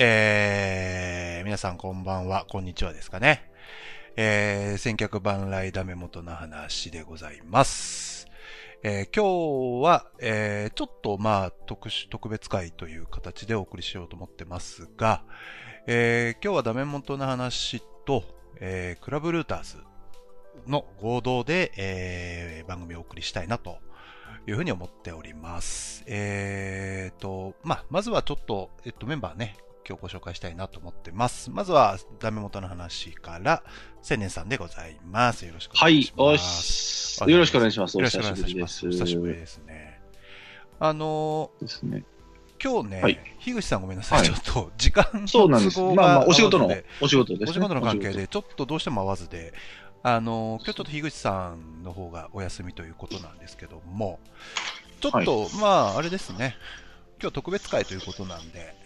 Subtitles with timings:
[0.00, 3.50] えー、皆さんこんばんは、こんにちはですかね。
[4.14, 8.28] えー、千客万来ダメ元の話でございます。
[8.84, 15.24] えー、今日は、えー、ちょっとまあ、特殊、特別会という形でお送りしようと思ってますが、
[15.88, 18.22] えー、今日はダメ元の話と、
[18.60, 19.78] えー、クラブルーターズ
[20.68, 23.78] の合同で、えー、番組をお送りしたいなと
[24.46, 26.04] いうふうに思っております。
[26.06, 29.56] えーと、まあ、まずはちょっと、えっと、メンバーね、
[29.88, 31.50] 今日ご紹介したいなと思ってます。
[31.50, 33.62] まずは、ダメ元の話から、
[34.02, 35.46] 千年さんでございます。
[35.46, 37.22] よろしくおはい願いし、ます。
[37.22, 37.30] おし。
[37.32, 37.96] よろしくお願いします。
[37.96, 38.86] およろしくお願い久します。
[38.86, 39.98] お久しぶりですね。
[40.78, 42.04] あのですね。
[42.58, 44.18] ー、今日ね、はい樋口さんごめんなさい。
[44.18, 45.76] はいちょっと、時間のそうなんです。
[45.76, 46.70] 都合がまあまあ、お仕事の
[47.00, 47.50] お仕事です、ね。
[47.50, 49.54] お仕事の関係で、ちょっとどうしても合わずで、
[50.02, 54.20] あのー、今日ちょっと樋口さんの方がお休みということなんですけども、
[55.00, 56.56] ちょっと、まあ、あれですね、
[57.22, 58.76] 今日特別会ということなんで、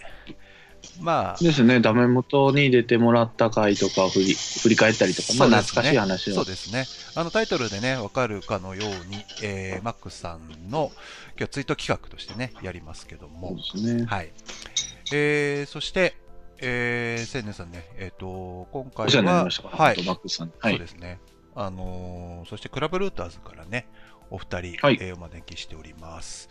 [1.00, 1.80] まあ、事ですね。
[1.80, 6.44] ダメ元に出てもらった回とかを振り振り返ったりとか、まあ、懐かしい話をそう。
[6.44, 6.86] ですね。
[7.14, 10.92] あのタイトルでね、わかるかのように、えー、マックスさんの
[11.38, 14.04] 今日ツイート企画としてね、やりますけどそうも、ですね。
[14.04, 14.32] はい。
[15.12, 16.16] えー、そして、
[16.58, 20.52] えー、千年さんね、えっ、と、今回は、はい、マックスさんに。
[20.58, 20.72] はい。
[20.74, 21.20] そうですね。
[21.54, 23.86] あのーそしてクラブルーターズからね、
[24.30, 26.48] お二人、はいえーお招きしております。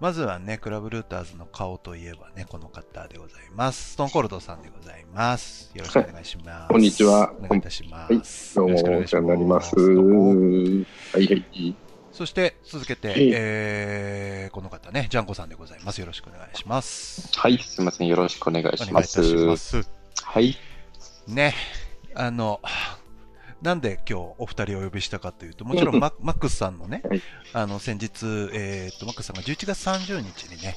[0.00, 3.94] まずはね、クラブルーターズの顔といえばね、この方でございます。
[3.94, 5.72] ストーンコールドさんでございます。
[5.74, 6.68] よろしくお願いします。
[6.68, 8.54] こんにちはお願いいたしまはい、す。
[8.54, 9.74] どうもお世話になります。
[9.74, 9.82] は
[11.18, 11.74] いはい。
[12.12, 16.00] そして、続けて、はいえー、この方ね、ジャンコさんでございます。
[16.00, 17.36] よろしくお願いします。
[17.36, 18.06] はい、すみません。
[18.06, 19.76] よろしくお願いお願いいたしします。
[19.76, 19.90] ます。
[20.22, 20.56] はい。
[21.26, 21.54] ね、
[22.14, 22.60] あの、
[23.62, 27.22] なんで今日お二人をお呼びしたかというと、もちろんママックスさんのね、はい。
[27.52, 30.76] あの先日、えー、とマックスさんが11月30日にね、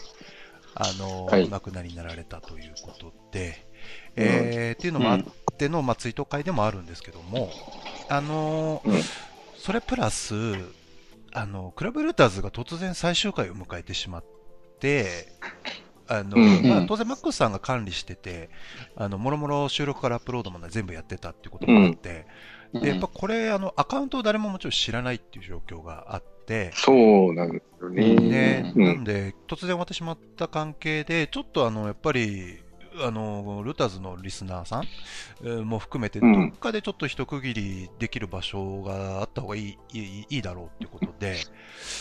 [0.75, 1.43] あのはい。
[1.43, 3.67] お亡くなりになられたということで、
[4.15, 5.21] えーっていうのもあっ
[5.57, 7.51] ての、まあ、追悼会でもあるんですけども、
[8.09, 9.01] あのうん。
[9.57, 10.33] それプラス
[11.33, 14.23] あの、クラブルーターズが突然最終回を迎えてしまっ
[14.79, 15.31] て、
[16.07, 18.49] あのうんまあ、うん当然マックスさんが管理してて、
[18.95, 22.25] あの、もろもろ収録からアップロードまで全部やってたっていうこともあって、
[22.79, 28.15] で、やっぱこれ、あの、アカウントを誰ももちろん知らないっていう状況があって、そうなんですよね。
[28.27, 28.83] ね、うん。
[28.83, 32.59] なんで、突然終わってしまった関係で、ちょっとあの、やっぱり、
[33.03, 34.83] あの、ルーターズのリスナーさん
[35.43, 36.49] えーも含めて、どうん。
[36.53, 41.37] っかでちょっと一区切りできる場所があった方がいい、いい、いいだろうっていうことで、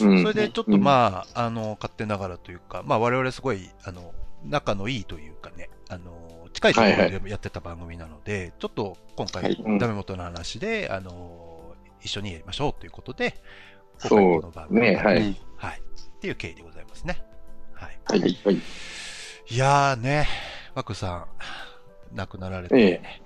[0.00, 0.22] うん。
[0.22, 4.14] それでちょっとまあ、あの、勝手ながらというか、まあ我々すごい、あの、
[4.44, 13.34] 仲のいいというかね、あの、近いところはいでやってた番組なので、ちょっと今回、ダメ元の話で、あの、一緒にやりましょうということで、
[14.02, 15.80] 今回この番組ねはいはい。
[15.80, 17.22] っていう経緯でございますね。
[17.74, 17.98] はい。
[18.04, 18.54] はいはいはい。
[18.54, 20.26] いやーね、
[20.74, 21.26] マクさ
[22.12, 23.20] ん、亡くなられて、ええ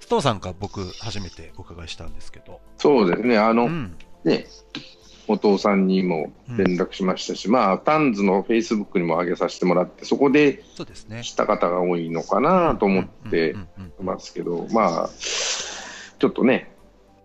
[0.00, 3.36] ストーンさんが僕、初めてお伺いしたんですけど、そうですね。
[3.36, 3.94] あの、うん。
[4.24, 4.46] ね、
[5.28, 10.62] お父さんにも連絡しましたし、まあ、タンズのフェイスブックにも上げさせてもらって、そこで。
[11.22, 15.10] 知った方が多いのかなと思ってうんうんうんうんますけど、まあ、
[16.18, 16.72] ちょっとね、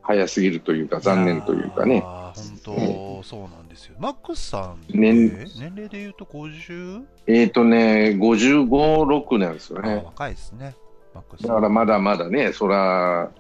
[0.02, 2.04] 早すぎるというか、残念というかね。
[2.06, 3.96] あ本当、そうなんですよ。
[4.00, 7.04] マックスさん年年齢で言うと 50?
[7.28, 10.02] えっ、とね、55、6なんですよあね。
[10.04, 10.76] 若いですね。
[11.14, 13.32] だからまだまだね、そら、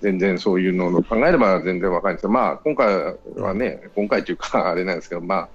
[0.00, 5.48] 全然そういうのを考えれば全然若いんですけど、まあ、今回はね、今回というか、 あれなんですけど、まあ、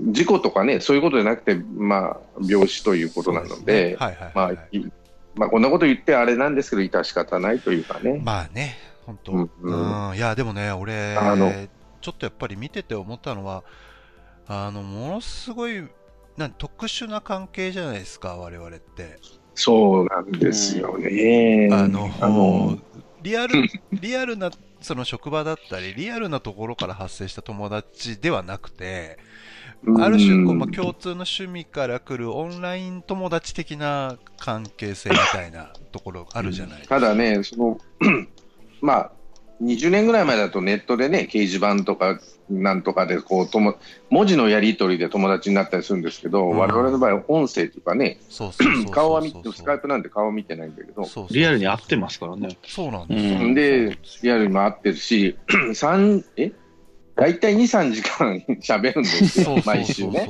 [0.00, 3.96] 事故とかね、そういうことじゃなくて、まあ、病死ということなので、
[5.34, 8.20] まあこんなこと言ってあれなんですけど、致し方ないというかね。
[8.24, 11.52] まあね、本当、ううんんいや、でもね、俺あの、
[12.00, 13.62] ちょっとやっぱり見てて思ったのは、
[14.48, 15.84] あの、ものすごい、
[16.36, 19.18] なん特殊な関係じゃないですか、我々って。
[19.54, 21.68] そうなんですよね。
[21.72, 22.78] あの、あの
[23.22, 23.62] リアル、
[23.92, 24.50] リアルな、
[24.80, 29.18] その職場だったり、リアルなところから発生した友達ではなくて、
[30.00, 37.00] ある種こう、まあ、共通の趣味から来るオンライン友達的な関係性みたいなところあるじゃないですか。
[37.00, 37.78] ただね、その
[38.80, 39.12] まあ、
[39.62, 42.20] 20年ぐらい前だとネットでね、掲示板とか
[42.50, 43.76] なんとかでこうとも、
[44.10, 46.58] 文字のやり取りで友達になったりするんですけど、うん。
[46.58, 48.18] 我々の場合は音声というかね、
[48.90, 52.58] 顔は見て、スカイプなんて顔は見てないんだけど、そうそうそうリアルに合ってますからね。
[52.66, 53.40] そうなんですよ。
[53.40, 53.54] うん。
[53.54, 55.36] で、リアルにも合ってるし、
[55.74, 56.52] 三え？
[57.18, 60.28] 大体2、3時間 喋るんですよ毎週ね。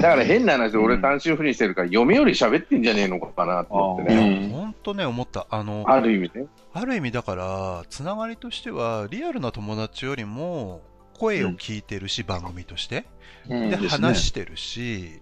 [0.00, 4.40] から変な話で、俺うん単身赴任してるから、嫁より喋ってんじゃねえのかなと思ってね。
[4.44, 5.46] うん本当ね、思った。
[5.50, 6.46] あの、ある意味ね。
[6.72, 10.80] ある意味だから、つながりとしては、リアルな友達よりも、
[11.18, 13.04] 声を聞いてるし、番組として。
[13.46, 15.20] で、話してるし、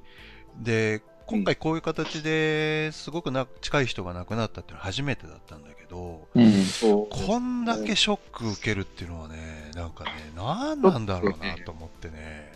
[0.57, 7.07] で、今回こういう形ですごくな近い人が亡くなったっていうのは初めてだったんだけど、うん。
[7.11, 12.53] こんだけショック受けるっていうのはね、なんかね、なんなんだろうなと思ってね。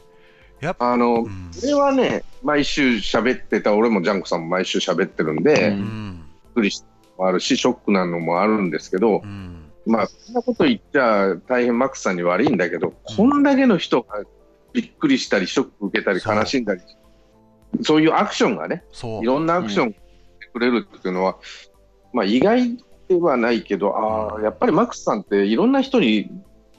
[0.61, 1.51] やっぱ、あの、うん。
[1.61, 6.25] これはね、毎週喋ってた、俺もジャンコさんも毎週喋ってるんで、うびっうん。
[6.55, 9.71] くりしたのもあるし、ショックなのもあるんですけどう、ん。
[9.87, 14.23] まあ、こんなこと言っちゃ大変マックスさんに悪いんだけど、こんだけの人が
[14.73, 16.81] びっくりしたり、ショック受けたり、悲しんだり、
[17.83, 18.85] そういうアクションがね、
[19.23, 19.25] い。
[19.27, 20.01] ろんなアクションして
[20.53, 21.37] くれるっていうのは、
[22.13, 22.79] まあ意外
[23.21, 26.31] ではないけど、ああ、やっぱりマックスさんっていろんな人に、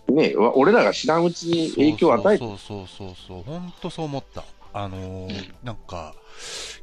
[0.07, 4.43] ね、わ俺らが知らんうちに影響を与えて、そうそうそうそう、本当そう思った。
[4.73, 6.13] あのーなんか、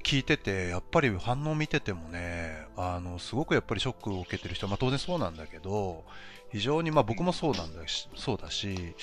[0.02, 6.02] 聞いてて、やっぱり反応見ててもね、あの、すごくやっぱりショックを受けてる人は、まあ当然そうなんだけど、
[6.50, 8.94] 非常に、まあ僕もそうなんだし、そうだし、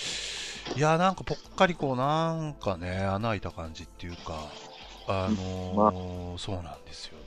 [0.76, 4.50] いや、なんかぽっかりこう、なんかね、穴開いた感じっていうか、
[5.08, 7.19] あのーそうなんですよね。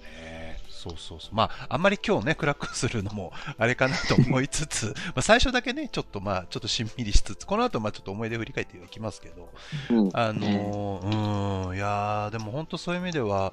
[0.83, 1.35] そうそうそう。
[1.35, 9.49] まあ、あんまり今日ね、暗くするのも、あれかなと思いつつ、 まあ最初だけね、ちょっとまあ、ちょっとしんみりしつつ、この後まあちょっと思い出振り返っていきますけど、
[9.91, 13.53] うんあのー、うん、いやー、でも本当そういう意味では、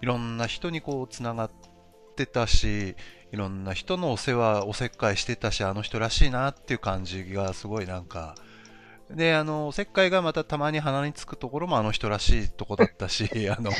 [0.00, 1.50] いろんな人にこう、つながっ
[2.16, 2.96] てたし、
[3.32, 8.34] いろんな人のお世話、おせっかいしてたし、あの人らしいなっていう感じがすごいなんか、
[9.14, 13.70] で、あの、おせっかいがまたたまに鼻につくところもあの人らしいとこだったし、 あの、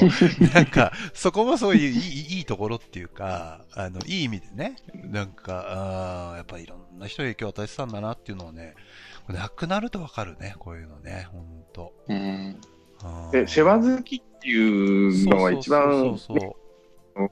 [0.53, 8.75] なんか、そこもそういういいいいところっていうか、あの、いい意味でね、なんか、あーやっぱりいろんな人に影響を与えてたんだなっていうのをね、
[9.29, 11.93] なくなるとわかるね、こういうのね、ほんと。
[12.09, 12.61] うん。
[13.32, 17.29] で世話好きっていうのが一番そうそうぴっ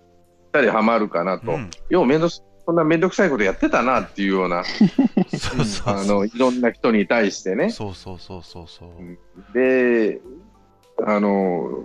[0.52, 2.20] たりはまるかなと、そううんようめん
[2.68, 7.70] どくそんなめんどくさいことやってたなっていうような、そうそうあのいろんな人に対してね。
[7.70, 9.54] そうそうそうそうそう。
[9.54, 10.20] で、
[11.04, 11.84] あの、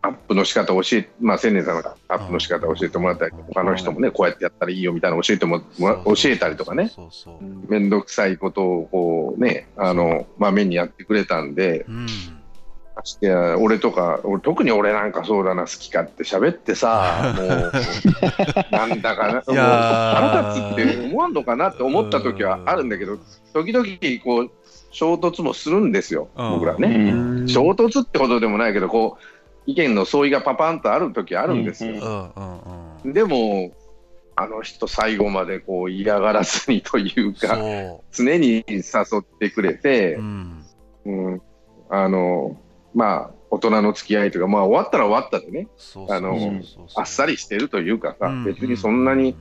[0.00, 7.70] アップの仕方を教え、まあ、千年さんがアップの仕方を教えてもらったり、うん他の人もね、こうやってやったらいいよみたいなの教えても教えたりとかね、そうそうそう。
[7.70, 12.06] めんどくさいことをこうね、あの、まめにやってくれたんで、うん。
[12.98, 17.72] ましてや俺とか、俺特に俺なんかそうだな、好き勝手喋ってさ、もう、
[18.74, 23.18] なんだかな、もう腹立つって思わんのかなって思った時はあるんだけど、
[23.52, 23.86] 時々
[24.24, 24.50] こう、
[24.90, 26.88] 衝突もするんですよ、うん僕らね。
[27.12, 29.22] うん衝突ってことでもないけど、こう、
[29.66, 32.32] 意見の相違がパパンとある時あるんですよ。
[33.04, 33.72] でも、
[34.34, 37.56] あの人最後までこう嫌がらずにというか、
[38.12, 38.82] そ常に誘
[39.18, 40.20] ってくれてう。
[40.20, 40.64] う、ん。
[41.06, 41.42] うん、
[41.90, 42.56] あの、
[42.98, 45.68] まあ、大人の付き合いというか、まあ、終わったら終わったでね、
[46.10, 46.36] あの
[46.96, 48.44] あっさりしてるというかさ、うん。
[48.44, 49.36] 別にそんなに、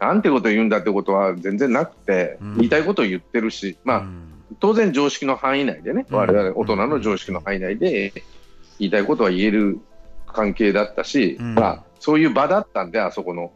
[0.00, 2.56] なんてこと言うんだってことは全然なくて、うん。
[2.56, 4.32] 言いたいことを言ってるし、まあ、うん。
[4.58, 6.16] 当然常識の範囲内でね、うん。
[6.16, 8.12] 我々大人の常識の範囲内で
[8.80, 9.78] 言いたいことは言える
[10.26, 11.54] 関係だったし、うん。
[11.54, 13.52] まあ、そういう場だったんで、あそこの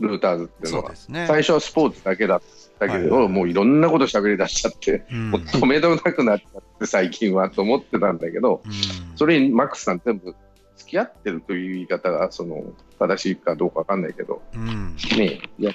[0.00, 0.92] ルーターズっていうのは。
[1.10, 1.26] ね。
[1.28, 2.46] 最初はスポーツだけだった
[2.80, 5.30] けど、はいもういろんなこと喋り出しちゃって、うん。
[5.30, 8.72] もう止めどなくなっちゃって、最近はと思ってたんだけど、うん。
[9.16, 10.34] それにマックスさん全部
[10.76, 12.62] 付き合ってるという言い方がその
[12.98, 14.96] 正しいかどうかわかんないけど、うん。
[15.16, 15.72] ねいや、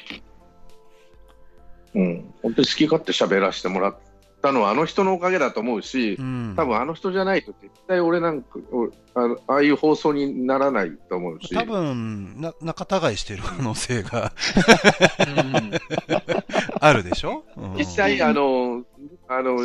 [1.96, 3.98] うん、本当に好き勝手喋らせてもらっ
[4.42, 6.54] たのはあの人のおかげだと思うし、うん。
[6.56, 14.32] 多分あの人じゃないと絶対俺なんか、おあのああいう放送にならないと思うし、多分な仲違いしてる可能性が
[16.80, 17.74] あるでしょ、うん。
[17.76, 18.84] 実際、あの、
[19.28, 19.58] あの、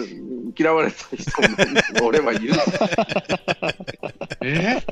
[0.59, 2.53] 嫌われた人も俺はいる。
[4.43, 4.83] え？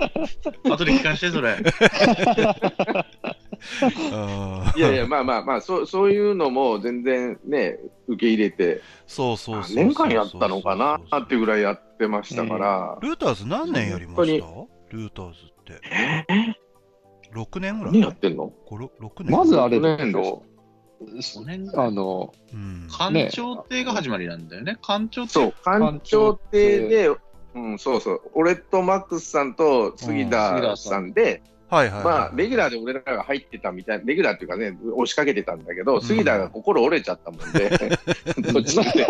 [0.71, 1.57] 後で聞かして、それ。
[4.13, 4.81] うん。
[4.81, 7.79] いやいや、まあまあまあ、そう そういうのも全然ね、
[8.09, 14.47] 受け入れて、そうそう年間やったのかなっていうぐらいやってましたから、ルーターズ何年やりま本した
[14.97, 15.81] ルーターズって。
[17.35, 17.95] 6年ぐらい？
[17.95, 18.53] 何やってんの？
[18.69, 19.31] 年。
[19.31, 20.43] まずあれ6で年しょ？
[21.35, 22.89] 五年あの、うん。
[22.91, 24.77] 官庁亭が始まりなんだよね。
[24.83, 25.29] 官庁亭。
[25.33, 27.09] そう、官庁亭で、
[27.55, 32.05] うん、そうそう、俺とマックスさんと杉田さんで、はいはいはい。
[32.05, 36.03] まあ、レギュラーで俺らが入ってたみたいな、レギュラーっていうかね、押しかけてたんだけど、ん。
[36.03, 37.71] 杉田が心折れちゃったもんで、
[38.53, 39.07] 途中で。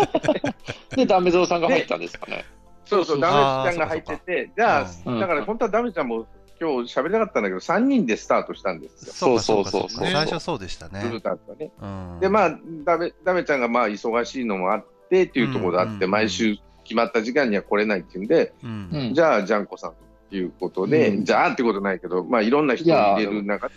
[0.95, 2.45] で、ダメゾウさんが入ったんですかね。
[2.85, 5.19] そうそう、ダメちゃんが入ってて、じゃあ、うん。
[5.19, 6.25] だから本当はダメちゃんも
[6.61, 11.55] 今日喋りたかったんだけど、3人でスタートしたんですよ、そうかそうそうそう最初そうでしたルーね。
[11.59, 11.71] ね。
[11.81, 12.19] うん。
[12.21, 16.11] で、まあ、ダメダメちゃんがまあ忙しいのもあってっていうところがあって、うん。
[16.11, 18.89] 毎週決まった時間には来れないっていうんで、うん。
[18.93, 19.13] うん。
[19.13, 20.02] じゃあ、ジャンコさんと
[20.37, 21.25] いうことで、うん。
[21.25, 23.73] じゃあってことないけど、まあ、いろんな人を入れる中で、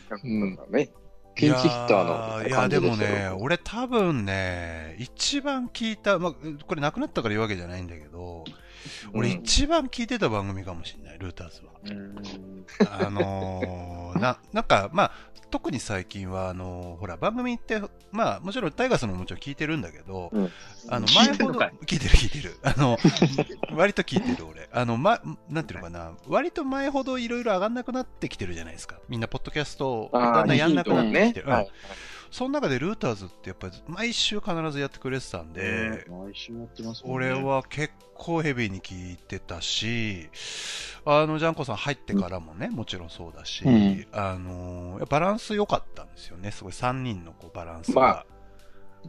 [0.70, 0.90] ね、
[1.34, 6.34] ピンチヒッターのいや感じででもね俺多分ね、一番聞いた、まあ、
[6.66, 8.44] これなくなったから言うわけじゃないんだけど、
[9.12, 11.72] 俺うん一番聞いてた番組かもしれない、ルーターズは。
[11.84, 12.64] うん
[13.04, 15.12] あのー な、なんか、まあ、
[15.50, 20.50] 特に最近は、あのーほら、番組って、まあ、もちろんタイガースのももちろん聞いてるんだけど、うん
[20.88, 22.58] あの、聞前ほど、聞いてる聞いてる。
[22.62, 22.98] あの、
[23.76, 24.68] 割と聞いてる俺。
[24.72, 28.96] あの、ま、なんていうのかな、割と前ほどいろいろ上がんなくなってきてるじゃないですか。
[29.08, 31.46] みんな、ポッドキャストをだんだんやんなくなってきてる。
[31.46, 31.68] うんはい
[32.30, 37.42] その中でルーターズってやっぱり毎週必ずやってくれてたんで、毎週やってますもん俺ね。
[37.42, 40.28] は結構ヘビーに聞いてたし、
[41.04, 48.26] あの、ジャンコさん入ってからもね、もちろんそうだし、うんあのーバランス良かったんですよね、すごい3人のこうバランスまが。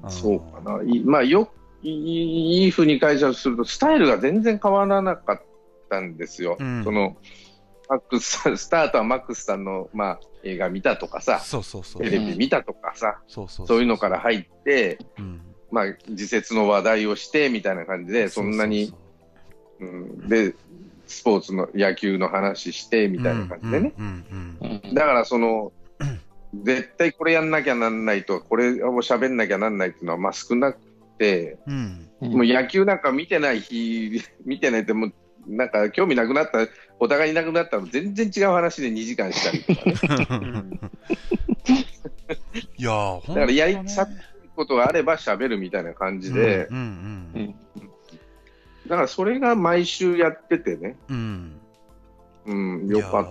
[0.04, 0.84] あそうかな。
[0.84, 1.50] いまあ、よ、
[1.82, 5.42] いいいいふうに解釈すると、スタイルが全然変わらなかっ
[5.90, 6.58] たんですよ。
[6.60, 7.18] うんその、
[7.90, 12.02] マックスさん、スタートはマックスさんの、まあ、映画見たとかさ、そうそうそう。
[12.02, 13.82] テレビ見たとかさ、そうそうそう。
[13.82, 15.42] いうのから入って、うん。
[15.72, 18.94] まあ、自説の話題をしてみたいな感じで、そんなに、
[19.80, 20.56] うん、で、
[21.08, 23.94] スポーツの野球の話してみたいな感じでね。
[23.98, 24.94] うんうんうんうん。
[24.94, 25.72] だからその、
[26.64, 30.80] 絶対これやんなきゃなんないと、これを喋んなきゃなんないっていうのはまあ少なく
[31.18, 32.10] て、うん。
[32.22, 32.32] うん。
[32.32, 35.14] もう野球なんか見てない日、見てないって、もう
[35.48, 36.68] なんか興味なくなった、
[37.00, 39.76] お互いいなくなったら全然違う話で2時間したりと
[40.26, 40.48] かね。
[40.48, 40.80] ん
[42.78, 44.08] いやだからやりねさ
[44.56, 47.56] ことがあれば喋るみたいな感じで、うんうん
[48.88, 51.60] だからそれが毎週やっててね、うん。
[52.46, 52.88] うん、うん。
[52.88, 53.26] よかっっ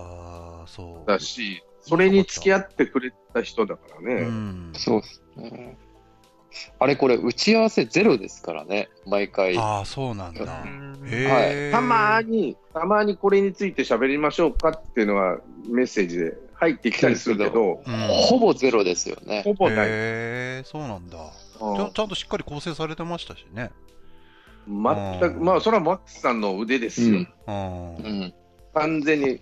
[0.65, 1.05] たそう。
[1.07, 4.21] たし、それに付き合ってくれた人だからね。
[4.21, 4.71] うん。
[4.75, 5.77] そうですね。
[6.79, 9.57] あれこれ打ち合わせゼロですからね、毎回。
[9.57, 10.63] ああ、そうなんだ。
[10.65, 11.71] うんへえ。
[11.71, 15.37] たまに、たまにこれについて喋りましょうかっていうのは
[15.69, 19.43] メッセージで入ってきたりするけど、うんほぼゼロですよね。
[19.43, 19.77] ほぼない。
[19.77, 21.17] へえ、そうなんだ。
[21.17, 23.71] うんちゃんちゃんとしっかり構成されてましたしね。
[24.67, 27.25] 全く、うんまあ、それはマックスさんの腕ですよ。
[27.47, 27.95] うん。
[27.95, 28.05] うん。
[28.05, 28.09] う。
[28.25, 28.33] ん。
[28.73, 29.41] 完全に、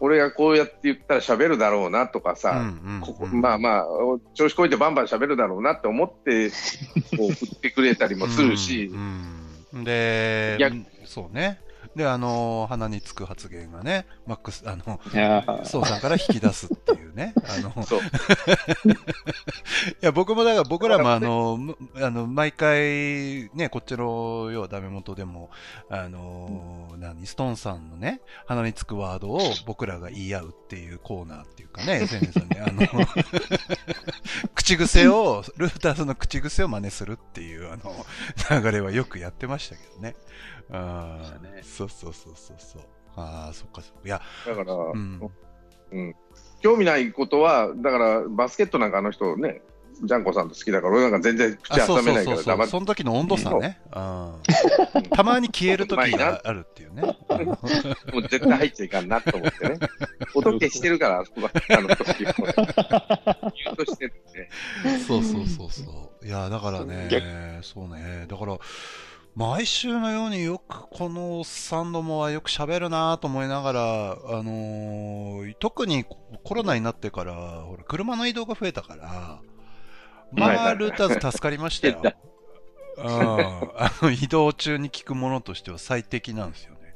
[0.00, 2.72] 俺がこうやって言ったら喋るだろうなとかさ、
[3.32, 3.86] まあまあ、
[4.34, 6.50] 調子こいてバンバン喋るだろうなって思って、
[7.16, 9.84] こう振ってくれたりもするし、うんうん。
[9.84, 11.60] で逆、そうね。
[11.96, 17.34] で、あの、鼻につく発言がね、マックス、あの、いやーソウさんから引き出すっていうね。
[17.36, 17.70] あの、
[18.90, 19.96] い。
[20.00, 25.50] や、僕もだから、僕らもあの、むあの、毎回、ね、こっちの、要はダメ元でも、
[25.88, 32.82] あの、何、ストーンさんのね、鼻につくワードを僕らが言い合うっていうコーナーっていうかね、SNS で、あの、
[34.54, 38.06] 口癖を、ルーターズの口癖を真似するっていう、あの、
[38.60, 40.14] 流れはよくやってましたけどね。
[40.74, 42.82] あそうだねそうそうそうそうそう。
[43.16, 44.00] ああ、そっかそっか。
[44.04, 45.20] いや、だから、うん。
[46.60, 49.60] 興味ないことは、だからバスケットなんかあの人ね、
[50.02, 52.52] ジャンコさんと好きだから、俺なんか全然口あそう挟めないかそうそうそう。
[52.52, 53.80] ら黙ってその時の温度差ね。
[53.94, 55.02] うん。
[55.10, 57.02] たまに消える時があるっていうね。
[57.02, 59.78] もう絶対入っちゃいかんなと思ってね。
[60.34, 62.30] 音消してるから、あのあの時も。
[62.30, 64.98] ミュートしてるんで。
[65.00, 66.26] そうそうそうそう。
[66.26, 68.26] いや、だからね、そうね。
[68.28, 68.58] だから、
[69.36, 76.04] 毎週のようによくこのおっさんどもはよく喋るなと思いながら、あのー特に
[76.44, 79.40] コロナになってから、ほら、車の移動が増えたから、
[80.32, 82.00] まあ、ルーターズ助かりましたよ。
[82.96, 86.94] うん、あの移動中に聞くものとしては最適なんですよね。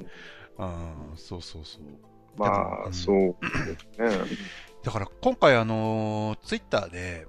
[0.59, 1.83] うん、そうそうそう。
[2.37, 3.37] まうんあ、そう
[3.99, 4.39] ですね。
[4.85, 7.27] だから今回、あのツイッターで、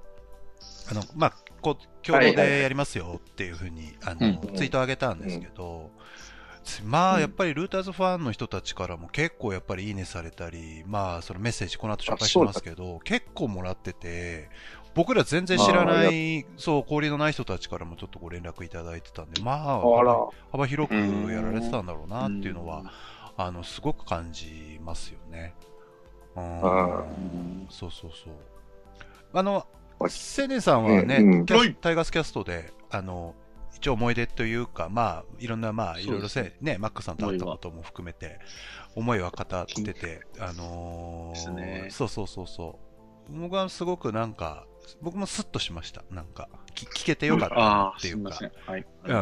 [0.91, 5.91] あの、まあ、こう、共同でやりますよっていうふうに、あの、うんツイート上げたんですけど、
[6.83, 14.49] まあ、やっぱりルーターズファンの人たちからも結構やっぱりいいねされたり、まあ、そのメッセージこの後紹介しますけど、結構もらってて、
[14.95, 19.81] 僕ら全然知らなあい、そう、交流のない人たちからもちょっとご連絡いただいてたんで、まあ、
[20.51, 20.95] 幅広く
[21.31, 22.83] やられてたんだろうなっていうのは、
[23.37, 25.55] あの、すごく感じますよね。
[26.35, 26.59] うん。
[26.65, 27.03] あ
[27.69, 28.33] そうそうそう。
[29.33, 29.65] あの
[30.07, 33.35] あ、青年さんはね、うんタイガースキャストで、あの、
[33.75, 38.39] 一応思い出というか、まあ、いろんな、まあ、いろいろせ、ね、マックさんと会ったことも含めて、
[38.95, 42.79] 思いは語ってて、あのーねそうそうそうそ
[43.31, 43.39] う。
[43.39, 44.65] 僕はすごくなんか、
[45.01, 46.03] 僕もスッとしました。
[46.09, 48.71] なんか、き聞けてよかったっていうかすみませ。
[48.71, 48.71] ん。
[48.71, 48.85] はい。
[49.05, 49.19] うん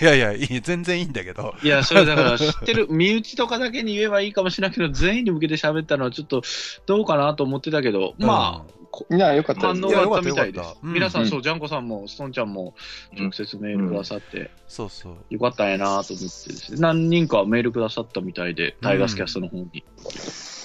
[0.00, 6.42] いやいやいい、全然いいんだけど、いや、それだから知ってる、身内とかだけに言えばいいかもしれないけど、全員に向けて喋ったのはちょっと
[6.86, 9.80] どうかなと思ってたけど、まあ、こいや、よかったです。
[9.80, 10.46] 反応があったみた。
[10.46, 10.76] いです。
[10.82, 11.28] 皆さん、うん。
[11.28, 12.74] そう、ジャンコさんも、ストンちゃんも
[13.18, 15.16] 直接メールくださって、そうそう。
[15.30, 19.84] よかったんやなと思ってですね、何人かメールくださったみたいで、タイガースキャストの方に。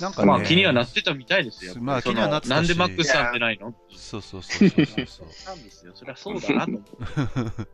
[0.01, 1.75] なんかね、まあ気にはなってたみたいですよ。
[1.79, 3.73] まあ気にはなってたしなんでマックスさんってないの？
[3.95, 5.27] そうそうそうそうそうそう。
[5.45, 5.91] なんですよ。
[5.95, 6.71] そりゃそうだなと。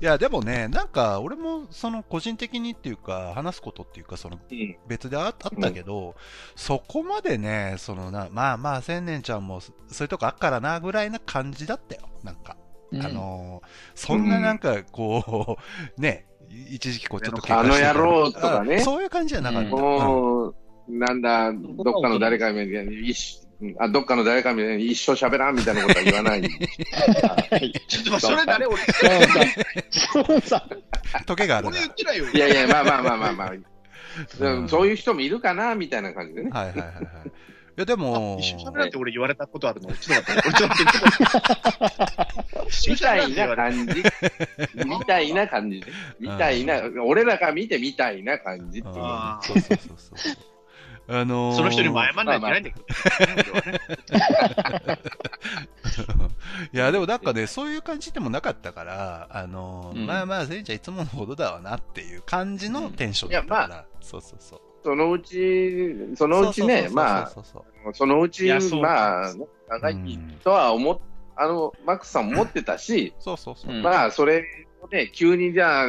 [0.00, 6.14] いや、でもね、なんか、俺も、その、個人的にっていうか、話すことっていうか、その、うん別でああったけど、
[6.56, 12.08] そこまでね、そのな、まあまあ、千年ちゃんも、そそういうとこあっからな、ぐらいな感じだったよ。
[12.22, 12.56] なんか、
[12.90, 15.56] うんあのーそんななんか、こ
[15.96, 19.68] う、ね、一時期こう、ちょっとあの野郎とかあねそういう感じじゃなかった。
[19.68, 20.54] うんもう、
[20.88, 23.42] なんだ、どっかの誰かみたいに、一緒
[23.78, 26.40] あどっかの誰かみたいに一生喋らんみたいなことは言わない。
[26.42, 27.72] はい。
[27.86, 28.76] ちょっとそれ誰俺、
[29.90, 30.66] そうさ、
[31.46, 31.70] があるな。
[31.70, 32.28] 俺言ってないよ。
[32.28, 33.52] いやいや、まあまあまあまあまあ、
[34.40, 36.50] うんそういう人もいるかなみたいな感じでね。
[36.50, 37.04] はいはいはいはい。
[37.74, 39.68] いや、でも、一緒に喋らんって俺言われたこと。
[39.68, 39.90] あるの。
[39.92, 40.32] ちょっと。
[40.32, 40.84] 待って、俺ちょっと。
[40.84, 40.92] 待
[42.74, 42.90] って。
[42.90, 44.02] みたいな感じ。
[44.84, 45.86] みたいな感じで。
[46.20, 48.94] みたいな、俺らが見てみたいな感じっていう。
[48.94, 50.51] そうそうそうそう。
[51.08, 52.86] あのーその人にも謝んないといけないんだけど。
[56.72, 60.06] いや、でもなんかね、そういう感じでもなかったから、あのーうん。
[60.06, 64.60] まあまあ、せんちゃんいつものほどだわなっていう感じのテンションだったから、いやそうそうそう。
[64.84, 67.32] そのうち、そのうちね、まあ、
[67.92, 68.48] そのうち
[68.80, 69.32] まあ、
[69.68, 70.98] 長うん生きとは思っ、
[71.36, 73.74] あの、マックスさんも思ってたし、そうそうそう。
[73.74, 74.44] うんまあ、それ
[74.80, 75.86] をね、急にじゃあ、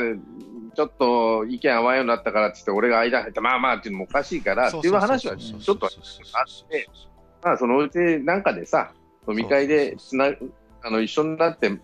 [0.75, 6.89] ちょっと意見合わんようになったからってって、俺が間入って、まあまあっていうのもおかしいからっていう話はちょっとあって、
[7.41, 8.93] まあ、そのうちなんかでさ、
[9.27, 10.31] 飲み会でつな
[10.81, 11.79] あの一緒になって、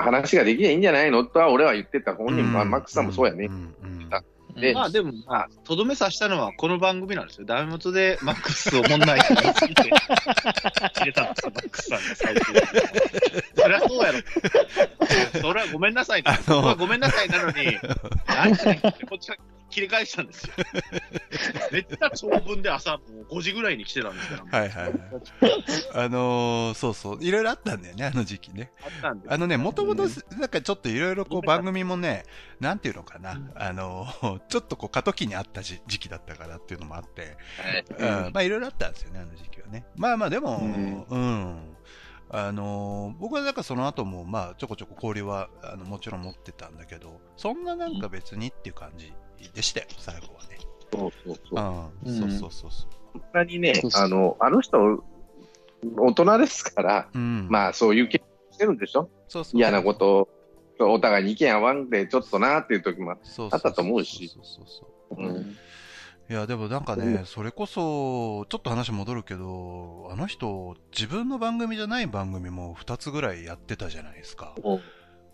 [0.00, 2.14] 話ができりゃいいんじゃないのとは俺は言ってた。
[2.14, 3.46] 本人、まあ、マックスさんもそうやね。
[3.46, 4.10] んうん
[4.56, 7.46] でまあでも、まあ、とどめさしたのはこの番組なんですよ。
[7.46, 9.90] ダメ元でマックスを問題に言いすぎて、
[10.94, 12.60] 切れたんですよ、マックスさんが最終的に。
[13.54, 14.18] そりゃそうやろ。
[15.40, 16.30] それはごめんなさいね。
[16.30, 17.78] あのそれはごめんなさいなのに、
[18.26, 19.36] 何時にってこっちが
[19.70, 20.54] 切り返したんですよ。
[21.72, 24.58] めっちゃ長文で朝もう5時ぐらいに来てたんですから。
[24.58, 24.94] はいはいはい。
[25.94, 28.72] あのーそうそう、いろいろあったんだよね、あの時期ね。
[28.82, 29.28] あったんで。
[29.28, 30.04] あのね、もともと、
[30.38, 32.24] なんかちょっといろいろこう番組もね、
[32.60, 37.36] なんていうのかな、あのーちょっとこう過渡期にあった時時期だったからっていうのもあって、
[37.98, 39.86] うん、まあいろいろあったんですよね、あの時期はね。
[39.96, 41.76] まあまあでも、うんうん。
[42.28, 49.12] あのー僕はなんかその後も、まあちょこちょこ交流は、あの、もちろん持ってたんだけど、そんななんか別にっていう感じ
[49.54, 50.58] でしたよ、最後はね。
[50.92, 52.08] そうそうそう。
[52.08, 52.90] うん、そうそうそうそう。
[53.12, 55.04] そんなにねあの、あの人、
[55.96, 57.48] 大人ですから、うん。
[57.48, 59.10] まあそういう経験してるんでしょ？
[59.28, 59.58] そうそう。
[59.58, 60.28] 嫌なこと
[60.80, 63.16] を、お互いに意見合わんで、ちょっとなっていう時も、あ
[63.56, 64.28] ったと思うし。
[64.28, 65.56] そうそうそうそううん。
[66.28, 74.54] いや、でもなんかね、それこそ、ちょっと話戻るけど、あの人、自分の番組じゃない番組も2つぐらいやってたじゃないですか。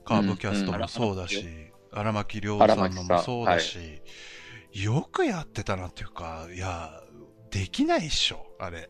[0.05, 3.79] カーブキャストもそうだし、荒牧亮さんのもそうだし、
[4.73, 7.03] よくやってたなっていうか、いや、
[7.51, 8.89] できないっしょ、あれ。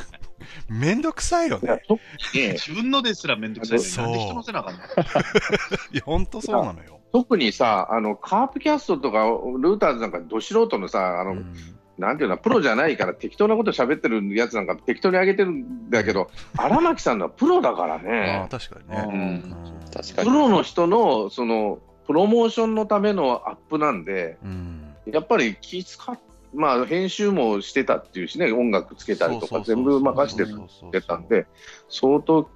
[0.68, 1.62] めんどくさいよね。
[1.64, 2.00] いや特
[2.34, 4.80] にね自分のですらめんどくさいなんで人のせなあかんの？
[5.92, 7.00] いや、ほんとそうなのよ。
[7.12, 11.54] 特にさ、あの、カープキャストとか、ルーターズなんか、ど素人のさ、あの、うん
[11.98, 18.48] なんていうの、プロじゃないから、適当なこと喋ってるやつなんか適当に上げてるんだけど、荒牧さんのはプロだからああ、ね。
[18.50, 19.04] 確かにね。
[19.08, 20.30] うんうんプ確かに。
[20.30, 24.94] ロの人の、その、プロモーションのためのアップなんで、うん。
[25.06, 26.18] やっぱり気使っ
[26.54, 30.44] まあ、編集もしてたっていうしね、音楽つけたりとか、全部任せ
[30.90, 31.46] てたんで、
[31.88, 32.48] 相当、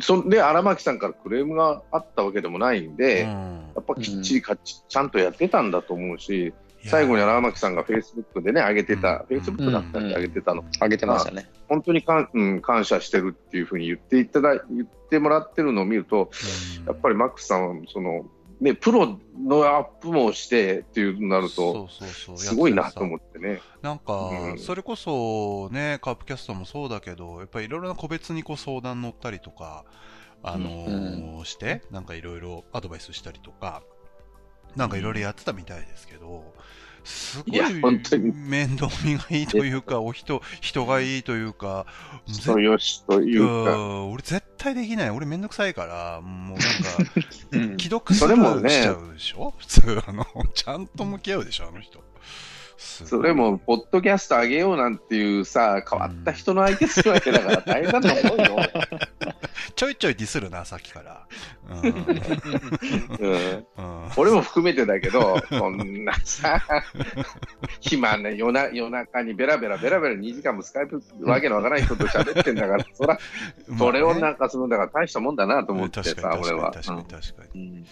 [0.00, 3.30] そんで荒牧さんからクレームがあったわけでもないんで、うん。
[3.74, 6.54] やっぱきっちりかっちちゃんとやってたんだと思うし、
[6.86, 9.38] 最後に荒牧さんがフェイスブックでね、上げてた、フうん。
[9.38, 11.50] ェイスブックだったんで上げてたの、あげてましたね。
[11.68, 16.30] 本当にかん、うん、感謝してるっていうふうに言っていただ言ってもらってるのを見ると、
[16.80, 16.86] うん。
[16.86, 18.24] やっぱりマックスさんはその、
[18.64, 23.04] ね、プロのアップもしてっていうなると、そうそうそうすごいなとう。
[23.04, 23.60] 思ってね。
[23.82, 29.84] なんか、うんそれこそね、カープキャストもそうだけど、やっぱりいろいろな個別にこう相談乗ったりとか、
[30.42, 33.82] あのーして、なんかいろいろアドバイスしたりとか、
[34.76, 36.54] なんかいろいろやってたみたいですけど、
[37.04, 37.60] すごい
[38.32, 41.86] 面倒見がいいというか、 お人、人がいいというか、
[42.26, 45.10] 人よしといううか、ん俺絶対できない。
[45.10, 47.20] 俺めんどくさいから、もうなんか、
[47.52, 52.02] うん既読スルそれもねーしちゃうでしょ、普通、あの、ちゃんと向き合うでしょ、あの人。
[52.76, 58.56] それも、ポッドキャスト上げようなんていうさ、変わった人の相手するわけだから大変だと思うよ。
[59.76, 61.26] ちょいちょいディスるな、さっきから。
[61.70, 61.78] うん。
[61.78, 64.10] うんうん。
[64.16, 66.62] 俺も含めてだけど、そんなさ、
[67.80, 73.18] 暇ね、夜な夜中にベラベラベラベラ2時間もスカイプわけのわからない人と喋ってんだから、 そら、
[73.78, 76.68] それをなんかするんだから大したもんだなと思って確かさ、に確か俺は。
[76.70, 77.84] に確かに確かに。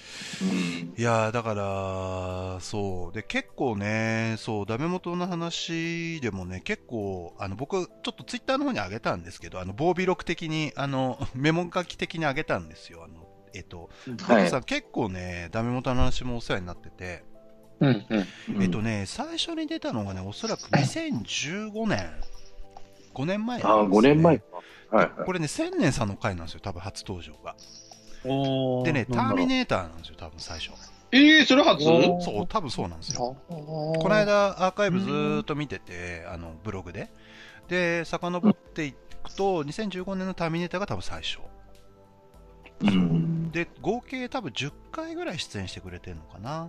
[0.97, 3.15] いやーだから、そう。
[3.15, 13.05] で、結構ね、そう、ダメ元の話でもね、結構、あの、僕、ちょっとツイッターの方に上げたんですけど、あの、防備録的に、あの、メ モ書き的に上げたんですよ。
[13.05, 13.91] あの、えっと、
[14.23, 17.25] はいさん結構ね、ダメ元の話もお世話になってて、
[17.81, 18.27] うんうん。
[18.57, 22.11] うんえっとね、最初に出たのがね、おそらく2015年、
[23.15, 24.09] 5年前なんです、ね。
[24.09, 24.45] ああ、5年前か。
[24.91, 25.25] はいはい。
[25.25, 27.57] これね、千年さんの回なんですよ、多分初登場が。
[28.85, 30.71] でね、ターミネーターなんですよ、多分最初。
[31.15, 31.85] ええ、それ初？
[31.85, 33.37] そう、多分そうなんですよ。
[33.49, 37.11] ここの間、アーカイブずーっと見てて、あの、ブログで。
[37.69, 41.39] で、遡っていくと、2015年のターミネーターが多分最初。
[42.81, 43.51] うん。
[43.53, 46.69] で、合計多分10回ぐらい出演してくれてるのかな。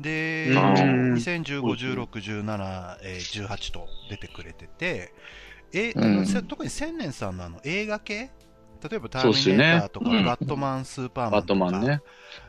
[0.00, 1.14] で、うん。
[1.14, 5.12] 2015、16、17、えー18と出てくれてて、
[5.72, 8.30] えあのうんせ特に千年さんのあの映画系？
[8.88, 10.24] 例えばターミネーターとか、うん。
[10.24, 12.02] バットマン、スーパーマンバッとか、トマンね。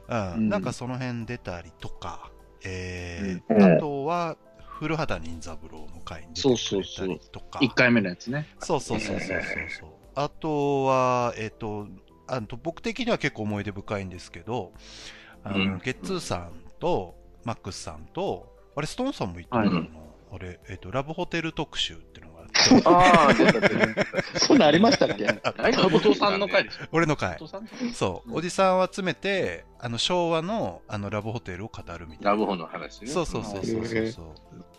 [0.10, 0.34] うん。
[0.34, 0.50] うん。
[0.50, 2.30] なんかその辺出たりとか、
[2.64, 3.58] えうん。
[3.58, 4.38] ーあとは
[4.80, 8.48] 古畑任三郎の回に出てくれたりとか、1回目のやつね。
[8.60, 9.42] そうそうそうそうそう。
[9.80, 9.90] そう。
[10.14, 11.88] あとは、えっ、と、
[12.28, 14.74] あの僕的には結構思い出深いんですけど、
[15.44, 15.80] あの、うん。
[15.80, 19.90] ゲッツーさんと、マックスさんと、あれ、ストーンさんも言ってたの、はい。
[20.34, 21.98] あれ、えっ、と、ラブホテル特集っ
[22.86, 24.14] あああ、出た出た。
[24.40, 25.26] そんなんありましたっけ？
[25.58, 26.86] 何後藤さんの回でしょ。
[26.92, 27.38] 俺の回
[27.94, 32.32] そう、おじさんを集めて、あの、昭和の、あの、ラブホテルを語るみたいな。
[32.32, 33.08] ラブホの話ね。
[33.08, 34.26] そうそうそうそうそうそう。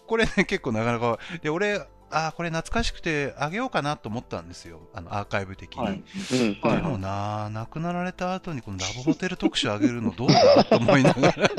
[0.06, 4.80] これね、結構なかなか、で、俺、ああ、これ懐かしくてあげようかなと思ったんですよ。
[4.94, 5.84] あの、アーカイブ的に。
[5.84, 11.34] はいうんはいでもな、亡くなられた後にこのラブホテル特集あげるのどうだと思いながら、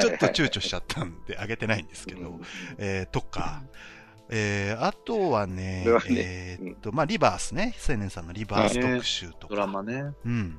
[0.00, 2.40] ちょっと躊躇しちゃったんであげてないんですけど、
[2.78, 3.62] えー、とか、
[4.28, 10.04] えー、あとはねえーっと、まあ、リバースね、青年さんのリバース特集とか、ドラマね。
[10.24, 10.58] うん。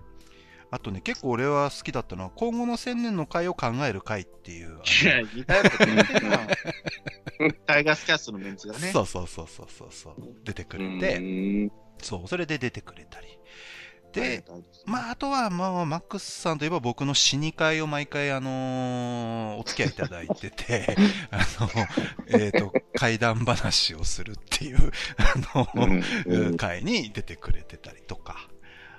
[0.73, 6.39] あとね、結構俺は好きだったのは、今後の千年の会を考える会っていう、あいや、似たようなこと言ってるな。
[7.67, 8.91] タイガースキャストのメンツがのね。
[8.91, 13.27] そうそうそうそうそうそう、出てくれて、うんそう、それで出てくれたり。
[14.13, 20.95] で、はい、まあ、あとは、まあ、マックスさんといえば僕の死に会を毎回、あのーお付き合いいただいてて、
[21.31, 21.69] あの、
[22.27, 28.49] えっ、と、怪談話をするっていう、あの、会に出てくれてたりとか、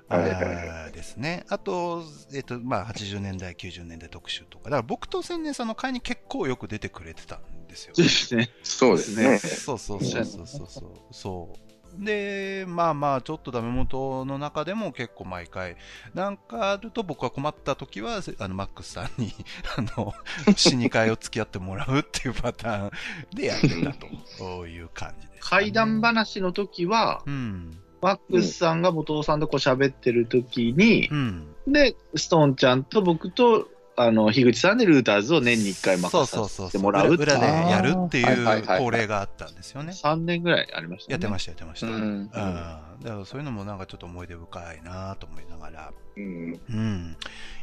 [0.09, 1.45] あーですね。
[1.49, 7.95] あと、えっ、と、まあ、80年代、90年代特集とか、だから僕と千年さんの会に結構よく出てくれてたんですよ。
[7.95, 8.51] そうですね。
[8.63, 9.39] そうですね。
[9.39, 10.69] そうそうそうそうそう
[11.11, 11.64] そう。
[11.99, 15.77] で、まあまあ、ちょっとダメ元の中でも結構毎回、
[16.15, 19.33] なんかあると僕は困った時は、あの、マックスさんに、
[19.77, 20.13] あの、
[20.57, 22.91] 死に会を付き合ってもらうっていうパターン
[23.35, 24.67] でやってたと。
[24.67, 27.79] いう感じです、怪談話の時は、うん。
[28.01, 31.55] マックスさんが後藤さんとこう喋ってる時にう、ん。
[31.67, 36.71] で、ストーンちゃんと僕と、あの、樋口さんでルーターズを年に1回任そうさそうそうそう。
[36.71, 39.93] せてもらうって裏でやるっていう恒例があったんですよね。
[39.93, 41.13] 3年ぐらいありましたね。
[41.13, 41.87] やってました、やってました。
[41.87, 42.23] ううん。
[42.25, 47.17] んだからそういうのもなんかちょっと思い出深いなと思いながら、うんうん、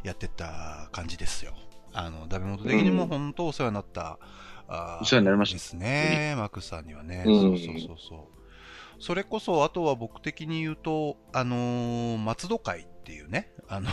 [0.04, 1.52] やってた感じですよ。
[1.92, 4.18] あの、ダメ元的にも本当お世話になった、
[4.68, 7.24] あーお世話になりましたですね、マックスさんにはね。
[7.26, 9.02] うんそうそうそうそう。
[9.02, 13.88] それこそ、あとは僕的に言うと、あのー松戸会っていうね、あの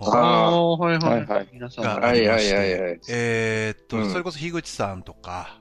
[0.00, 1.12] ああ、はいはい。
[1.12, 1.48] はいはい。
[1.52, 3.00] 皆さんががありましはいはいはいはい。
[3.00, 4.10] て、えーっと、うん。
[4.10, 5.60] それこそ樋口さんとか、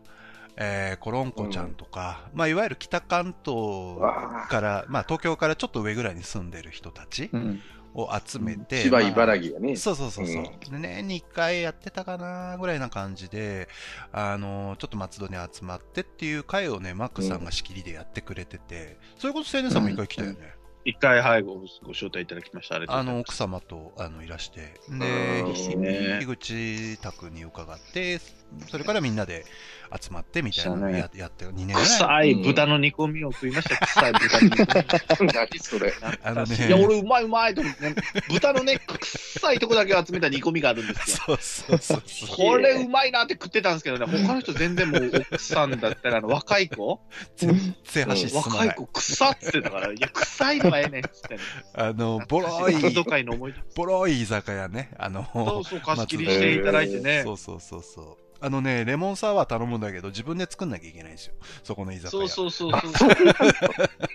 [0.57, 7.61] えーコロンコちゃんとか、まあ、いわゆる北関東あから、まあ、東京からちょっと上ぐらいに住んでる人たちうん。
[7.93, 9.75] を集めて、千葉、まあ茨城がね。
[9.75, 10.43] そうそうそうそう。
[10.43, 13.67] うで年に1回やってたかなぐらいな感じで、
[14.11, 20.56] あのちょっと松戸に集まってっていう会をね、マックさんが仕切りでやってくれてて、それこそ青年さんも1回来たよね。
[20.87, 22.77] 一回、はい、ごご招待いただきました。
[22.77, 24.79] ああの、奥様と、あの、いらして。
[24.89, 25.05] うんで、
[25.75, 28.21] ね樋口宅に伺って、
[28.69, 29.45] それからみんなで
[30.01, 31.83] 集まってみたいなのをや,、やって、2年ぐらい。
[31.85, 33.77] 臭い豚の煮込みを食いました。
[33.85, 35.33] 臭い豚の煮込み。
[35.33, 35.93] 何それ。
[36.23, 37.95] あのねいや、俺、うまいうまいと思って、ね、
[38.29, 41.17] 豚のね、臭いとこだけを集めた煮込みがあるんですよ。
[41.27, 42.35] そうそうそうそう。
[42.35, 46.99] これうまいなって食ってたんですけどね、他の人全然もう奥さんだったら、あの若い子、
[47.35, 48.67] 全然箸進まない。
[48.67, 51.41] 若い子臭ってたから、いや、臭いのはええねんっつってね。
[51.73, 52.75] あの、ボロい。
[53.75, 54.91] ボロい居酒屋ね。
[54.97, 57.21] あの、そうそう、貸し切りしていただいてね。
[57.23, 58.26] そうそうそうそう。
[58.39, 61.33] あのね、レモンサワー頼むんだけど、自分で作んなきゃいけないんですよ。
[61.63, 62.09] そこの居酒屋。
[62.11, 62.91] そうそうそうそう。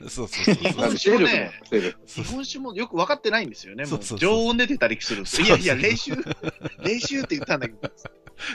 [0.09, 1.99] そうそうそうなんで勢力なんだ勢力。
[2.07, 3.85] そう日本酒もよく分かってないんですよね。
[3.85, 5.47] もうそうそうそう常温で出たりするんですよ。
[5.47, 6.13] いそうそうやいや、練習、
[6.85, 7.91] 練習って言ったんだけど、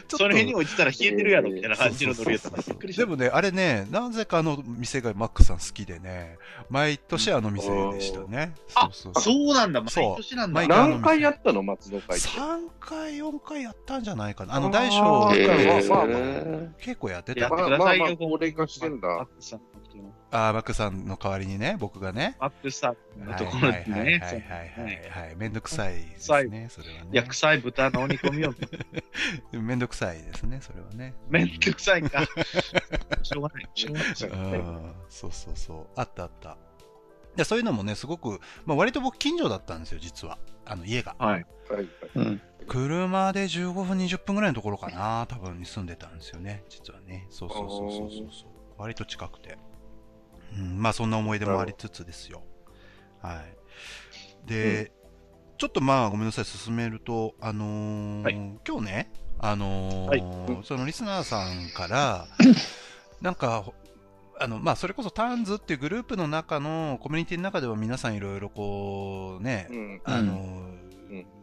[0.09, 3.03] その辺に落ちたら冷えてるやろみたいな感じのノリやったからびっくりした。
[3.03, 6.37] でもね、あれね、なぜかあの店がマックさん好きでね、
[6.69, 8.53] 毎年あの店でしたね。
[8.75, 10.67] あそうそうそうなんだ、毎そう年なんだ毎。
[10.67, 11.63] 回何回やったの？
[11.63, 12.27] 松の会って。
[12.27, 14.55] 3回、4回やったんじゃないかな。
[14.55, 15.56] あの大将、えー
[15.89, 17.55] まあまあ結構やってやた。
[17.55, 22.35] ってくださいよまあまあ高齢化してんだマックさんの人のあーマックさんの代わりにね、僕がね。
[22.39, 25.09] マックさんのはいところにはいはいはいはいね。
[25.09, 25.35] はいはい。
[25.37, 27.09] めんどくさいですね、それはね。
[27.13, 28.53] いや、臭い豚の煮込みを
[29.61, 31.15] めんどくさいですね、それはね。
[31.29, 32.25] めんどくさいか。
[33.23, 33.69] しょうがない。
[33.73, 34.61] しょうがない
[35.09, 35.87] そうそうそう。
[35.95, 36.57] あったあった。
[37.37, 40.37] でそういうのもね、すごく、まあ、割と僕近所だったんですよ、実は。
[40.65, 41.15] あの、家が。
[41.17, 41.45] はい。
[41.69, 42.41] はいうん。
[42.67, 47.27] 車で15分、20分ぐらいのところかな、多分に住んでたんですよね、実はね。
[47.29, 48.49] そうそうそうそうそうそう。
[48.77, 49.57] 割と近くて。
[50.57, 52.43] うん、まあそんな思い出もありつつですよ。
[53.21, 53.43] は
[54.45, 54.47] い。
[54.47, 54.91] で、
[55.57, 58.33] ちょっとまあごめんなさい、進めると、あのーはい
[58.67, 62.27] 今日ね、あのーはいそのリスナーさんから、
[63.21, 63.65] なんか、
[64.39, 70.77] あの、まあ、それこそターンズっていうグループの中のコミュニティの中では皆さんいろいろこうね、うんあの、うん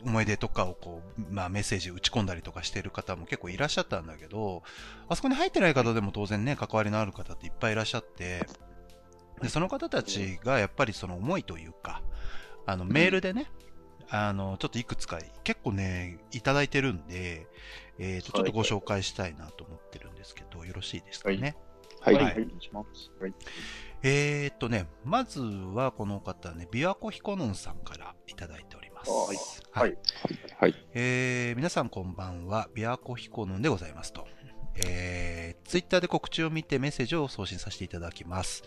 [0.04, 4.62] 思い出とかをこう、まあ、メッセージ打ち込んだりとかしてる方も結構いらっしゃったんだけど、
[5.08, 8.46] あそこに入ってない方でも当然ね、関わりのある方っていっぱいいらっしゃって、
[9.40, 12.02] で、その方たちがやっぱりその思いというか、
[12.66, 13.50] あの、メールでね、
[14.10, 17.46] あの、ちょっといくつか結構ね、いただいてるんで、
[17.98, 21.40] えっ、と、ちょっとご紹介したいなと思ってるんですけど、よろしいですかね？
[21.40, 21.56] はい。
[22.04, 23.10] はいお願いします。
[24.02, 29.10] えー、っとね、まずはこの方ね、琵琶湖彦 nun さんからいただいております。
[29.10, 29.36] はい
[29.70, 29.98] はい。
[30.58, 30.74] はい。
[30.92, 34.26] えー皆さんこんばんは、琵琶湖彦 nun でございますと。
[34.76, 38.62] えー、ツイッターで告知を見てメッセージを送信させていただきます。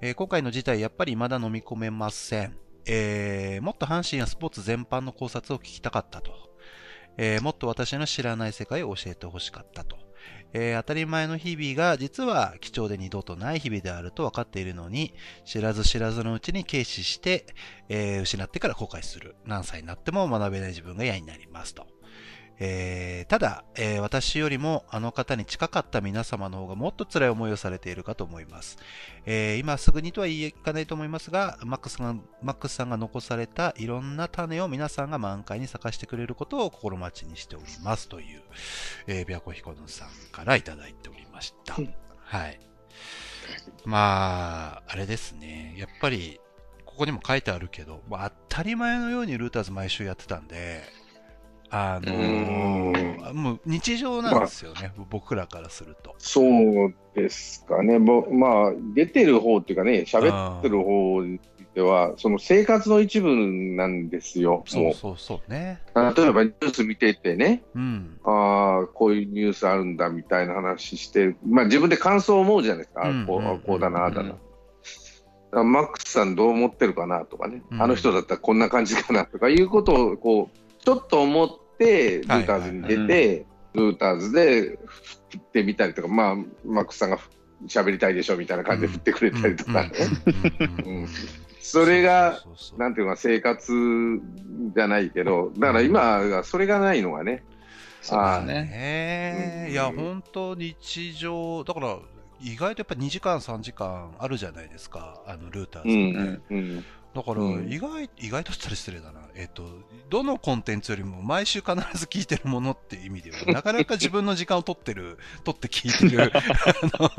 [0.00, 2.56] えー今回の事態、やっぱり未だ飲み込めません。
[2.86, 6.32] えーもっと阪神やスポーツ全般の考察を聞きたかったと。
[7.16, 9.98] えーもっと私の知らない世界を教えてほしかったと。
[10.52, 15.14] えー当たり前の日々が実は貴重で二度とない日々であると分かっているのに、
[15.44, 17.46] 知らず知らずのうちに軽視して、
[17.88, 19.36] えー失ってから後悔する。
[19.44, 21.86] 何歳になっても学べない自分が嫌になりますと。
[22.60, 28.78] えーただ、えー私よりもあの方に近かった皆様の方がもっと辛い思いをされているかと思います。
[29.26, 38.42] えー今すぐにとは言いかないと思いますが、マックスがマックスさんが残されたいろんな種を皆さんが満開に咲かしてくれることを心待ちにしておりますという、
[39.06, 41.76] えー、琵琶湖彦さんからいただいておりました。
[41.78, 41.94] うん
[42.28, 42.60] はい。
[43.84, 45.74] まあ、あれですね。
[45.78, 46.40] やっぱり、
[46.84, 50.82] ここにも書いてあるけど、まあ、当たり前のようにルーターズ毎週やってたんで、
[51.70, 56.14] あのーもう日常なんですよね、僕らからすると。
[56.18, 61.22] そうですかね、ぼまあ、出てる方っていうかね、喋ってる方
[61.74, 63.34] では、その生活の一部
[63.76, 65.80] なんですよ、もそうそうそうね。
[65.94, 65.98] う。
[65.98, 68.18] 例えばニュース見ててね、うん。
[68.24, 74.34] ああ、こういうニュースあるんだみたいな話して、まあ、自分で感想を思うじゃないですか、あこうんうんうこうだな、ああだな。
[75.50, 84.78] マックスさんどう思ってるかなとかね、うんあの人だったらこんな感じかなとかいうことをこうちょっと思って、ルーターズに出て、はいルーターズで
[85.30, 87.18] 振ってみたりとか、まあ、マックスさんが
[87.66, 89.90] 喋りたいでしょみたいな感じで振ってくれたりとかね、
[91.60, 92.40] それが、
[92.76, 93.72] なんていうのか、生活
[94.74, 97.44] じゃないけど、だから今はそれがないのがね、
[98.00, 99.68] そうですね。
[99.70, 101.98] いや、本当日常、だから、
[102.40, 106.54] 意外とやっぱ2時間、3時間あるじゃないですか、あのルーターズうんって。
[106.54, 106.84] うん
[107.18, 109.22] だから、うん意外、意外としたら失礼だな。
[109.34, 109.64] えっ、と、
[110.08, 116.42] どのコンテンツよりも毎週必ず聞いてるものっていう意味では、なかなか自分の時間を取ってる、 取って聞いてる、 あ
[117.00, 117.10] の、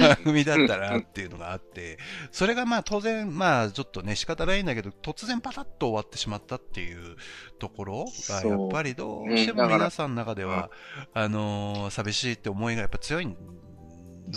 [0.00, 1.98] 番組だったなっていうのがあって、
[2.32, 7.16] それがまあ当然、まあちょっとね、仕方ないんだけど、突然パタッと終わってしまったっていう
[7.60, 10.68] ところが、やっぱりどうしても皆さんの中では、
[11.14, 13.34] あのー寂しいって思いがやっぱ強いの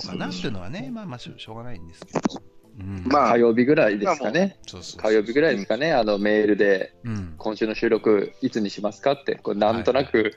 [0.06, 2.55] かなっていうのはね、まあまあしょうがないんですけど。
[2.80, 4.58] うん、まあ火曜日ぐらいですかね。
[4.98, 5.94] 火曜日ぐらいですかね。
[5.94, 7.36] あのメールで、うん。
[7.38, 10.34] 今週の収録いつにしますかって、こうなんとなく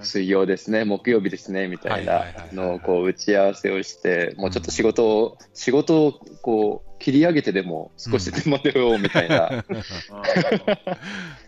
[0.00, 9.64] 水曜ですね、木曜日ですね、みたいなのをこう打ち合わせをして、もうちょっと仕事を、仕事をこう切り上げてでも少しでも出ようみたいな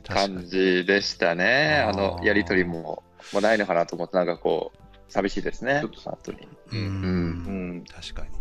[0.07, 1.85] 感じでしたね。
[1.87, 6.38] あの、やりとりも、もうないのかなと思って、なんかこう、寂しいですね、本当に。
[6.72, 6.77] う。
[6.77, 8.38] うんん確かに。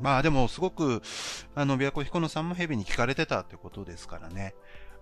[0.00, 1.02] まあでも、すごく、
[1.54, 4.54] あの、琵琶湖彦野さんもヘビに聞かれてたってことですからね。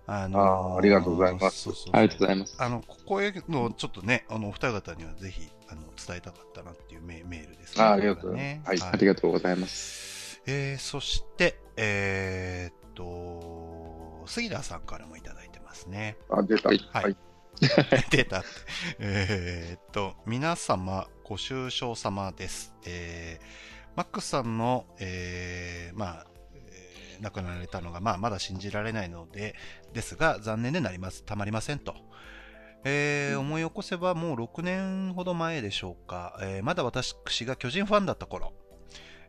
[0.07, 2.55] あのあーありがとうございますそうそうそうありがとうございます。
[2.59, 7.83] あの、こういうのをちょっとね、あの、お二方にはぜひ、あの、伝えたかったなっていうメメールですね。
[7.83, 10.41] あありがとうございますはねありがとうございます。
[10.45, 16.17] えー、そして、えーっと、杉田さんからもいただいてますね。
[16.29, 16.69] あ、出た。
[16.69, 17.17] はいはい
[18.11, 18.43] 出た。
[18.99, 22.73] えーっと、皆様、ご愁傷様です。
[22.85, 23.45] えー、
[23.95, 29.55] マックスさんの、えー、まあ、えー亡くなられたのが、まあ、まだ信じられないので、
[29.93, 31.23] ですが、残念でなります。
[31.23, 31.95] たまりませんと。
[32.83, 36.37] えー思い起こせばもう6年ほど前でしょうか。
[36.41, 38.53] えーまだ私が巨人ファンだった頃。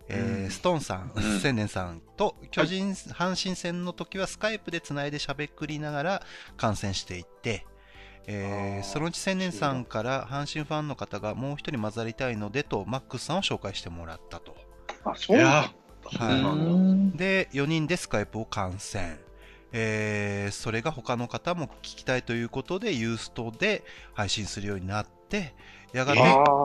[0.09, 6.23] えーうんストーンさん、うん千年さんと巨人、阪神戦の時はスカイプでつないでしゃべくりながら
[6.57, 7.65] 観戦していて、
[8.27, 14.57] えーそのうち千年さんから阪神ファンの方がもう一人混ざりたいのでとマックスさんを紹介してもらったと。
[15.05, 15.73] あ、そうなんだ。
[16.05, 19.19] はいで、4人でスカイプを観戦。
[19.73, 23.83] えーそれが他の方も聞きたいということで、ユーストで
[24.15, 25.55] 配信するようになって、
[25.93, 26.21] やがて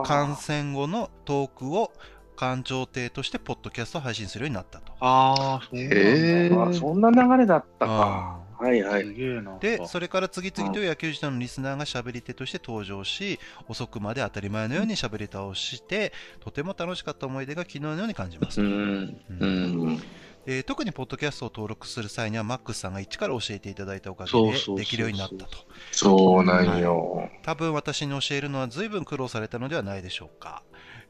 [0.05, 1.91] 観戦後のトークを
[2.37, 4.93] 館長亭としてポッドキャストを配信するようになったと。
[4.99, 8.39] ああ、そそんな流れだったか。
[8.61, 9.59] あはいはい。
[9.59, 18.69] で、それから次々と野球時代のリスナーが喋り手として登場し、遅くまで当たり前のように喋り倒して、とても楽しかった思い出が昨日のように感じますうと。
[18.69, 18.73] ん。
[18.73, 19.19] う。
[19.39, 20.03] うんん。
[20.45, 25.49] えー特にポッドキャストを登録する際には、マックスさんが一から教えていただいたおかげでできるようになったと。
[25.91, 27.29] そうなんよ。
[27.43, 30.63] 多分私に教えるのは随分苦労されたのではないでしょうか。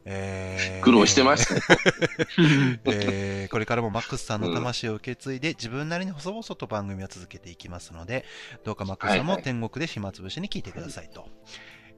[0.04, 1.60] えー苦労してましたよ。
[2.86, 8.24] えーこれからもマックスさんの魂を受け継いで、自分なりに細々と番組は続けていきますので、
[8.64, 11.28] どうかマックスさんも天国で暇つぶしに聞いてくださいと。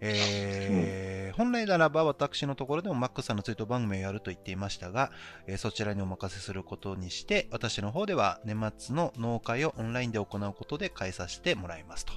[0.01, 5.11] えー本来ならば私のところでもマックスさんのツイート番組をやると言っていましたが、
[5.47, 12.13] えーそちらにお任せすることにして、私の方では年末の農会をオンラインで行うことで開させてもらいますと。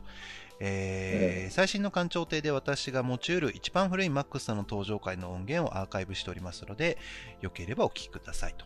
[0.60, 6.98] えー最新の館長亭で私が持ち得る一番古いマックスさんの登場回の音源をアーカイブしておりますので、
[7.42, 8.66] よければお聞きくださいと。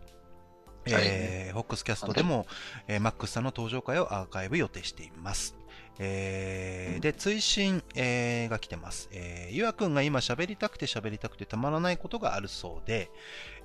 [0.87, 2.47] えーホックスキャストでも、
[2.87, 5.55] えーマックスさんの登場回をアーカイブ予定しています。
[5.99, 9.09] えーで、追伸、えーが来てます。
[9.11, 13.11] えーゆあくんが今喋りたくて喋りたくてたまらないことがあるそうで、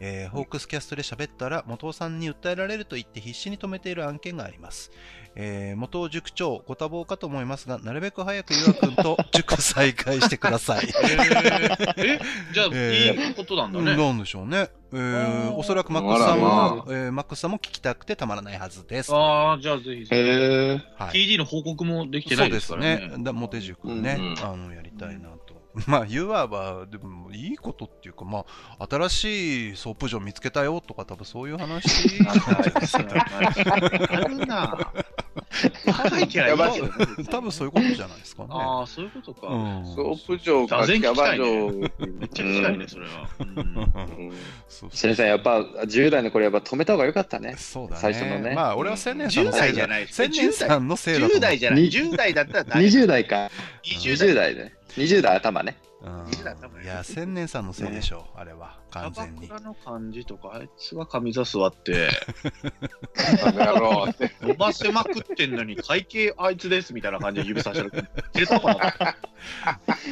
[0.00, 4.90] えーホークスキャストで喋ったら元尾さんに訴えられると言って必死に止めている案件があります。
[5.38, 10.86] えー元尾塾長、ご多忙かと思いますが、なるべく早くゆあくんと 塾再開してください。
[10.86, 12.20] えーえ、
[12.54, 13.96] じゃあ、 えーいいことなんだうんね。
[13.96, 14.68] なんでしょうね。
[14.92, 19.12] えーおそらくマックスさんあらもま、えーマックスさんも聞きたくてたまらないはずです。
[19.14, 20.02] ああ、じゃあぜひ。
[20.02, 20.80] へえ。
[20.96, 23.24] はい TD の報告もできてそないでうですすねからね。。
[23.24, 25.35] だモテ塾ね、うんうんあの、やりたいなと。
[25.86, 28.44] まあ、言わば、でも、いいことっていうか、ま
[28.78, 33.26] あ、新しいソープ場見つけたよとか、多分そういう話なんじゃないですか。
[34.10, 34.92] あるな。
[36.10, 36.80] 書いてないやばい
[37.30, 38.48] 多分そういうことじゃないですかね。
[38.52, 39.48] ああ、そういうことか。
[39.48, 41.70] うんソープ場かキャバ嬢。
[41.70, 43.28] めっちゃ聞きたいね、それは。
[43.40, 44.32] うんうん
[45.26, 47.54] やっぱ10代の頃やっぱ止めた方が良かったね。
[47.58, 48.00] そうだね。
[48.00, 50.08] 最初のねまあ、俺は千年さんの10せいじゃない。
[50.08, 51.36] 千年さんのせいだと思う。
[51.38, 51.82] 10代じゃない。
[51.82, 53.50] に10代だったら誰20代か。
[53.84, 54.54] 20 20代。
[54.54, 54.75] 代ね。
[54.96, 55.76] 20代頭ね。
[56.02, 58.78] うん20代多分いや、千年さんのせいでしょう、あれは。
[58.90, 62.08] 完全にの感じとか、あいつが上座座って、
[63.44, 64.30] あの野郎って。
[64.40, 67.90] 伸ばせまくってんのに、会計あいつですみたいな感じで指さしてる。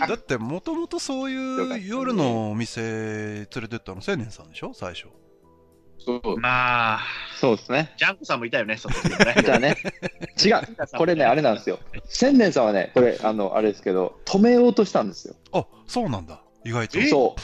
[0.08, 5.08] だって、もともとそういう夜のお店連れてったの千年さんでしょ最初。
[5.98, 6.38] そう。
[6.38, 7.00] まあ、
[7.40, 7.92] そうですね。
[7.96, 9.34] ジャンクさんもいたよね、その時もね。
[9.44, 9.76] じゃあね。
[10.44, 10.98] 違う。
[10.98, 11.78] これね、あれなんですよ。
[12.06, 15.34] 千年さんはね、これ、あの、あれですけど、止めようとしたんですよ。
[15.52, 16.40] あ、そうなんだ。
[16.64, 16.98] 意外と。
[16.98, 17.08] え？
[17.08, 17.40] そう。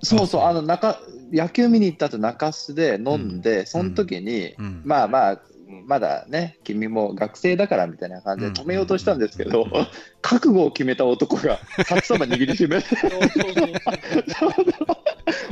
[0.00, 1.00] そうそう、ああの、中、
[1.32, 4.82] 野球見に行った後中洲で飲んで、その時に、うん。
[4.84, 5.40] まあまあ、
[5.86, 9.86] まだね、君も学生だからみたいな感じで止めようとしたんですけど、うん
[10.20, 12.88] 覚悟を決めた男が札束握りしめて、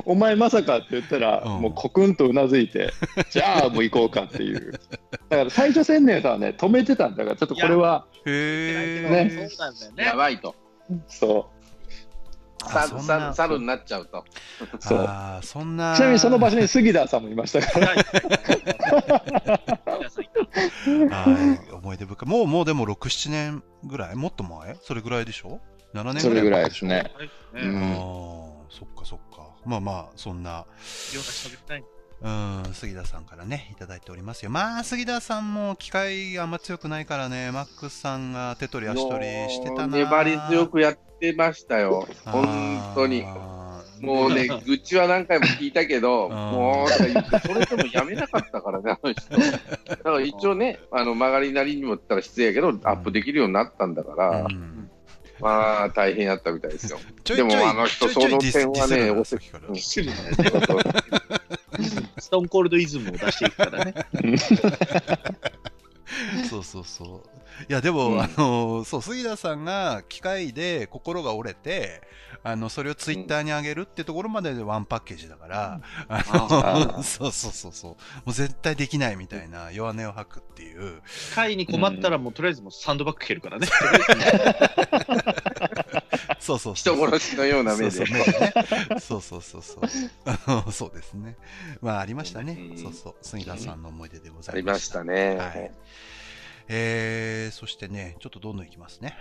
[0.04, 2.92] お前まさかって言ったら、うんもうコクンとうなずいて、
[3.30, 4.72] じゃあもう行こうかっていう。
[5.28, 9.48] だから最初千年さんはね、止めてたんだから、ちょっとこれは、へねえ。
[9.48, 10.04] そうなんだよね。
[10.04, 10.54] やばいと。
[11.08, 11.55] そさあそんなさ
[12.68, 14.18] 猿になっちゃうと。
[14.20, 14.24] う。
[14.80, 14.98] そう。
[15.06, 15.94] あーそんな。
[15.96, 17.88] ちなみにその場所に杉田さんもいましたから。
[17.88, 17.94] は
[21.64, 22.28] い思い出深い。
[22.28, 24.16] もう、もうでも6、7年ぐらい？
[24.16, 24.76] もっと前？
[24.82, 25.60] それぐらいでしょ
[25.94, 27.10] ?7 年それぐらい前ですね。
[27.54, 29.50] ううんああ、そっかそっか。
[29.64, 30.64] まあまあ、そんな、うん、
[32.72, 34.50] 杉田さんからね、いただいておりますよ。
[34.50, 39.96] まあ、杉田さんも機会あんま強くないからね、マックスさんが手取り足取りしてたな。
[39.96, 42.06] 粘り強くやってましたよ。
[42.24, 43.24] 本当に。
[44.00, 49.36] もうね、愚痴は何回も聞いたけど、 んもうとか言って、それでもやめなかったからね、あの人。
[49.88, 54.90] だから一応ね、あの曲がりなりにも言ったら失礼やけど、アップできるようになったんだから、うん
[55.40, 56.98] まあ大変やったみたいですよ。
[57.24, 59.10] でもあの人その点はね
[60.60, 60.74] か
[62.18, 63.94] ストーンコールドイズムを出していくからね。
[66.48, 67.28] そうそうそう。
[67.68, 72.02] いや、でも、うんあの、そう、杉田さんが機械で心が折れて、
[72.42, 77.90] あの、それをツイッターに上げるってところまででワンパッケージだから、あの、あ そうそうそうそう。
[77.90, 77.96] も
[78.28, 81.02] う絶対できないみたいな弱音を吐くっていう。
[81.34, 83.66] 会に困ったらもうとりあえずもうサンドバッグ蹴るからね。
[86.40, 86.94] そうそうそう。
[86.94, 87.90] 人殺しのような目で。
[87.90, 88.20] そうそう。
[89.00, 90.10] そうそうそうそう。
[90.24, 91.36] あのそうですね。
[91.80, 92.52] まあ、ありましたね。
[92.70, 93.14] うんそうそう。
[93.22, 94.76] 杉田さんの思い出でござありいまし。
[94.76, 95.36] ましたたね。
[95.36, 95.72] はい
[96.68, 99.16] えー、そしてね、ちょっとどんどんいきますね。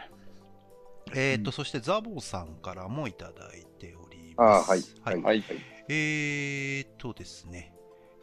[1.14, 4.96] えーと、そしてザボさんからもいただいておりああ、ます。
[5.04, 5.16] はい。
[5.18, 5.24] はい。
[5.24, 5.44] はい。
[5.88, 7.72] えーとですね、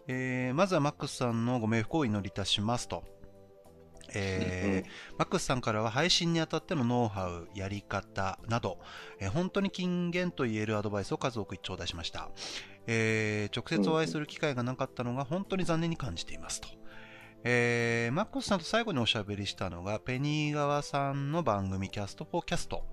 [0.09, 3.05] えーまずはマックスさんのご冥福をお祈りいたしますと。
[4.15, 8.79] えーマックスさんからは配信にあたってのノウハウ、やり方など、
[9.21, 12.31] えー本当に金言と言えるアドバイスを数多く頂戴しました。
[12.87, 16.69] えー直接お会いする機会がなかったのが本当に残念に感じていますと。
[17.45, 22.85] えーマックスさんと最後におしゃべりしたのが、ペニー川さんの番組キャストフォーキャスト。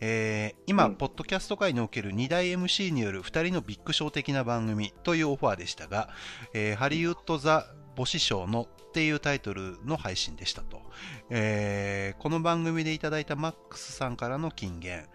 [0.00, 6.08] えー今、うんポッドキャスト界における2大 MC による2人のビッグショー的な番組というオファーでしたが、
[6.54, 7.66] えーハリウッド・ザ・
[7.96, 10.82] 母子賞のっていうタイトルの配信でしたと。
[11.28, 15.06] えーこの番組でいただいたマックスさんからの金言、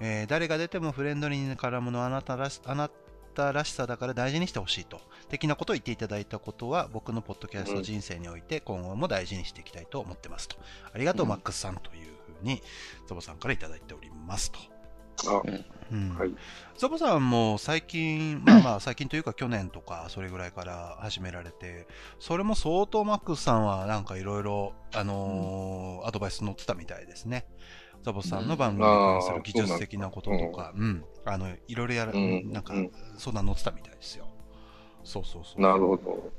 [0.00, 2.88] えー誰が出てもフレンドリーに絡むのはあなたらしあな
[3.34, 5.00] たらしさだから大事にしてほしいと。
[5.28, 10.56] 的なことを言っていただいたことは僕のポッドキャスト人生において今後も大事にしていきたいと思ってますと。
[10.92, 12.06] ありがとう、うんマックスさんという
[12.40, 12.62] ふうに
[13.08, 14.73] ザボさんからいただいておりますと。
[15.26, 15.42] あ
[15.92, 16.30] うんはい
[16.76, 21.86] ザボさんも最近、まあまあ 最近というか去年とかそれぐらいから始められて、
[22.18, 27.46] それも相当マックスさんはなんかいろいろ、あのーアドバイス載ってたみたいですね。
[28.02, 34.26] ザボさんの番組に関する技術的なこととか、うん、あの、いろいろやる、うんなんかうん、そんな載ってたみたいですよ。
[35.04, 35.60] そうそうそう。
[35.60, 36.32] なるほど。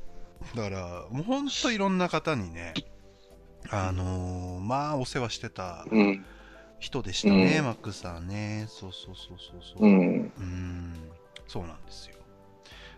[0.54, 2.74] だから、もうほんといろんな方にね、
[3.72, 6.26] あのーまあお世話してたうん。
[6.80, 8.66] 人でしたね、うんマックスさんね。
[8.68, 9.86] そうそうそうそうそう。
[9.86, 10.32] うん。
[10.38, 10.94] うん、
[11.48, 12.16] そうなんですよ。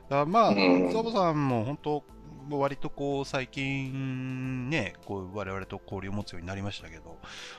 [0.09, 2.03] だまあ、うんザボさんも本当、
[2.49, 7.17] 割とこう最近ね、こう我々と交流を持つようになりましたけど、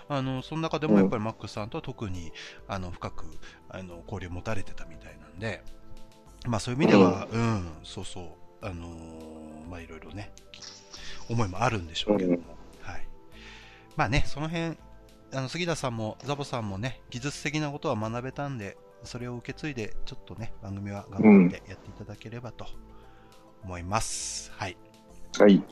[0.08, 2.32] あのその中でもやっぱりマックスさんとは特に
[2.66, 3.26] あの深く
[3.68, 5.62] あの交流を持たれてたみたいなんで、
[6.46, 8.22] まあそういう意味では、うん、そうそ
[8.62, 10.32] う、あのーまあいろいろね、
[11.28, 12.38] 思いもあるんでしょうけども、
[12.80, 13.06] はい。
[13.94, 14.78] まあね、その辺、
[15.32, 22.66] あの杉田さんもザボさんもね、技術的なことは学べたんで、それを受け継いで、ちょっとね、番組は頑張ってやっていただければと
[23.62, 24.50] 思います。
[24.52, 24.76] はい。
[25.38, 25.62] はい。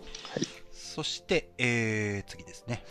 [0.73, 2.85] そして、えー、次ですね。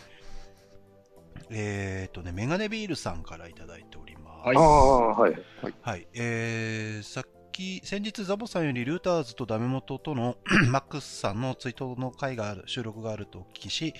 [1.49, 4.47] えーとね、メガネビールさんからいただいております。
[4.47, 5.35] はいああ、はい。
[5.81, 6.07] はい。
[6.13, 10.37] えー、さっき、先日ザボさんよりルーターズとダメ元との
[10.69, 13.93] マックスさんのツイートの回がある、収録があるとお聞きし、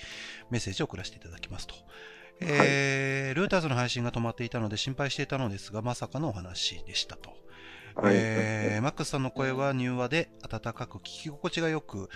[0.50, 1.74] メッセージを送らせていただきますと。
[2.40, 7.30] えールーターズの配信が止まっていたので心配していたのですが、まさかのお話でしたと。
[7.96, 8.14] はい。
[8.14, 12.08] えーマックスさんの声は柔和で温かく聞き心地がよく、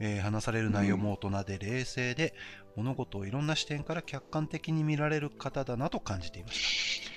[0.00, 2.34] えー話される内容も大人で冷静で、
[2.76, 7.12] 物事をいろんな視点から客観的に見られる方だなと感じていました。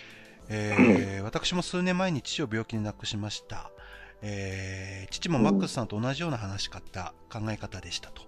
[0.50, 3.72] えー私も数年前に父を病気で亡くしました。
[4.22, 8.24] えー父もマックスさんと同じような話し方、考え方でしたと。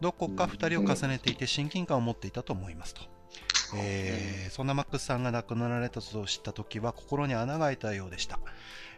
[0.00, 3.15] どこか二人を重ねていて親近感を持っていたと思いますと。
[3.74, 8.38] えーそんなマックスさんが亡くなられたと知った時は心に穴が開いたようでした。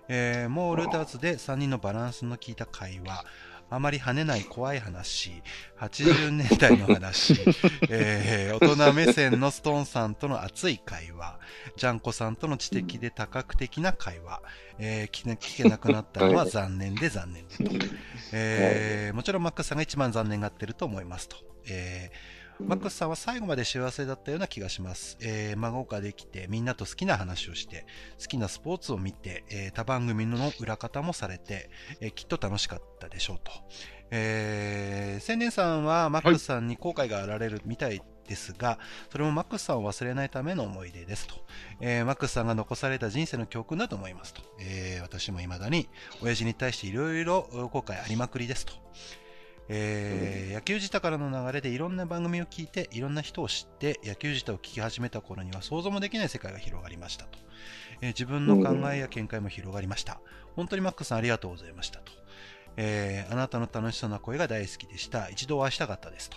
[0.08, 3.24] えーもうルーターズで3人のバランスの効いた会話、
[3.70, 5.42] あまり跳ねない怖い話、
[5.78, 7.34] 80年代の話、
[7.90, 11.38] えー大人目線のストーンさんとの熱い会話、
[11.76, 14.42] ジャンコさんとの知的で多角的な会話、
[14.78, 17.46] えー聞けなくなったのは残念で残念。
[17.48, 17.64] でと。
[18.32, 21.36] えーもちろんマックスさんが一番残念がってると思いますと。
[21.66, 25.16] えーマックスさんは最後まで幸せだったような気がします。
[25.20, 27.86] えー孫ができて、みんなと好きな話をして、
[28.20, 33.52] 好きなスポーツを見て、えー他番組の裏方もされて、えーきっと楽しかったでしょうと。
[34.10, 38.78] えー、千年さんはマックスさんに後悔があられるみたいですが、
[39.12, 41.34] それもマックスさんを忘れないための思い出ですと。
[41.80, 44.42] えーマックスさんが残された人生の教訓だと思いますと。
[44.58, 45.88] えー私も未だに
[46.22, 47.42] 親父に対していろいろ
[47.72, 48.72] 後悔ありまくりですと。
[49.68, 57.38] えー野球自体からの流れでいろんな番組を聞いていろんな人を知って野球自体を聞き始めた頃には想像もできない世界が広がりましたと、
[58.00, 60.20] えー自分の考えや見解も広がりました。
[60.56, 62.12] 本当にマックスさんありがとうございましたと、
[62.76, 65.28] えーあなたの楽しそうな声が大好きでした。
[65.28, 66.36] 一度お会いしたかったですと、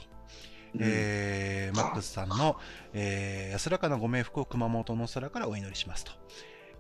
[0.80, 2.58] えーマックスさんの、
[2.94, 6.12] えー安らかなご冥福を熊本の空からお祈りしますと。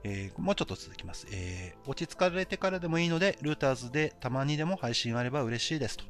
[0.03, 1.27] えーもうちょっと続きます。
[1.31, 6.03] えー落ち着かれてからでもいいので、ルーターズでたまにでも配信あれば嬉しいですと。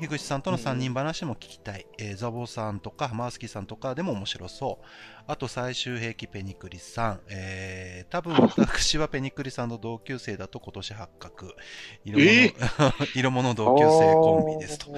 [0.00, 1.86] 樋口さんとの3人話も聞きたい。
[1.98, 4.86] えーザボさんとか、マースキーさんとかでも面白そう。
[5.26, 7.20] あと、最終兵器ペニクリさん。
[7.28, 11.54] えー、多分私はペニクリさんの同級生だと今年発覚。
[12.04, 12.54] 色物、え
[13.14, 14.90] 色物同級生コンビですと。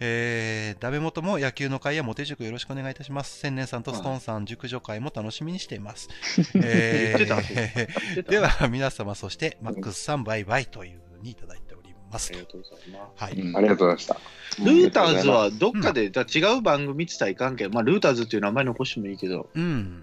[0.00, 3.38] えー、ダメ元も野球の会やモテ塾よろしくお願いいたします。
[3.38, 6.08] 千年さんとストーンさん、熟女会も楽しみにしています。
[6.54, 11.71] えー、では、皆様、そして、マックスさん、バイバイというふうにいただいて
[12.12, 12.40] ますあり。
[12.40, 13.24] がとうございます。
[13.24, 13.32] はい。
[13.32, 14.16] うんありがとうございました。
[14.64, 20.02] ルーターズはどっかで、だから違う番組って言ったらいかんけど、まあ、ルーターズっていう名前残してもいいけど、うん。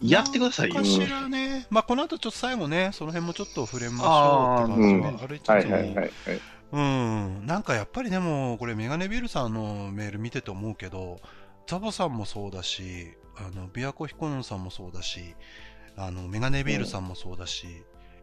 [0.00, 0.84] やってくださいよか。
[0.84, 1.66] しらね。
[1.70, 6.10] まあ、この後ちょっと最後ね、その辺もちょっと触れましょうって感じいはいはいはい。
[6.72, 7.46] うん。
[7.46, 11.20] なんかやっぱりでも、これメガネビルさんのメール見てて思うけど、
[11.66, 15.34] ザボさんもそうだし、あの、ビアコヒコヌンさんもそうだし、
[15.96, 17.66] あの、メガネビールさんもそうだし、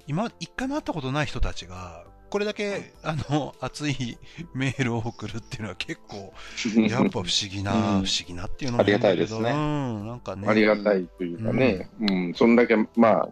[0.07, 4.17] 今、一回も会ったことない人たちが、これだけ、あの、 熱い
[4.55, 6.33] メールを送るっていうのは結構、
[6.89, 8.05] やっぱ不思議な、うん。
[8.05, 9.51] 不思議なっていうのもありがたいですね。
[9.51, 10.47] うん、なんかね。
[10.47, 13.29] ありがたいというかね、うん、そんだけ、まあ、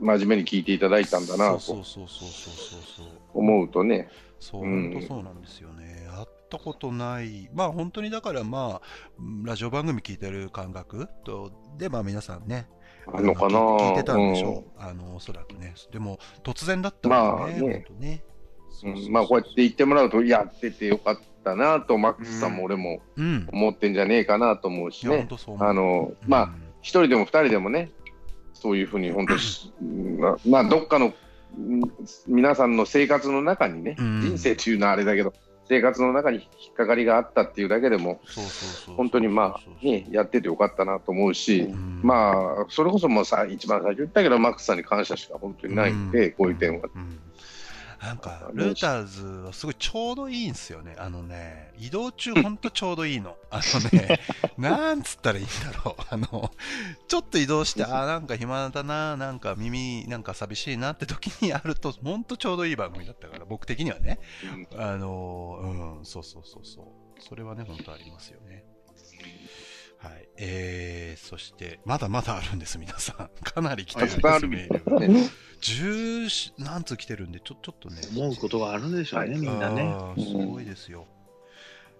[0.00, 3.06] 真面目に聞いていただいたんだなとそうそうそうそうそうそう。
[3.32, 4.08] 思うとね、
[4.40, 6.08] そう、うん本当そうなんですよね。
[6.10, 12.66] 会ったことない、まあ本当にだからまあ、ラジオ番組聞いてる感覚と、で、まあ皆さんね、
[13.12, 14.64] あるのかな聞いてたんでしょ？
[14.66, 15.74] う、あの、おそらくね。
[15.92, 18.24] でも、突然だったからね、まあね。
[19.10, 23.48] まあ、こうやって言ってもらうと、やっててよかったなと、マックスさんも俺もうん。
[23.50, 25.66] 思ってんじゃねえかなと思うしね、う思う。
[25.66, 26.50] あのまあ、
[26.82, 27.90] 一人でも二人でもね、
[28.52, 29.72] そういうふうに本当し、
[30.18, 31.12] ままあ、どっかの
[31.58, 31.82] うん
[32.26, 34.20] 皆さんの生活の中にね、うん。
[34.20, 35.32] 人生というのはあれだけど、
[35.68, 38.20] 生活の中に引っかかりがあったっていうだけでも。
[38.96, 46.88] 本当にまあ、ね、やっててよかったなと思うし、うんまあ、それこそもうさ、一番最初言ったけど、マックスさんに感謝しか本当にないんで、こういう点は。
[46.94, 47.18] うん
[48.00, 50.96] なんか、ルーターズはすごいちょうどいいんですよね。
[50.98, 53.36] あのね、移動中ほんとちょうどいいの。
[53.50, 54.20] あのね、
[54.58, 56.02] なんつったらいいんだろう。
[56.10, 56.52] あの、
[57.08, 64.18] ちょっと移動して、あーなんか暇だな、なんか耳なんか寂しいなって時にやると、ほんとちょうどいい番組だったから、僕的にはね。
[64.76, 67.22] あの、うん、そうそうそうそう。
[67.22, 68.64] それはね、本当ありますよね。
[70.06, 70.28] はい。
[70.38, 73.30] えー、そして、まだまだあるんです、皆さん。
[73.42, 74.90] かなり来てるんです。
[75.08, 75.30] ね
[75.60, 76.28] 十
[76.58, 78.00] 何通来てるんで、ちょ、ちょっとね。
[78.14, 79.94] 思うことがあるんでしょうね、はいみんなね。
[80.16, 81.06] すごいですよ。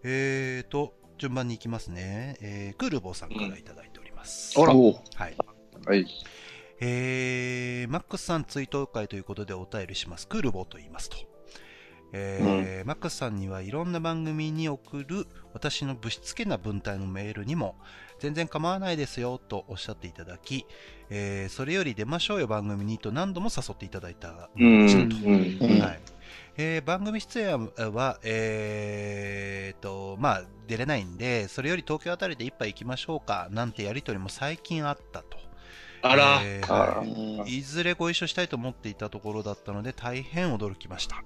[0.05, 2.37] えーと、順番に行きますね。
[2.41, 4.61] えー、クールボーさんからいただいております。
[4.61, 5.37] あらおうはい。
[5.87, 6.07] はい。
[6.81, 10.29] えー、マックスさん追悼会ということでお便りします。
[10.29, 11.36] クールボーと言いますと。
[12.19, 17.75] えーマックスさんにはいろんな番組に送る私のぶしつけな文体のメールにも
[18.21, 20.67] 全然構わないですよとおっしゃっていただき、
[21.11, 24.87] えーそれより出ましょうよ番組にと何度も誘っていただいたうん。
[25.81, 26.01] はい
[26.59, 35.37] えー番組出演は、えーと、まあ、出れないんで、それより東京あたりで一杯行きましょうか、なんてやりとりも最近あったと。
[36.03, 41.23] あら、えーあらうんいずれご一緒したいと思っていたところだったので、大変驚きました。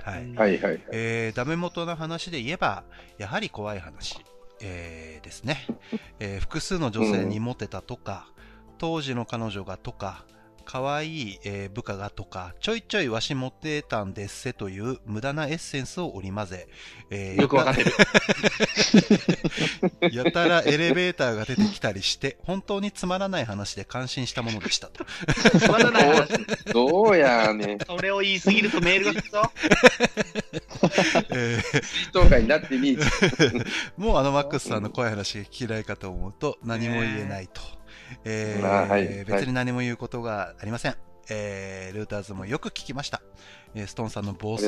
[0.00, 0.34] はい。
[0.34, 0.80] はいはいはい。
[0.92, 2.84] えーダメ元の話で言えば、
[3.18, 4.24] やはり怖い話、
[4.60, 5.58] えーですね、
[6.18, 8.26] えー複数の女性にモテたとか、
[8.78, 10.24] 当時の彼女がとか、
[10.72, 16.68] 可愛い、えー部下がとか、ちょいちょいわしモテたんですせという無駄なエッセンスを織り交ぜ、
[17.10, 17.90] えーよくわかってる。
[20.14, 25.04] やたらエレベーターが出てきたりして、本当につまらない話で感心したものでしたと。
[25.58, 26.28] つまらない話。
[26.72, 27.78] どうやねん。
[27.84, 29.52] それを言い過ぎるとメールが来たぞ。
[31.34, 32.96] えー人会になってみ
[33.98, 37.79] もうあのマックスさんの怖い話が聞きたいかと思うと何も言えないと。
[38.24, 40.96] えーはいはい別に何も言うことがありません。
[41.32, 43.22] えールーターズもよく聞きました。
[43.74, 44.66] えーストーンさんの暴走。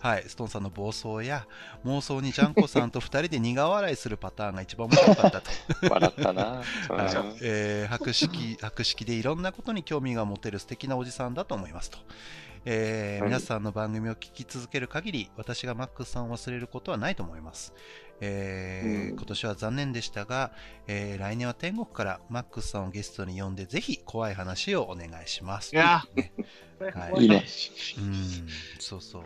[0.00, 1.46] はい、ストーンさんの暴走や
[1.84, 5.50] 妄想にジャンコさんと二人で苦笑いするパターンが一番面白かったと。
[5.90, 6.42] 笑ったな。
[6.88, 11.98] はいうんえー博識博識でいろんなことに興味が持てる素敵なおじさんだと思いますと。
[12.64, 17.72] えーはい皆さんの番組を聞き続ける限り、私がマックスさんを忘れることはないと思います。
[18.20, 20.52] えーうん今年は残念でしたが、
[20.86, 25.74] えー来年は天国からマックスさんをゲストに呼んで、ぜひ怖い話をお願いします。
[25.74, 26.32] いやね
[26.80, 27.44] はいいいね。
[27.98, 28.46] うん、
[28.78, 29.22] そうそう。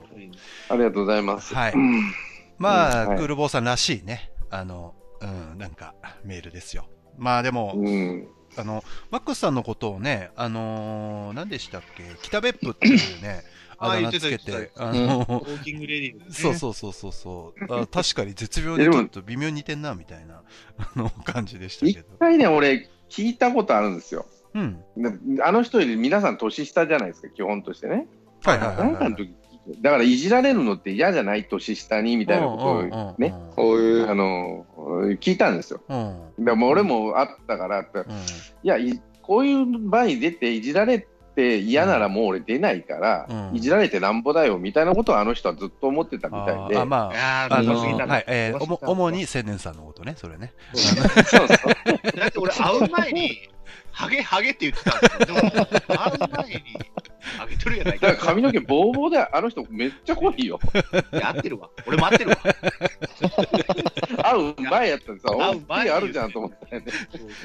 [0.69, 1.55] ありがとうございます。
[1.55, 2.13] はいうん
[2.59, 6.87] まあ、うんはいクールボーさんらしいね、あの、うん、なんか、メールですよ。
[7.17, 8.29] まあでも、うん。
[8.57, 12.05] あの、マックスさんのことをね、あのー、何でしたっけ？
[12.23, 13.43] 北別府っていうね、
[13.85, 16.25] ああだ名つけ言ってた言って、てあのウォーキングレディー、ね。
[16.31, 20.43] そうそうそうそうそう、あ 確かに絶妙にちょっと微妙に似てんな、みたいな、
[20.79, 22.09] あの、感じでした一けど。
[22.19, 24.27] 回ね、俺、聞いたことあるんですよ。
[24.55, 24.79] うん。
[24.97, 28.07] であの人より皆さん年下じゃないですか、基本としてね。
[28.43, 28.87] はいはいはいはい。
[28.87, 29.35] なんかの時
[29.81, 34.67] だからいじられるのって嫌じゃない年下にみたいなことをね、こういうあの
[35.21, 35.81] 聞いたんですよ。
[35.89, 36.29] うん。
[36.37, 36.45] うん。
[36.45, 38.05] でも俺もあったからって、うん。
[38.05, 38.09] い
[38.63, 46.77] やい、こういう場に出ていじられて嫌ならもう俺出ないから、うんいじられてなんぼだよみたいなことをあの人はずっと思ってたみたいで。
[46.79, 50.53] ああ、まいあ、あの見過ぎたなはい、えー、主に千年さんのことね、それね。
[50.75, 53.39] そうそう だって俺会う前に、
[53.95, 55.41] ハゲハゲって言ってたんですよ。
[55.41, 56.63] でも、会う前に、
[57.39, 58.09] ハゲとるやないか。
[58.09, 60.59] だから髪の毛ボーボーであの人めっちゃ濃いよ。
[61.13, 61.71] いや合ってるわ。
[61.87, 62.37] 俺待ってるわ。
[64.23, 66.85] 会う前やったんでさ、会う前おあるじゃんと思って、ね。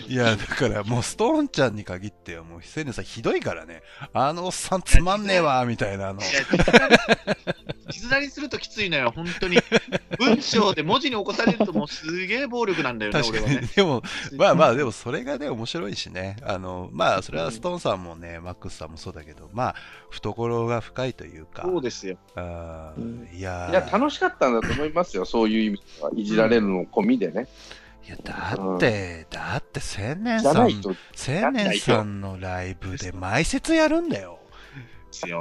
[0.08, 3.84] いや、だからもうストーンちゃんに限ってはもう千年さんひどいからね。
[4.14, 6.20] あのおっさんつまんねえわ、みたいなの。
[6.20, 6.30] いや
[7.92, 9.58] 地図なりするときついのよ、本当に。
[10.18, 13.22] 文章で文字に起こされるともうすげえ暴力なんだよね。
[13.28, 13.62] 俺はね。
[13.76, 14.04] でも、
[14.38, 16.38] まあまあ、でもそれがね、面白いしね。
[16.44, 19.76] あの、まあ、それはストーンさんもね、マックスさんもそうだけど、まあ、
[20.10, 21.64] 懐が深いというか。
[21.64, 22.18] そうですよ。
[22.36, 26.12] あーいやーいや、楽しかったんだと思いますよ、そういう意味では。
[26.16, 27.48] いじられるの込みでね。
[28.08, 30.82] いや、だって、だって、千年さなん
[31.14, 34.40] 千年さんのライブで前説やるんだよ。
[35.12, 35.40] ですよ。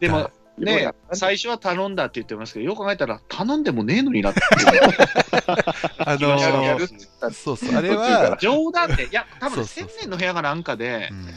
[0.00, 4.40] でも、ね、最初は頼んだって言ってますけど、よく考えたら、頼んでもねえのになって。
[5.98, 11.28] あのーそうそう、あれは、冗談で、いや、多分千年の部屋がなんかでう、ん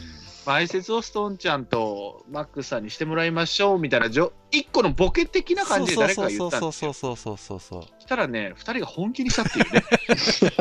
[0.48, 6.92] 前説をストーンちゃんとマックスさんにしてもらいましょうみたいな、じょ一個のボケ的な感じで誰かが言ったんそうですよ。
[6.94, 7.82] そうそうそうそうそうそう。
[7.82, 9.84] そしたらね、二人が本気にしたっていうね。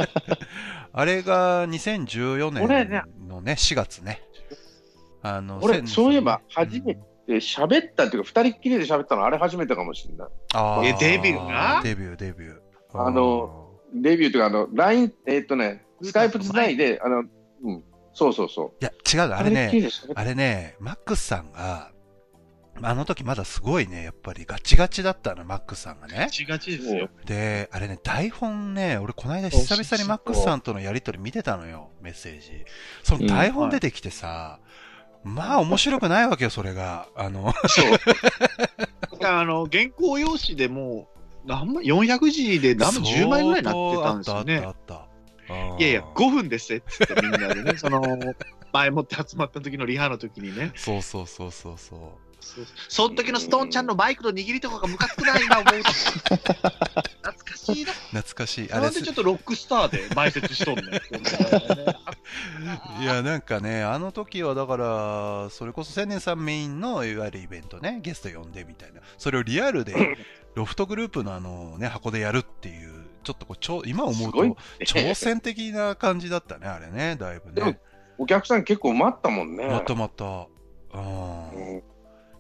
[0.92, 4.22] あれが2014俺ね年のね、4月ね。
[5.22, 10.28] あの、俺、そういえば、初めうんて喋ったっていうか、二人っきりで喋ったの、あれ初めてかもしれない。
[10.56, 12.58] あえデビューなデビュー、デビュー。
[12.94, 17.24] あのデビューというか、あの、LINE、えーっとね、スカイプつないで、あの、
[17.64, 18.84] うん、そうそうそう。
[18.84, 19.72] いや、違う、あれね、
[20.16, 21.92] あれね、マックスさんが、
[22.82, 26.18] あの時まだすごいね、やっぱりガチガチだったの、マックスさんがね。
[26.20, 27.10] ガチガチですよ。
[27.26, 32.66] で、あれね、台本ね、俺この間久々にマックスさんとのやりとり見てたのよ、メッセージ。
[33.04, 34.60] その台本出てきてさ、
[35.28, 37.08] まあ面白くないわけよ、それが。
[37.16, 37.54] あの、
[39.24, 41.10] あの、原稿用紙でも
[41.46, 44.58] う、何枚、400字で何枚、10枚ぐらいになってたんですよね。
[44.66, 45.08] あったあった。
[45.80, 48.02] いやいや、ー5分ですっってみんなでね、その、
[48.74, 50.72] 前もって集まった時のリハの時にね。
[50.76, 52.00] そうそうそうそうそう。
[52.88, 55.92] その時のストーンちゃんのマイクの握りとかがムカつくな、今思うと。
[55.92, 57.92] 懐かしいな。
[57.92, 58.72] 懐かしい。
[58.72, 60.86] あれなんでちょっとロックスターで前説しとんねん。
[63.04, 70.18] いや、なんかね、あの時はだから、それこそ千年さんメインのいわゆるイベントね、ゲスト呼んでみたいな、それをリアルで、
[70.56, 74.38] ロフトグループのあのね、箱でやるっていう、ちょっとこうちょ、今思うと、
[74.86, 77.80] 挑戦的な感じだったね、あれね、だいぶでもね。
[78.18, 79.68] お客さん結構待ったもんね。
[79.68, 80.48] またまた。
[80.94, 81.84] うんうん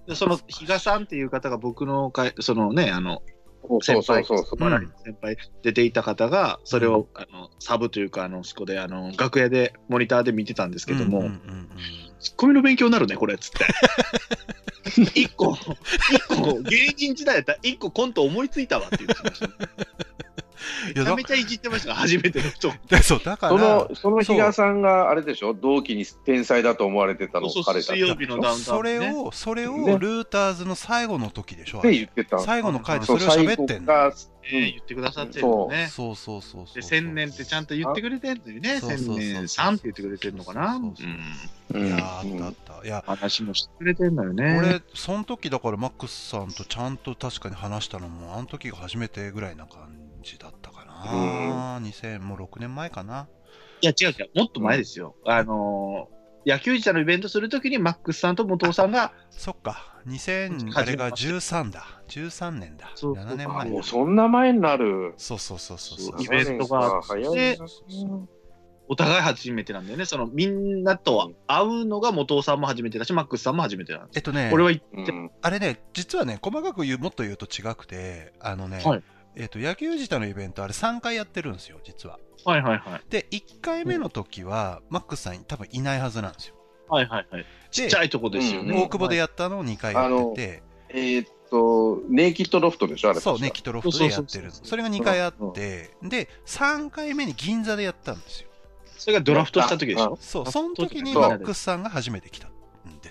[0.08, 3.22] でその比嘉さんっていう方が僕の会、そのね、あの、
[3.82, 4.66] そうそうそうそう。
[4.66, 11.70] うん先輩出ていた方が、それを、あのサブというか、あの、そこで、あの、楽屋で、モニターで見てたんですけども、うんうんうんうん
[12.20, 13.68] ツッコミの勉強になるね、これ、つって。
[15.14, 15.55] 一個、
[16.12, 19.53] 一個、芸人時代やったら一個コント思いついたわって言ってました、ね。
[20.95, 22.72] いやだめちゃめちゃいじってました初めての人。
[22.89, 25.53] でそう、だから、その、その比嘉さんがあれでしょ？
[25.53, 28.99] 同期に天才だと思われてたのそうそう彼水曜日のダウンタウそン、ね。
[28.99, 32.39] れを、それをねルーターズの最後の時でしょ、あってれ言ってた。
[32.39, 33.88] 最後の回でそれを喋ってんの。
[33.88, 34.14] が、
[34.49, 35.89] えー言ってくださってるのね。
[35.91, 36.76] そうそうそうそう。
[36.76, 38.80] で、千年ってちゃんと言ってくれてるのよね。
[38.80, 40.74] 千そうそうそうそう年さんって言ってくれてるのかな？
[40.76, 41.08] そううそう
[41.72, 41.82] そん。
[41.82, 42.88] うんいやーあったあった。
[42.88, 44.58] いや、話もしてくれてるのよね。
[44.58, 49.82] 俺、その時だからマックスさんとちゃんと確かに話したのも、あの時が初めてぐらいな感
[50.28, 51.80] じだったかな。
[51.82, 53.28] 2000、もう6年前かな。
[53.82, 54.30] いや、違う違う。
[54.36, 55.15] もっと前ですよ。
[55.25, 56.17] あのー
[56.47, 61.84] 野球自体のイベントするときに、マックスさんと元尾さんが、そっか、2000、始めあれが13だ。
[62.07, 62.89] 13年だ。
[62.95, 65.13] そうそう7年あ前もうそんな前になる。
[65.17, 66.23] そうそうそうそうそう。
[66.23, 67.57] イベントが早い
[68.89, 70.05] お互い初めてなんだよね。
[70.05, 74.15] その、みんなと会うのが元尾さんも初めてだし、マックスさんも初めてなんです。
[74.15, 79.03] えっとね、俺は言って、うんあれね、実はね、細かく言う、もっと言うと違くて、あのね、はい
[79.39, 82.19] えっと、野球自体のイベント、あれ3回やってるんですよ、実は。
[82.43, 83.01] はいはいはい。
[83.09, 86.55] で、1回目の時は、マックスさん多分いないはずなんですよ。
[86.89, 87.45] はいはいはい。
[87.69, 88.73] ちっちゃいとこですよね。
[88.73, 93.19] 大久保でやったのを2回やってて、えーっと、ネイキッドロフトでしょあれ。
[93.19, 98.49] そうね、キトロフトでやってるそうそうそうそうそれが2回あって、で、3回目に銀座でやったんですよ。
[98.97, 100.17] それがドラフトした時でしょ？
[100.19, 102.51] そう、その時にマックスさんが初めて来たん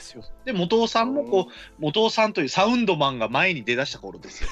[0.07, 0.25] ですよ。
[0.45, 4.49] で、元尾さんもこう、元尾さんというサウンドマンが前に出だした頃ですよ。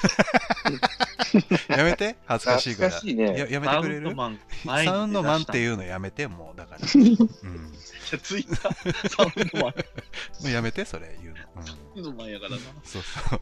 [1.75, 2.89] やめて、恥ずかしいから。
[2.89, 4.01] 懐かしいねややめサウてくれる？
[4.01, 4.91] ンドマン前に出だした。
[4.91, 6.79] サウンドマンっていうのやめて、もう、だから。
[6.87, 9.73] ツイッター、サウンドマン。
[9.73, 9.73] も
[10.45, 11.41] うやめて、それ言うの。
[11.57, 12.57] うんサウンドマンやからな。
[12.83, 13.39] そうそう。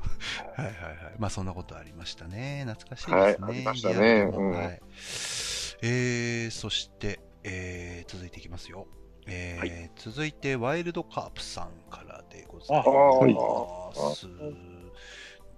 [0.55, 0.97] はいはいはい。
[1.17, 2.63] まあそんなことありましたね。
[2.67, 3.21] 懐かしいですね。
[3.21, 4.81] はいありましたねはい。
[5.81, 8.87] えー、そして、えー、続いていきますよ。
[9.27, 12.83] えーは続いて、ワイルドカープさんからでございあ
[13.95, 14.27] ます。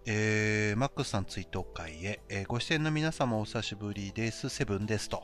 [0.08, 4.50] えー、マックスさん追悼会へ、えーご出演の皆様お久しぶりです。
[4.50, 5.24] セブンですと。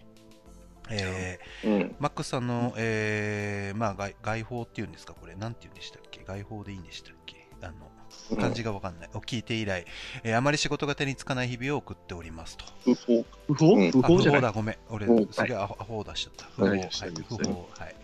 [0.90, 1.96] えー、うん。
[2.00, 6.24] マックスさんの、えー、まあ外、外報っていうんですか、これ、なんていうんでしたっけ？
[6.26, 7.48] 外報でいいんでしたっけ？
[7.62, 7.92] あの、
[8.38, 9.10] 漢字がわかんない。
[9.14, 9.86] を聞いて以来、
[10.24, 12.66] えーあまり仕事が手につかない日々を送っておりますと。
[12.84, 14.76] 不法不法不法だ、ごめん。
[14.90, 16.46] 俺うん、すげえアホアホを出しちゃった。
[16.46, 16.84] 不法、ははいい、
[17.30, 17.96] 不法、はい。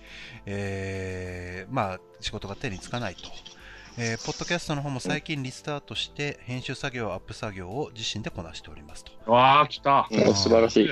[0.50, 3.30] えー、まあ、仕事が手につかないと。
[4.00, 9.12] えー、ポッドキャストの方も最近リスタートして、編集作業、アップ作業を自身でこなしておりますと。
[9.32, 10.08] わあ、来た。
[10.10, 10.90] うんお素晴らしい。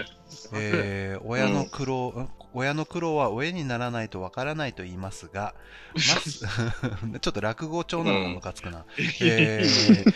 [0.53, 5.53] えー親の苦労、うん親の苦労は親にならないとわからないと言いますが、
[5.93, 6.39] ます
[7.19, 8.85] ちょっと落語調なのがムカつくな。
[9.21, 10.15] えー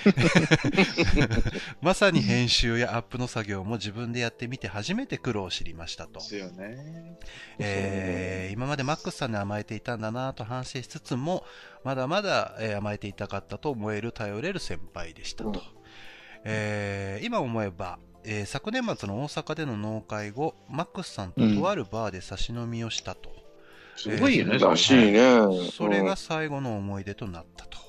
[1.81, 6.21] まさに編集やアップの作業も自分でやってみて初めて苦労を知りましたとで。
[6.21, 7.17] すよね。
[7.59, 11.45] えー今までマックスさんに甘えていたんだなと反省しつつも、
[11.83, 15.49] まだまだ、えー甘えていたかったと思える頼れる先輩でしたと。
[15.49, 15.59] うん
[16.45, 23.29] えー今思えば、えー昨年末の大阪での納会後、マックスさんととあるバーで差し飲みをしたと。
[23.95, 24.59] すごいよね。
[24.59, 25.21] らしいね。
[25.71, 27.88] それが最後の思い出となったと。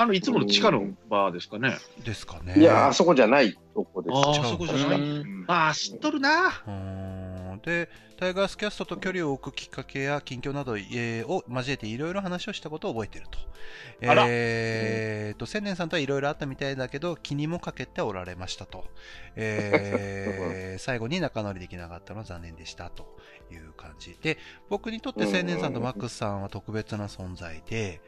[0.00, 1.76] あの、いつもの地下のバーですかね。
[2.04, 2.54] ですかね。
[2.56, 4.14] いや、あそこじゃないとこです。
[4.16, 5.00] あそこじゃない？
[5.00, 6.46] うんああ、知っとるな。
[6.48, 13.38] うーんで、タイガースキャストと距離を置くきっかけや近況など、えーを交えていろいろ話をしたことを覚えていると。
[14.08, 18.84] あらえーと、千年さんとはいろいろあったみたいだけど、気にもかけておられましたと。
[19.34, 23.16] えー 最後に仲直りできなかったのは残念でしたと
[23.50, 24.38] いう感じで、
[24.68, 28.00] 僕にとって千年さんとマックスさんは特別な存在で、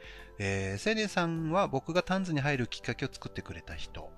[0.43, 4.09] えー千年さんは僕がタンズに入るきっかけを作ってくれた人。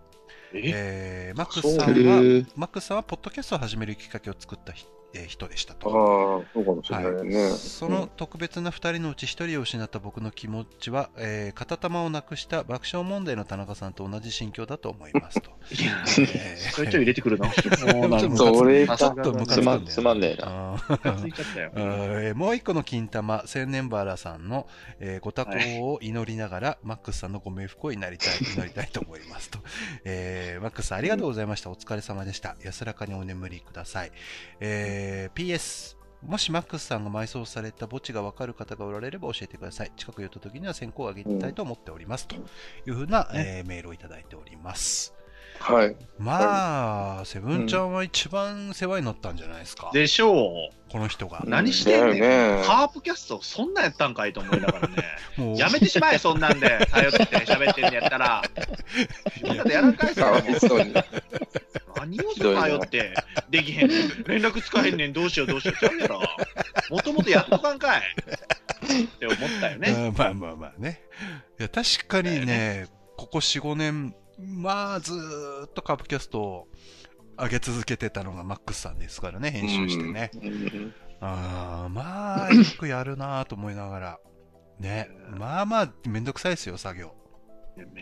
[0.53, 0.61] え？
[0.73, 4.92] えーマックスさんは、へマックスさんはポッドキャストを始めるきっかけを作ったひ、えー
[5.27, 6.43] 人でしたああ、と。
[6.53, 7.49] そうかもしれないね。
[7.51, 15.51] その特別な2人のうち1人を失った僕の気持ちは、えー片玉をなくした爆笑問題の田中さんと同じ心境だと思いますと。
[15.71, 17.47] いや、えーちょいちょい入れてくるな。
[17.93, 20.75] もうなんかそれかちょっとムカつくんだよつまんつまんねえな。
[21.75, 24.67] えーもう一個の金玉、千年バラさんの、
[24.99, 29.59] えーご多幸を祈りながら、マックスさんのご冥福を祈りたい、 祈りたいと思いますと。
[30.05, 31.69] えーマックスさんありがとうございました。
[31.69, 32.55] お疲れ様でした。
[32.63, 34.11] 安らかにお眠りください。
[34.59, 35.02] えー
[35.35, 39.91] PS、もしマックスさんが埋葬された墓地がわかる方がおられれば教えてください。
[39.97, 42.27] 近く寄った時には先行をあげたいと思っております。
[42.27, 42.39] とい
[42.91, 45.12] うふうな、えーメールをいただいております。
[45.63, 45.95] はい。
[46.19, 49.91] まあ、セブンちゃんは一番世話になったんじゃないですか。
[49.93, 50.91] でしょう。
[50.91, 51.41] この人が。
[51.47, 52.21] 何してんねん。
[52.21, 54.95] ねハープキャスト、そんなんやったんかいと思いながらね。
[55.37, 56.85] もうやめてしまえ、そんなんで。
[56.91, 58.43] 頼ってて喋ってんのやったら。
[59.41, 60.49] みんなでやらんかいかわさ。
[60.49, 60.93] いそうに。
[61.95, 63.13] 何を頼って、
[63.49, 64.23] できへんねん。
[64.27, 65.79] 連絡つかへんねん、どうしようどうしよう。
[65.79, 66.21] ちゃうやろ。
[66.89, 68.01] もともとやっとかんかい。
[68.01, 69.91] って思ったよね。
[69.91, 71.01] うんまあまあまあね。
[71.57, 76.67] いや、確かにね、ここ4、5年、まあ、ずーっとカープキャストを
[77.37, 80.31] 上げ続けてたのがマックスさんですからね、編集してね。
[80.35, 80.93] うん
[81.25, 84.19] あーまあ、よくやるなと思いながら。
[84.79, 85.09] ね。
[85.37, 87.15] まあまあ、めんどくさいですよ、作業。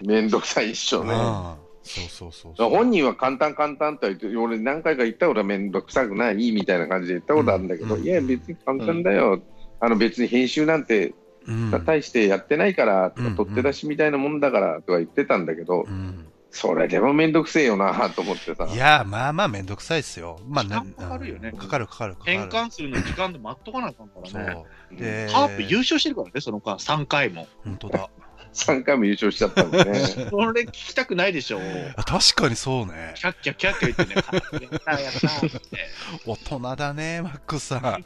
[0.03, 1.13] めんどくさいっしょね。
[1.13, 2.69] うんそうそうそうそう。
[2.69, 9.41] 本人は簡単簡単とは言って、俺何回か言った俺はめんどくさくないみたいな感じで言ったことあるんだけど、うんいや別に簡単だよ。
[9.79, 11.15] あの別に編集なんて
[11.48, 18.68] うん、大してやってないからとうんか、取って出しみたいなもんだからとか言ってたんだけど、うんそれでもめんどくせえよな と思ってさ。
[18.70, 20.38] いや、まあまあめんどくさいですよ。
[20.48, 22.38] まあ、時間かかるよねうんかかるかかるかかる。
[22.38, 24.54] 変換するの時間で待っとかなあかんからね。
[24.54, 25.00] そう。
[25.00, 27.48] で、ハープ優勝してるからね、その間、3回も。
[27.64, 28.10] 本当だ。
[28.54, 29.84] 3回も優勝しちゃったもんね。
[30.30, 31.62] これ聞きたくないでしょ。
[31.96, 33.14] あ確かにそうね。
[33.16, 34.22] キャッキャキャッキャ言ってね、
[34.70, 35.89] やったやったって。
[36.28, 38.04] 大人だね、マックスさん。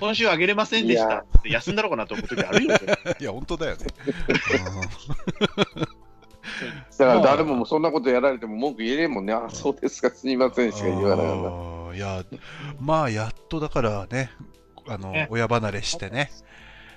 [0.00, 2.74] 今週あげれませんでしたって休んだろうかなと思う時あるよ。
[3.20, 3.86] いや、本当だよね。
[6.98, 9.32] だから誰もそんなことやられても文句言えねえもんね。
[9.32, 11.26] あ、そうですか、すみませんしか言わなかった。
[11.26, 12.24] あーいや、
[12.80, 14.30] まあ、やっとだからね、
[14.86, 15.28] あの、ね。
[15.30, 16.30] 親離れしてね、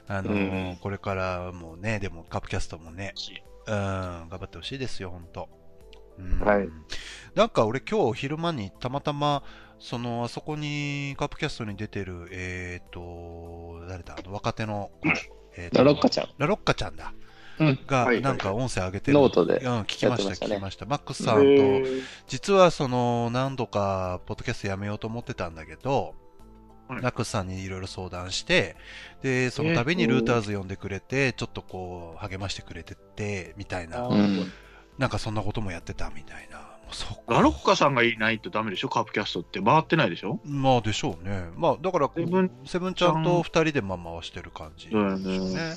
[0.08, 0.78] あの、うん。
[0.82, 3.14] これからもね、でも、カップキャストもね、
[3.68, 5.50] うん、頑張ってほしいですよ、本当。
[6.20, 6.40] うん。
[6.40, 6.70] はい。
[7.36, 9.44] なんか俺今日昼間にたまたま、
[9.80, 15.10] その、あそこにカップキャストに出てる、えっ、と、誰だ、あの若手の子、
[15.56, 16.30] えーとラロッカちゃん。
[16.38, 17.14] ラロッカちゃんだ。
[17.60, 19.18] うんが、はいなんか音声上げてる。
[19.18, 20.86] ノートでうん、聞きました、ね聞きました。
[20.86, 21.44] マックスさんと、
[22.28, 26.16] 実はその、何度か、ポッドキャストやめようと思ってたんだけど、
[26.88, 28.76] はいマックスさんにいろいろ相談して、
[29.22, 34.52] で、その度にルーターズ呼んでくれて、ちょっとこう、励ましてくれてって、みたいな、うん
[34.98, 36.69] なんかそんなこともやってたみたいな。
[37.28, 38.90] ラロッカさんがいないとダメでしょ？
[38.90, 40.40] カープキャストって回ってないでしょ？
[40.46, 41.46] まあでしょうね。
[41.56, 45.20] まあだから、セブンセブンちゃんと二人でまあ回してる感じでしょう
[45.54, 45.76] ね。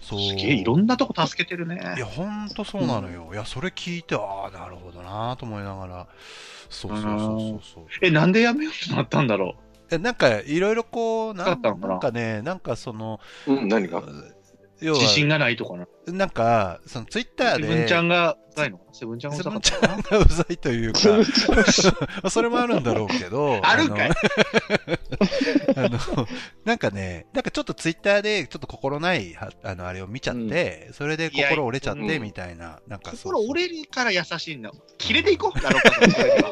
[0.00, 0.20] そう。
[0.20, 1.94] すげえ、いろんなとこ助けてるね。
[1.96, 3.30] いや、ほんとそうなのよ。
[3.32, 6.06] いや、それ聞いて、ああ、なるほどなと思いながら。
[6.68, 7.84] そうそうそうそうそう。
[8.02, 9.54] え、なんでやめようとなったんだろ
[9.90, 11.88] えなんか、いろいろこう、なんだったのかな？
[11.88, 14.02] なんかね、なんかその、うん、何か。
[14.80, 14.96] 要う。
[14.96, 15.86] 自信は、がないとかな。
[16.06, 18.78] なんか、そのツイッターで、セブンちゃんがうざいの？
[18.78, 21.16] かなセブンちゃんがうセブンちゃんがうざいというか、ま
[22.24, 24.10] あそれもあるんだろうけど、あるんかい？
[25.76, 25.98] あの、 あの
[26.64, 34.72] なんかね、なんかちょっとツイッターでちょっと心ないは、あの、あれを見ちゃって、それで心折れちゃってみたいな、なんかそう心折れるから優しいんだ。
[34.98, 36.50] 切れていこう、ラロッカさんそれは。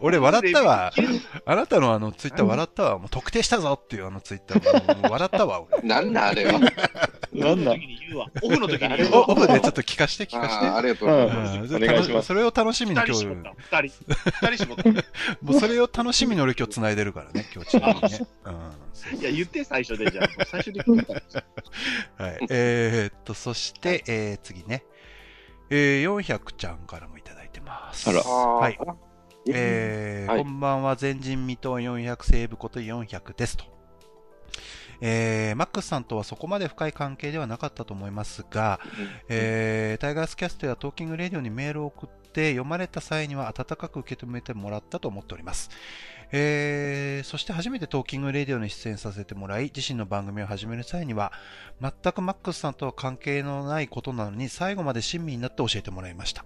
[0.00, 0.92] 俺笑ったわ。
[1.46, 2.98] あなたのあのツイッター笑ったわ。
[2.98, 5.82] もう特定したぞっていうあのツイッター笑ったわ、俺。
[5.88, 6.60] なんだあれは。
[7.34, 8.30] オフの時に言うわ。
[8.42, 9.30] オフの時に言うおわ。
[9.30, 10.66] オフでちょっと聞かして聞かして。
[10.66, 11.74] あーありがとうございます。
[11.74, 13.54] うんお願いしますそれを楽しみに今日二人絞っ、た。
[14.46, 14.64] 二人。
[14.64, 14.90] 絞った。
[15.42, 18.26] もうそれを楽しみに俺今日繋いでるからね、 今日ちなみにね。
[18.44, 18.82] うん
[19.18, 20.44] いや、言って最初でじゃあ。
[20.44, 21.22] 最初で聞いたら。
[22.26, 22.38] はい。
[22.50, 24.84] えー、っと、そして、えー、次ね。
[25.70, 28.08] えー、400ちゃんからもいただいてます。
[28.10, 28.78] あらはい。
[28.86, 28.94] あ
[29.48, 33.71] えーはいこんばんは、前人未到400セーブこと400ですと。
[35.04, 38.80] えー、マックスさんとはそこまで深い関係ではなかったと思いますが、
[39.28, 45.70] えータイガースキャストやトーキングレディオにメールを送って読まれた際には温かく受け止めてもらったと思っております。
[46.30, 51.32] えーそして初めてトーキングレディオに出演させてもらい、自身の番組を始める際には、
[51.80, 56.44] 全くマックスさんとは関係のないことなのに、最後まで親身になって教えてもらいました。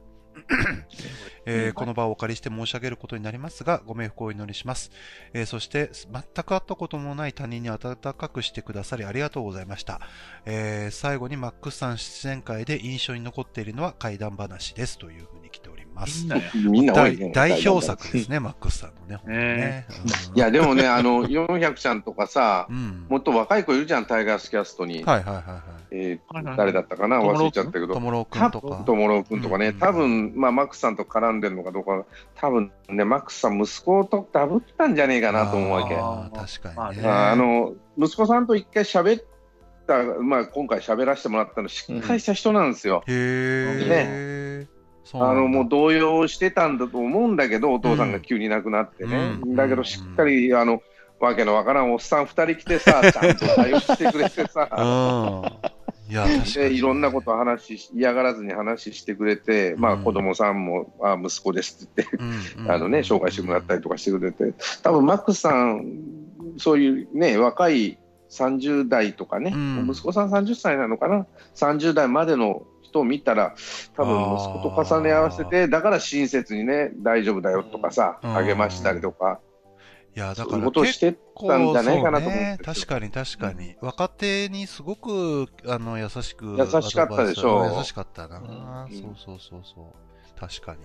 [1.48, 4.90] えーこの場をお借りして申し上げることになりますが、ご冥福をお祈りします。
[5.32, 10.00] えーそして、全く会ったこともない他人に温かくしてくださりありがとうございました。
[10.44, 16.28] えー最後にマックスさん出演会で印象に残っているのは怪談話ですというふうに来ておりますみん。
[16.30, 16.42] なや。
[16.54, 19.86] みんな多いね代代表作ですね、マックスさんのねね
[20.34, 23.06] いや、でもね、あの、400ちゃんとかさう、ん。
[23.08, 25.04] もっと若い子いるじゃん、タイガースキャストに。
[25.04, 25.75] はいはいはいはい。
[25.90, 26.18] え
[26.56, 27.20] 誰だったかな？
[27.20, 27.94] 忘れちゃったけど。
[27.94, 28.82] ともろくんとか。
[28.84, 29.78] ともろくんとかね、うん。
[29.78, 35.94] 多分まあマックスさんと絡んでるのかどうか、多分ね、マックスさん、息子とダブったんじゃねえかなと思うわけ。
[36.60, 37.08] 確かにね。
[37.08, 39.24] ああの息子さんと一回喋っ
[39.86, 43.02] た、まあ、今回喋らせてもらったの、しっかりした人なんですよ。
[43.06, 44.66] へ
[45.14, 49.56] あのもう動揺してたんだと思うんだけど、お父さんが急に亡くなってね、うん。
[49.56, 50.82] だけどしっかり、あの
[51.20, 54.82] わけのわからんおっさん2人来てさ、 ちゃんと対応してくれてさ、う
[55.66, 55.75] ん。
[56.08, 56.78] いや、でに。
[56.78, 62.70] いろんなことを話し、嫌がらずに話してくれて、まあ、うん子供さんも、あ息子ですって言って、うんうん。
[62.70, 65.84] あのね、紹介してもらったりとかしてくれて、多分マックスさん、
[66.58, 67.98] そういうね、若い
[68.30, 69.88] 30代とかね、うん。
[69.90, 73.54] 息子さん30歳なのかな、30代までの人を見たら、
[73.96, 78.30] 多分息子と重ね合わせて、だから親切にね、大丈夫だよとかさ、うん。
[78.32, 79.40] 励ましたりとか、
[80.16, 83.76] いや、だから結ことをしてたんじゃないかなね確かに確かに。
[83.82, 86.56] 若手にすごく、あの、優しく。
[86.58, 88.38] 優しかったでしょう優しかったな。
[88.38, 88.40] う
[88.90, 90.40] んそうそうそうそう。
[90.40, 90.78] 確かに。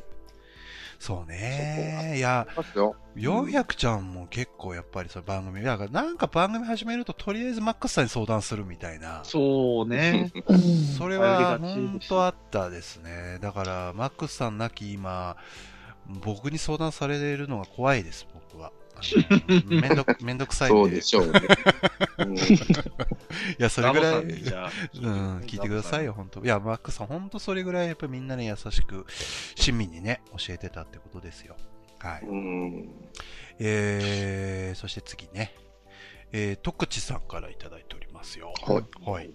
[0.99, 2.15] そうね。
[2.17, 2.95] いや、ますよ。
[3.15, 9.21] 400ちゃんも結構やっぱりその番組、だからなんか番組始めるととりあえずマックスさんに相談するみたいな。
[9.23, 10.29] そうね。
[10.99, 13.39] それは本当あったですね。
[13.41, 15.37] だから、マックスさんなき今、
[16.23, 18.27] 僕に相談されるのが怖いです、
[19.67, 20.69] めんどく、めんどくさい。
[20.69, 21.41] そうでしょうね。
[22.19, 22.39] うん い
[23.57, 29.05] や、それぐらい、うん、聞いてくださいよ、本当いや、マックさん、本当それぐらい、やっぱりみんなに優しく、
[29.55, 31.55] 親身にね、教えてたってことですよ。
[31.99, 32.21] はい。
[32.23, 32.89] うん
[33.59, 35.53] えー、そして次ね。
[36.33, 38.53] えー、徳地さんからいただいておりますよ。
[38.61, 39.09] はい。
[39.09, 39.29] はい。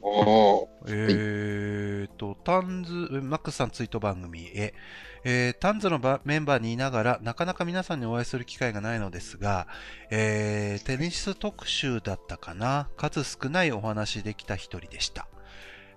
[0.89, 2.93] えーと、タンズ、
[3.23, 4.73] マックスさんツイート番組へ、
[5.29, 9.66] えータンズのばメンバーにいながら、なかなか皆さんにお会いする機会がないのですが、
[10.09, 15.27] えーテニス特集だったかな数少ないお話できた一人でした。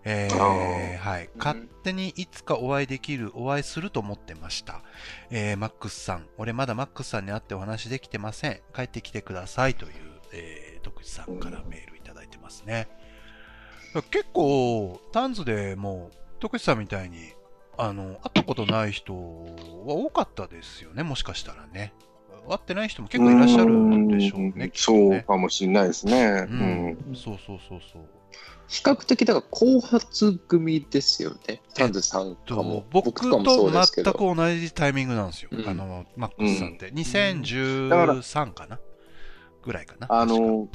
[0.03, 1.30] えーはい。
[1.38, 4.82] 勝手にいつかお会いできる、お会いすると思ってました。
[5.30, 8.59] えーマックスさん、俺まだマックスさんに会ってお話できてません。
[8.75, 9.91] 帰ってきてくださいという、
[10.34, 12.88] えー、徳地さんからメールいただいてますね。
[14.09, 16.09] 結構、タンズでも、
[16.39, 17.34] 徳地さんみたいに、
[17.82, 19.19] あの、会ったことない人は
[19.95, 21.93] 多かったですよね、もしかしたらね。
[22.49, 24.67] 会ってない人も結構いらっしゃるんでしょうね。
[24.67, 26.45] んきっとそうねかもしれないですね。
[26.49, 28.01] ううんん、そうそうそうそう。
[28.67, 31.61] 比較的、だから後発組ですよね。
[31.73, 32.86] タンズさんかとも。
[32.91, 33.86] 僕とかもそうと。
[33.86, 35.49] 全く同じタイミングなんですよ。
[35.53, 36.91] うんあの、マックスさんって。
[36.91, 38.80] 2013かな、
[39.63, 40.07] ぐらいかな。
[40.09, 40.67] あの、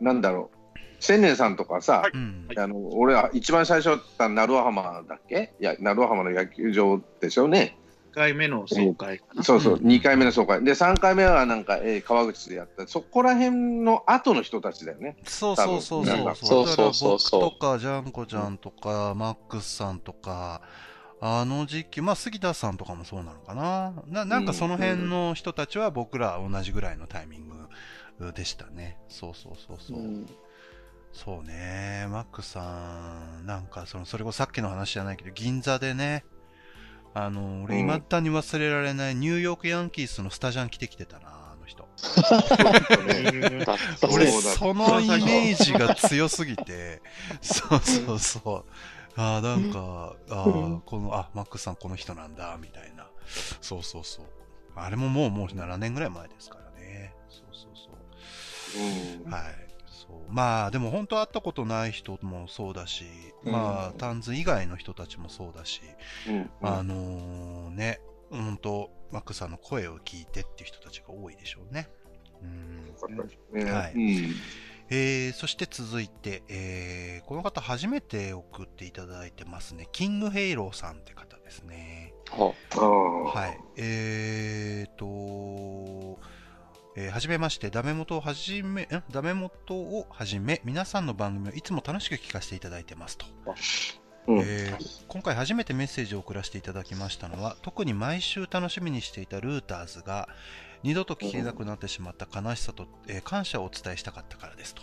[0.00, 0.56] なんだろう、
[1.02, 2.48] 千年さんとかさ、はいうん。
[2.56, 5.52] あの俺は一番最初だった鳴尾浜だっけ？
[5.60, 7.76] いや、鳴尾浜の野球場でしょうね。
[8.12, 9.42] 1回目の総会かな。
[9.42, 10.62] そうそう、うん2回目の総会。
[10.62, 12.86] で、3回目はなんか、えー川口でやった。
[12.86, 15.16] そこら辺の後の人たちだよね。
[15.24, 16.36] そうそうそうそう。
[16.36, 20.60] そうそうそうとか、ジャンコちゃんとか、マックスさんとか、
[21.22, 23.94] あの時期、まあ、杉田さんとかもそうなのかな。
[24.08, 27.48] ななんかその辺の人たちは僕ら同じぐらいのタイミン
[28.18, 28.98] グでしたね。
[29.08, 29.98] そうそうそうそう。
[29.98, 30.26] うん
[31.12, 36.24] そうね、マックさん、なんかその、それこそさっきの話じゃないけど、銀座でね、
[37.14, 41.86] あの、俺、うん未だに忘れられないニューヨークヤンキースのスタジャン着てきてたな、あの人。
[44.10, 47.02] 俺、そのイメージが強すぎて、
[47.42, 48.70] そうそうそう。
[49.20, 50.44] ああ、なんか、ああ、
[50.86, 53.06] この、あ、マックさんこの人なんだ、みたいな。
[53.60, 54.26] そうそうそう。
[54.74, 57.14] あれももう、もう7年ぐらい前ですからね。
[57.28, 57.96] そうそうそう。
[59.24, 59.61] うんはい。
[60.28, 63.04] まあ、でも本当会ったことない人もそうだし、
[63.44, 65.82] まあ、タンズ以外の人たちもそうだし、
[66.28, 68.00] うんあのーね、
[68.30, 71.88] 本当マックさんの声を聞いてっていう人たちが多いでしょうね。
[72.42, 73.72] うん。
[73.72, 74.34] はいうん
[74.94, 79.88] えー、そして続いて、えー、この方初めて送っていただいてますね。
[79.90, 82.12] キングヘイローさんって方ですね。
[82.30, 83.58] はああはい。
[83.76, 86.18] えーと、
[86.94, 89.02] えーはじめまして、ダメ元をはじめ、ん？
[89.10, 93.26] ダメ元をはじめ、皆さんの番組をいつも楽しく聞かせていただいてますと。
[94.28, 100.28] うんえー今回初めてメッセージを送らせていただきましたのは、特に毎週楽しみにしていたルーターズが、
[100.82, 104.82] 二度と聞けなくなってしまった悲しさと、えー感謝をお伝えしたかったからですと。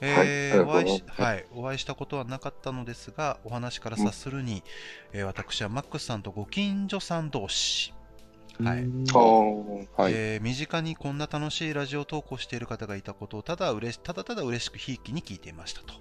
[0.00, 4.64] えーはいお会いしはい、お会いしたことはなかったのですが、お話から察するに、
[5.12, 7.94] えー私はマックスさんとご近所さん同士、
[8.62, 8.90] はい
[9.96, 10.12] はい。
[10.14, 15.94] えー身近にこんな楽しいラジオ投稿している方がいたことをただうれしただただ嬉しくひいきに聞いていましたと。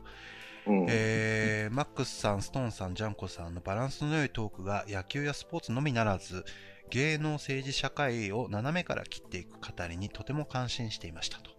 [0.67, 6.43] うんえーマックスさん、ストーンさん、ジャンコさんのバランスの良いトークが野球やスポーツのみならず、
[6.89, 11.51] 芸能、政治、社会を斜めから切っていく語りにとても感心していましたと。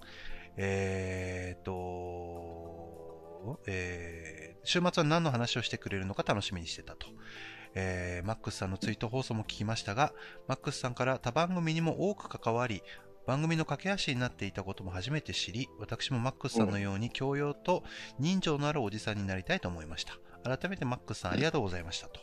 [0.56, 7.06] えーと、えー週末は何の話をしてくれるのか楽しみにしてたと。
[7.74, 10.12] えーマックスさんのツイート放送も聞きましたが、
[10.48, 12.82] マックスさんから他番組にも多く関わり、
[13.26, 17.84] 番組の架け橋になっていたことも初めて知り、私もマックスさんのように教養と
[18.18, 20.18] 人情のあるおじさんになりたいと思いました。
[20.42, 22.20] 改めてマックスさんありがとうございましたと。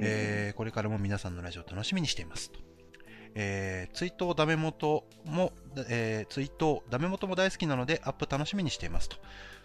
[0.00, 2.58] えーこれからも皆さんのラジオを楽しみにしていますと。
[3.36, 5.52] えー、ツイートダメ元も、
[5.88, 9.16] えーツイートダメ元も大好きなのでアップ楽しみにしていますと。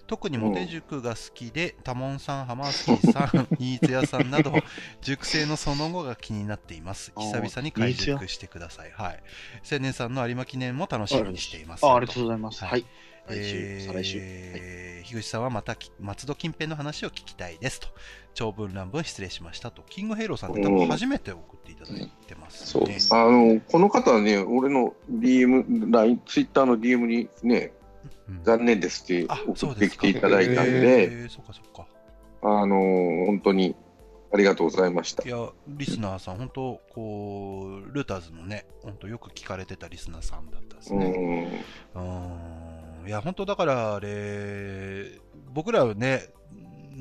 [0.10, 4.52] 特にモテ塾が好きで、タモンさん、ハマースキーさん、 新津屋さんなど、
[5.02, 7.14] 塾生のその後が気になっています。
[7.16, 8.92] 久々に開塾してください。
[8.92, 9.24] はい。
[9.62, 11.86] 千年さんの有馬記念も楽しみにしています。
[11.86, 12.66] あありがとうございます。
[12.66, 12.84] はい
[13.30, 14.18] えー再来週。
[14.18, 17.88] はい樋口さんはまたき松戸近辺の話を聞きたいですと。
[18.34, 19.84] 長文乱文失礼しましたと。
[19.88, 22.88] キングヘイローさんって多分初めて送っていただいてますよね。
[22.88, 27.79] そうですあのこの方はね、俺の DM、LINE、ツイッターの DM にね、うん
[28.44, 30.00] 残念ですってあ、送そうですか。
[30.00, 31.28] ってきていただいたんで。
[32.42, 33.76] あの本当に
[34.32, 35.30] ありがとうございましたい。
[35.32, 41.10] や、リスナーさん、本当こう、ルーターズのね、本当よく聞かれてたリスナーさんだったですうね。
[41.10, 41.48] ん
[41.96, 43.08] うん。
[43.08, 45.20] いや、本当だから、あれ、
[45.52, 46.30] 僕らはね、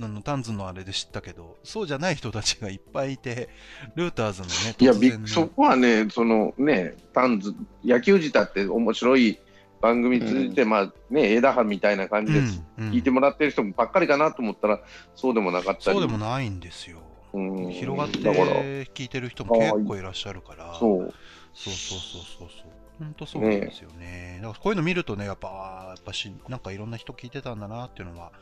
[0.00, 3.48] あのタンズのあれで知ったけど、そうじゃない人たちがいっぱいいて、
[3.94, 4.94] ルーターズのね、いや、
[5.26, 7.54] そこはね、そのね、タンズ、
[7.84, 9.38] 野球自体って面白い
[9.80, 14.80] 番組について、まあね、枝葉みたいな感じで聞いてもらってる人ばっかりかなと思ったら、
[15.14, 15.82] そうでもなかったり。
[15.84, 16.98] そうでもないんですよ。
[17.32, 21.14] うん広がって聞いてる人も結構いらっしゃるから、そう。
[21.54, 22.70] そうそうそうそうそう。
[22.98, 24.38] 本当そうなんですよね。
[24.42, 28.32] だからこういうの見るとね、やっぱ、あーやっぱし、なんかいろんな人聞いてたんだなっていうのは、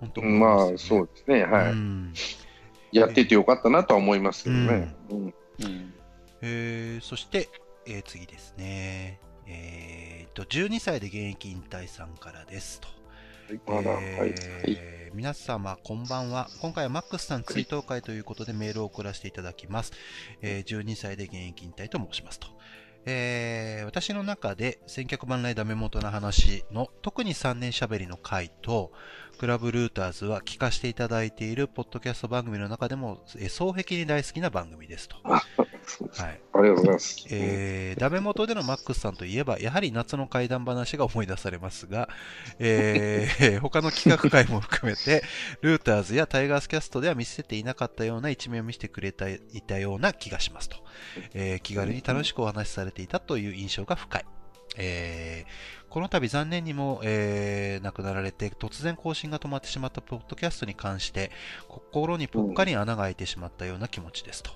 [0.00, 0.78] 本当思いまあ、ますよね。
[0.78, 1.44] そうですね。
[1.44, 1.72] はい。
[1.72, 2.12] うん
[2.92, 4.94] やっててよかったなとは思いますけどね。
[5.10, 5.94] うんうん
[6.42, 7.48] えーそして、
[7.86, 9.18] えー次ですね。
[9.46, 12.88] えーっと、12歳で現役引退さんからですと。
[14.00, 16.48] えー皆様こんばんは。
[16.60, 19.92] 今回はマックスさん追悼会ということでメールを送らせていただきます。
[20.42, 22.48] えー12歳で現役引退と申しますと。
[23.06, 28.90] えー私の中で千客万来ダメ元の話の特に3年喋りの回と、
[29.34, 35.16] クラブルーターズは聞かせていただいているポッドキャスト番組の中でも、えー双璧に大好きな番組ですと。
[35.22, 36.40] はい。
[36.52, 37.26] ありがとうございます。
[37.30, 42.08] えーダメ元でのマックスさんといえば、やはり夏の怪談話が思い出されますが、
[42.58, 45.22] えー 他の企画会も含めて、
[45.60, 50.76] ルーターズやタイガースキャストでは見せていなかったような一面を見せてくれたいたような気がしますと。
[51.34, 54.24] えー気軽に楽しくお話しされていたという印象が深い。
[54.76, 61.30] えーこの度残念にも、えー亡くなられて突然更新が止まってしまったポッドキャストに関して
[61.68, 64.50] 心にぽっかり穴が開いてしまったような気持ちですと。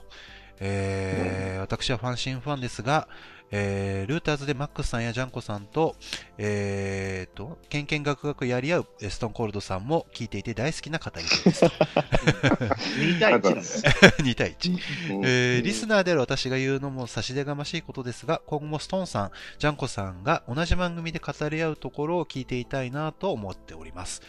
[0.59, 3.07] えー私はファンシンファンですが、
[3.51, 5.97] えールーターズでマックスさんやジャンコさんと、
[6.39, 11.67] えーと、ケンケンガクガクやり合うえストーンコールドさんも聞いていて大好きな方ですと。
[11.69, 13.83] 2対1なんです。
[14.23, 15.15] 2対1。
[15.17, 24.23] うんえーリスナーである私が言うのも差し出がましいことですが、今後もストーンさん、ジャンコさんが同じ番組で語り合うところを聞いていたいなと思っております。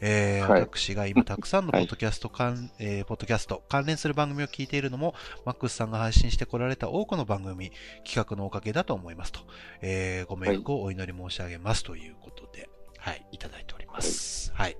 [0.00, 5.14] えーはい私が今たくさんの ポッドキャスト関、えーポッドキャスト関連する番組を聞いているのも、
[5.44, 7.72] マックスさんが配信してこられた多くの番組、
[8.04, 9.40] 企画のおかけだと思いますと。
[9.80, 14.52] えーご冥福をお祈り申し上げますということで、はい、いただいております。
[14.54, 14.76] はい。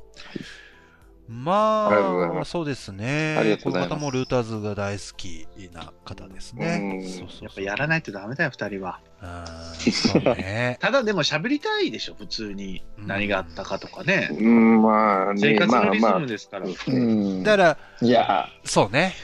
[1.29, 3.37] まああ、そうですね。
[3.39, 7.01] ありがとうございますこの方もルーターズが大好きな方ですね。
[7.03, 9.01] うんそうそうそうやっぱやらないとダメだよ、二人は。
[9.79, 10.79] そうね。
[10.81, 12.83] ただでも喋りたいでしょ、普通に。
[12.99, 14.29] うん何があったかとかね。
[14.33, 16.67] うん、まあね、生活のリズム、ですから。
[16.67, 17.43] うん。
[17.43, 19.15] だから、いや、そうね。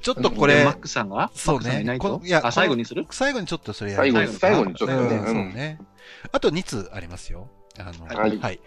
[0.00, 1.30] ちょっとこれでマッ、クさんが？
[1.34, 3.06] そうねこのいやあ、最後にする？
[3.10, 5.16] 最後にちょっとそれやり最後に、たい最後にちょっとね。
[5.16, 5.78] うん、そううんね。
[6.32, 7.48] あと2通ありますよ。
[7.78, 8.22] あの、は。
[8.22, 8.60] はいい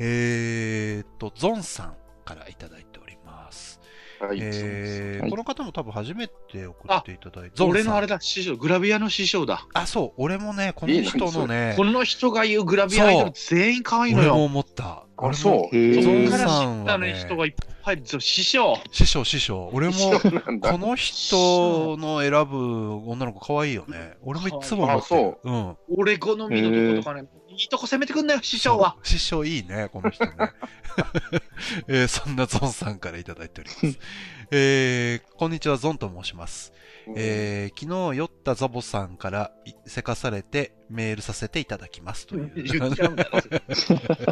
[0.00, 1.96] えーっと、ゾンさん
[2.28, 3.80] からいただいております。
[4.20, 9.66] はいはいえーこの方も多分初めて送っていただいて、俺のあれだ、師匠、グラビアの師匠だ。
[9.74, 14.44] あ、そう、俺もね、この人のね、この人が言うグラビアアイドル全員可愛いの俺もよ。
[14.44, 15.04] 思った。
[15.18, 18.76] 俺もそうそゾンっから知さんったね、はね人がいっぱい、そう師匠。
[18.90, 19.70] 師匠、師匠。
[19.72, 24.16] 俺も、この人の選ぶ女の子可愛いよね。
[24.22, 25.20] 俺もいつも思ってる。。
[25.20, 25.76] あそううん。
[25.96, 28.96] 俺好みのとことかね、いいとこ攻めてくんなよ、師匠は。
[29.02, 30.32] 師匠いいね、この人ね。
[31.88, 33.98] えーそんなゾンさんからいただいております。
[34.52, 36.72] えーこんにちは、ゾンと申します。
[37.16, 42.52] えー昨日酔ったザボさんからいせかされてメールさせていただきますという。
[42.62, 43.40] 言っちゃうんだろ。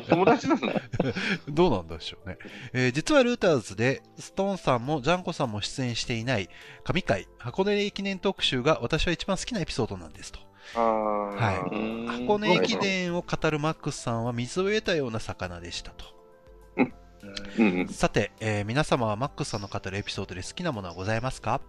[0.09, 0.81] 友達なんだ。
[1.49, 2.39] どうなんでしょうね。
[2.75, 6.49] えー実はルーターズで、ストーンさんもジャンコさんも出演していない
[6.85, 10.46] 神回箱根駅伝特集が私は一番好きなエピソードなんですと。
[10.75, 11.57] あはい。
[11.75, 16.05] ー箱根駅伝を語るマックスさんは水を得たような魚でしたと。
[16.77, 17.89] うんうん。
[17.89, 21.61] さて、えー皆様はマックスさんの語るエピソードで好きなものはございますか？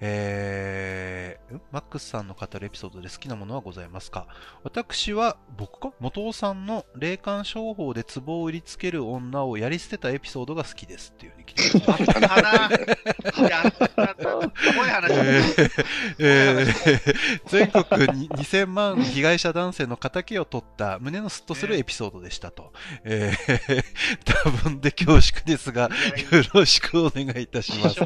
[0.00, 1.60] えーん？
[1.72, 4.26] マックスさんの語るエピソードで好きなものはございますか？
[4.62, 5.92] 私は、僕か？
[6.00, 12.02] 元尾さんの霊感商法で壺を売りつける女をやり捨てたエピソードが好きですっていうふうに来てます。
[12.02, 13.48] あったな。
[13.48, 14.14] やったな。
[14.14, 15.12] 怖い話。
[15.12, 15.78] えー
[16.18, 22.72] えー全国に2000万被害者男性の仇を取った胸のスッとするエピソードでしたと。
[23.04, 23.84] えー
[24.24, 25.90] 多分で恐縮ですが、よ
[26.54, 28.00] ろしくお願いいたします。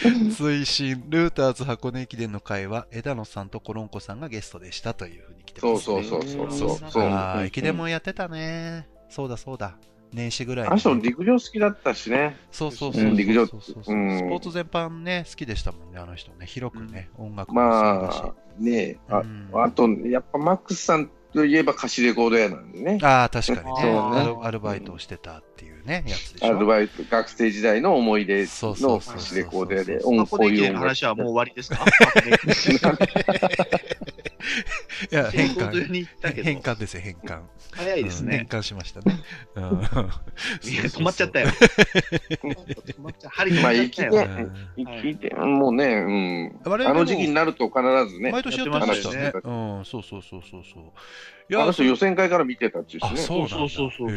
[0.00, 5.80] 推進、ルーターズ箱根駅伝の会は、枝野さんとコロンコさんがゲストでしたというふうに来てます、ね。
[5.80, 6.90] そうそうそうそうそう。
[6.90, 8.88] そう駅伝もやってたね。
[9.08, 9.76] そうだそうだ。
[10.12, 12.36] 年始ぐらいにあの人陸上好きだったしね。
[12.50, 16.46] そうそうそう陸上スポーツ全般ね、好きでしたもんね、あの人ね。
[16.46, 17.70] 広くね、音楽もそう
[18.06, 18.22] だし。
[18.22, 22.98] まあ、ねあうんあと、やっぱマックスさんといえば貸しレコード屋なんでね。
[23.02, 24.46] ああ、確かにねそうねアル。
[24.46, 26.46] アルバイトをしてたっていうね、やつでしょ。
[26.56, 31.84] アルバイト、学生時代の思い出そうそうのそうそう貸しレコード屋で、こ音こで駅伝のこういう話はもう終わりですか？
[35.10, 36.06] いや、 変換。
[36.42, 37.42] 変換ですよ、変換。
[37.72, 38.46] 早いですうん変ね。
[38.48, 39.20] 換しましたね。
[39.54, 41.48] 止まっちゃったよ。
[41.48, 46.60] 止まっちゃ針止まっちゃったよ。、生きて、もうね、うん。
[46.64, 47.80] あの時期になると必
[48.12, 49.32] ずね、毎年やってましたね。
[49.44, 50.84] うん、そうそうそうそうそう。
[51.50, 53.16] いあの人予選会から見てたっていうしあ、ね。
[53.16, 53.48] そう。
[53.48, 54.10] そうそうそう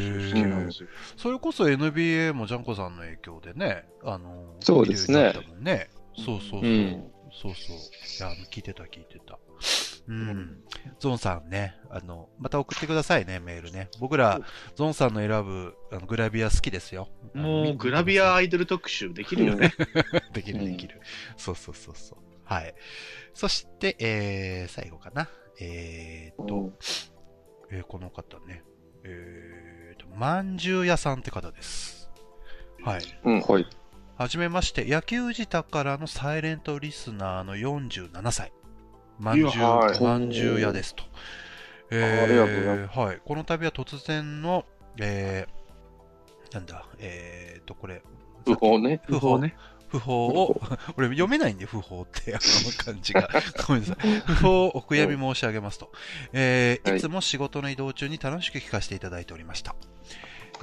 [1.15, 5.33] それこそ NBA もジャンコさんの影響でね、あの、そうですね。
[6.15, 6.61] そうそうそう。
[6.61, 7.77] うんそうそう。
[7.77, 9.39] いや、聞いてた聞いてた。
[10.11, 10.57] うん。
[10.99, 13.89] ゾンさんね、あの、また送ってくださいね、メールね。
[13.99, 14.41] 僕ら、
[14.75, 17.07] ゾンさんの選ぶあのグラビア好きですよ。
[17.33, 19.73] もうグラビアアイドル特集できるよね。
[20.33, 20.99] できるできる。
[21.37, 22.19] そうそうそうそう。
[22.43, 22.75] はい。
[23.33, 25.29] そして、えー、最後かな。
[25.61, 26.73] えーっと、うん
[27.71, 28.63] えーこの方ね。
[29.03, 32.11] えーと、まんじゅう屋さんって方です。
[32.83, 33.01] はい。
[33.23, 33.41] うん。
[33.41, 33.65] はい。
[34.17, 38.51] はじめまして、野球舌からのサイレントリスナーの47歳。
[39.19, 41.03] まんじゅう、はいまんじゅう屋ですと。
[41.91, 43.21] えーはい。
[43.23, 44.65] この度は突然の、
[44.97, 48.01] えー、なんだ、えーと、これ、
[48.45, 49.01] 不法ね。
[49.05, 49.55] 不法ね。
[49.89, 50.61] 不法を、
[50.95, 53.29] 俺読めないんで、不法って、あの感じが。
[53.67, 54.21] ごめんなさい。
[54.25, 55.91] 不法をお悔やみ申し上げますと。
[56.31, 59.75] えーはいいつも仕事の移動中に楽しく聞かせていただいておりました。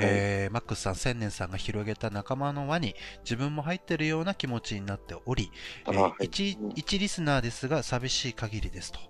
[0.00, 2.94] えーマックスさん、千年さんが広げた仲間の輪に
[3.24, 5.50] 自分も入っているような気持ちになっており、
[5.86, 9.00] えー一一リスナーですが寂しい限りですと。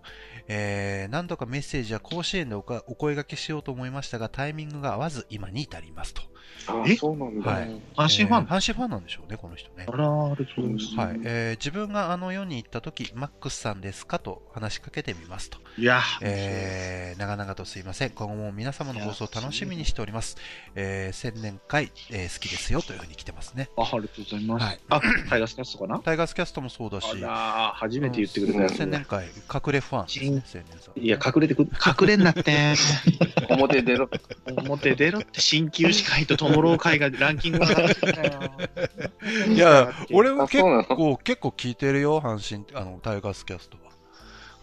[0.48, 6.23] えー何度かメッセージや甲子園でお声掛けしようと思いましたが、タイミングが合わず今に至りますと。
[6.66, 6.97] あえ？
[6.97, 7.51] そうなんだ。
[7.51, 7.65] はい
[7.97, 9.90] 阪神ファンえー阪神ファンなんでしょうね、この人ねあ。
[9.93, 10.97] ら、ありがとうございます。
[10.97, 15.59] はいえー自分があの世に行った時、マックスさんですかと話しかけてみますと。
[15.77, 18.10] いや、えー長々とすいません。
[18.10, 20.36] 今後も皆様の放送を楽しみにしております。
[20.74, 23.70] えー千年会、えー好きですよというふうに来てますね。
[23.77, 24.65] あありがとうございます。
[24.66, 25.01] はいあ、
[25.31, 25.98] タイガースキャストかな？
[26.05, 28.77] タイガースキャストもそうだし、あら、初めて言ってくれたやつ。
[28.77, 31.01] 千年会、隠れファンですね、千年さん。
[31.01, 32.74] いや、隠れてく、隠れんなって。
[33.51, 34.09] 表出ろ。
[34.66, 38.52] 表出ろって、新旧司会とトモロー会がランキング上がってたよ。
[39.48, 43.78] いや、 俺も結構、結構聞いてるよ、阪神、あの、タイガースキャスト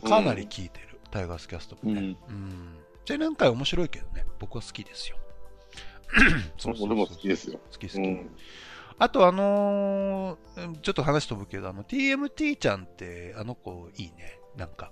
[0.02, 0.10] は。
[0.10, 2.00] かなり聞いてる、タイガースキャストもね。
[2.00, 2.06] うん。
[2.06, 2.78] うん。
[3.06, 5.18] 千年会面白いけどね、僕は好きですよ。
[6.58, 7.60] そうそうそう俺も好きですよ。
[7.72, 7.98] 好き好き。
[8.00, 8.36] うん。
[8.98, 14.40] あとあのーちょっと話飛ぶけど、あの、TMT ちゃんって、あの子いいね。
[14.56, 14.92] なんか、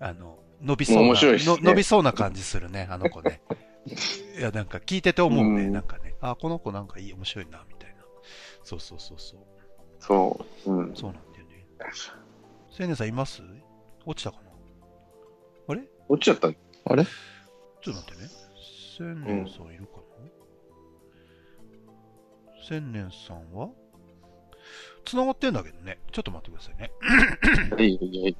[0.00, 3.40] あの、伸びそうな、面白いしねの伸びそうな感じするね、あの子ね。
[4.38, 6.14] いや、なんか聞いてて思うね、うんなんかね。
[6.20, 8.02] あ、この子なんかいい、面白いな、みたいな。
[8.64, 9.40] そうそうそうそう。
[10.00, 10.72] そう。
[10.72, 10.96] うん。
[10.96, 11.66] そうなんだよね。
[12.78, 13.42] 青年さんいます？
[14.04, 14.50] 落ちたかな？
[15.68, 15.82] あれ？
[16.08, 16.48] 落ちちゃった。
[16.48, 17.04] あれ？
[17.04, 17.10] ちょ
[17.80, 18.28] っと待ってね。
[18.96, 20.02] 千年さんいるかな、
[22.68, 23.70] 千年さんは？
[25.04, 25.98] 繋がってんだけどね。
[26.12, 26.90] ちょっと待ってくださいね。
[27.78, 28.36] いいいいいい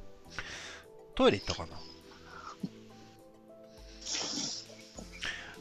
[1.15, 1.77] トイレ行ったかな？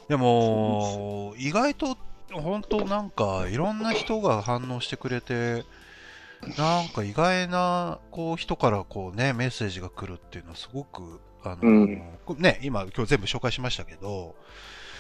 [0.09, 1.97] でも、意外と、
[2.33, 5.65] 本当なんか、いろんな人が反応してくれて、
[6.57, 14.35] なんか意外な、こう、人からこうね、メッセージが来るっていうのはすごく、あの、うんこね、今、今日全部紹介しましたけど、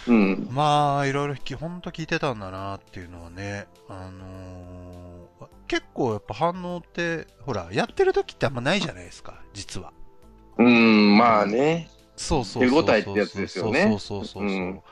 [0.06, 0.48] うん。
[0.50, 5.08] まあ、いろいろき、ほんと聞いてたんだなっていうのはね、あのー
[5.68, 9.92] 結構やっぱ反応って、ほら、やってる時ってあんまないじゃないですか、実は。
[10.56, 11.90] うん、まあね。
[12.18, 12.84] そうそうそうそう。
[12.84, 14.44] 手応えってやつですよねそうそうそうそう。
[14.44, 14.82] うん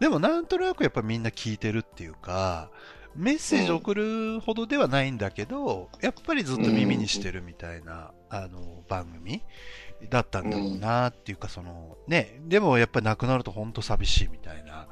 [0.00, 2.70] でもなんとなくやっぱみんな聞いてるっていうか、
[3.14, 9.42] メッセージ送るほどではないんだけど、やっぱりずっと耳にしてるみたいな、あの、番組
[10.10, 14.88] だったんだろうなっていうか、その、ね、でもやっぱりなくなると本当寂しいみたいな、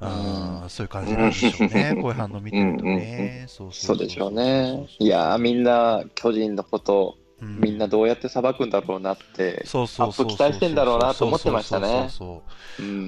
[0.00, 1.98] あーそういう感じなんでしょうね。
[2.00, 3.46] こういう反応見てるとね。
[3.48, 4.86] そうそうでしょうね。
[4.98, 12.08] いやー、みんな巨人のこと、みんなどうやって裁くんだろうなって、そうそうそうそうアップ期待してんだろうなと思ってましたね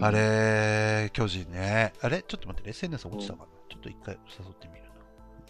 [0.00, 1.92] あれ、巨人ね。
[2.00, 2.22] あれ？
[2.22, 2.72] ちょっと待ってね。
[2.72, 4.88] 千年さん落ちたかな、ちょっと一回誘ってみるな。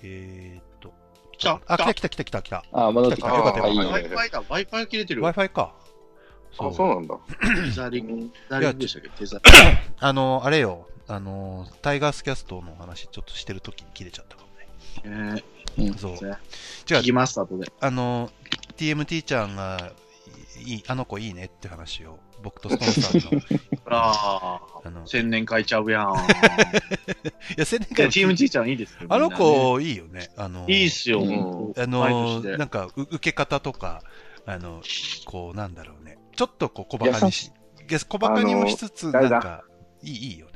[0.03, 0.93] えーっと。
[1.39, 2.65] 来たあ、来た来た来た来た来た。
[2.73, 3.29] あー、戻ってきた。
[3.37, 5.23] よかったよかった Wi-Fi だ、Wi-Fi 切れてる。
[5.23, 5.75] Wi-Fi か。
[6.59, 7.17] あ、そうなんだ。
[7.65, 9.09] テザリング、テザリングでしたっけ？
[9.11, 9.41] テザ
[10.01, 10.87] あの、あれよ。
[11.09, 14.49] あの、タイガースキャストの話ちょっとしてる時に切れちゃったかも
[15.35, 15.43] ね。
[15.77, 15.95] リング。
[15.97, 16.13] えそう。
[16.15, 16.37] ー、違
[16.87, 17.71] 聞う、きます、後で。
[17.81, 18.31] あの、
[18.83, 19.93] TMT ちゃんが、
[20.67, 23.43] いい、あの子いいねって話を、僕とストーンさんの、
[23.87, 26.07] ああ、あの、い千年書いちゃうやん。
[27.57, 29.07] や、千年いや、間チームちーちゃんいいですよ。
[29.09, 30.31] あの子、いいよね。
[30.37, 31.21] あの、いいっすよ、
[31.77, 34.03] あ毎のなんか、う受け方とか、
[34.47, 34.83] あの、
[35.27, 36.19] こう、なんだろうね。
[36.35, 37.53] ちょっとこう、小馬鹿にし、
[38.09, 39.63] 小馬鹿にもしつつ、なんか、
[40.03, 40.52] いい、いいよね。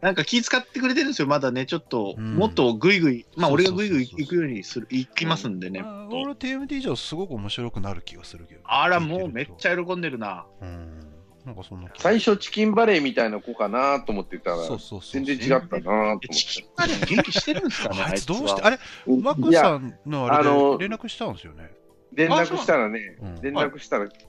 [0.00, 5.80] なんか気使ってくれてるんですよ、まだね、ちょっと、うんもっとぐいぐい、まあ俺がぐいぐい行くようにする、行きますんでね。
[5.84, 9.72] あ俺 TMT 以上すごく面白くなる気がするけどね、あら、もうめっちゃ。
[9.72, 10.46] ゃ喜んでるな。
[10.60, 11.16] うん。
[11.46, 15.22] なんかそんな気最初チキンバレーみたいな子かなと思ってたら、そうそうそう。
[15.24, 18.82] 全然違ったなと思っえチキンカレー元気してるんですかね、 あいつどうはして、あれ、て。
[19.06, 21.70] マックさんのあれで連絡したんですよね。
[22.12, 24.26] 連絡したらねうん、連絡したら、昨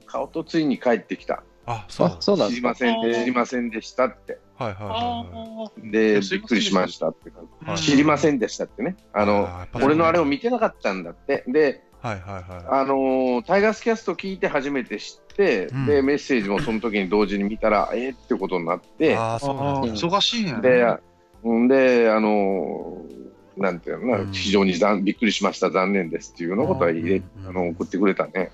[0.00, 1.42] 日かおとついに帰ってきた。
[1.64, 2.08] あ、そう。
[2.08, 2.68] あ、そうなん知りですか。
[2.68, 4.38] ません、知りませんでしたって。
[4.64, 7.92] はいはいはいで、びっくりしましたって感あじ。
[7.92, 8.96] 知りませんでしたってね。
[9.14, 11.44] あの、俺のあれを見てなかったんだって。
[11.48, 18.98] で、はいはいはあのータイガースキャスト聞いて初めて知って、うんで、メッセージもその時に同時に見たら、 えーってことになっい。
[18.98, 20.60] て、ああ、そうなん忙しいね。
[20.60, 20.84] で、
[21.42, 23.20] うんで、あのー
[23.56, 28.50] なんていうのうん非常に残びっくりしました、残念ですっていうようなことは入れ、うんあの送ってくれたね。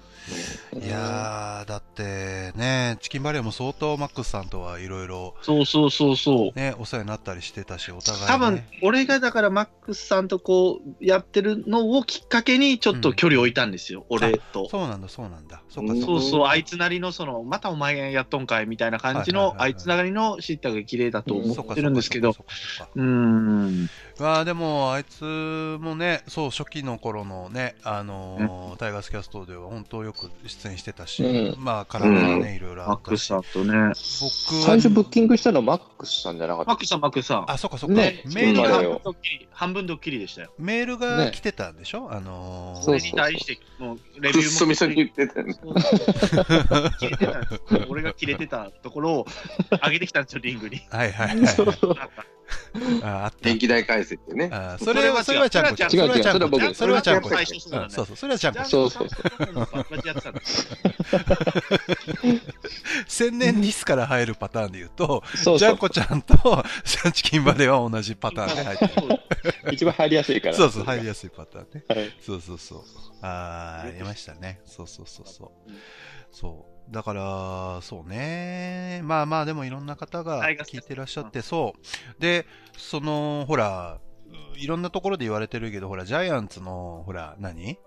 [0.74, 6.58] いやー、だってね、チキンバレーも相当マックスさんとはいろいろそうそうそうそう。
[6.58, 8.26] ね、お世話になったりしてたし、お互い、ね。
[8.26, 14.68] 多分、俺がだからマックスさんとこうやってるのをきっかけにちょっと距離を置いたんですよ、俺と。
[14.68, 15.62] そうなんだ、そうなんだ。
[15.68, 16.22] そうか、うんそうか。
[16.22, 22.44] そうそう、あいつなりのその、またお前やっとんかいみたいな感じの、あいつなりのシッターが綺麗だと思ってるんですけど、そ
[22.94, 23.88] うん、
[24.18, 30.15] まあでも、あいつもね、そう、初期の頃のね、あのータイガースキャストでは本当よく
[30.46, 33.16] 出演してたし、うんまあ、絡みがね、いろいろあマック。
[33.16, 33.72] スさんとね。
[33.72, 33.92] 僕は
[34.64, 37.50] 最初ブッキングしたのマックスさんじゃなかったマックスさん、マックスさん。
[37.50, 37.96] あ、そっかそっか。
[37.96, 40.52] ねメールが、半分ドッキリ、半分ドッキリでしたよ。
[40.58, 42.08] メールがね来てたんでしょ？
[42.10, 44.50] あのーそれに対して、もう、レビくっューも。
[44.50, 45.54] そみそに言ってたよね。
[47.88, 49.26] 俺が切れてたところを
[49.84, 50.80] 上げてきたんですよ、リングに。
[50.90, 52.35] はいはいはい
[53.02, 53.38] ああった。
[53.48, 54.48] 電気代返せってね。
[54.52, 55.92] あそれは、それはちゃんこちゃん。
[55.92, 57.38] 違う違うそれはちゃんこちゃんそれは僕それはちゃんこそう
[57.72, 58.70] だねそうそう、それはちゃんこちゃん。
[58.70, 59.08] そうそう
[63.06, 66.36] 千年ディスから入るパターンで言うと、そうそうジャンコちゃんと
[66.84, 68.92] シャンチキンまでは同じパターンで入ってる。
[69.72, 70.54] 一番入りやすいから。
[70.54, 71.84] そうそう、入りやすいパターンね。
[71.88, 72.82] はいそうそうそう。
[73.22, 74.60] あー、ありましたね。
[74.66, 75.50] そうそうそうそう。
[76.32, 76.75] そう。
[76.90, 79.00] だから、そうね。
[79.04, 82.20] まあまあ、でもいろんな方が聞いてらっしゃって、そう。
[82.20, 82.46] で、
[82.76, 84.00] その、ほら、
[84.56, 87.78] いろんなところで言われてるけど、ほら、ジャイアンツの、ほら、何？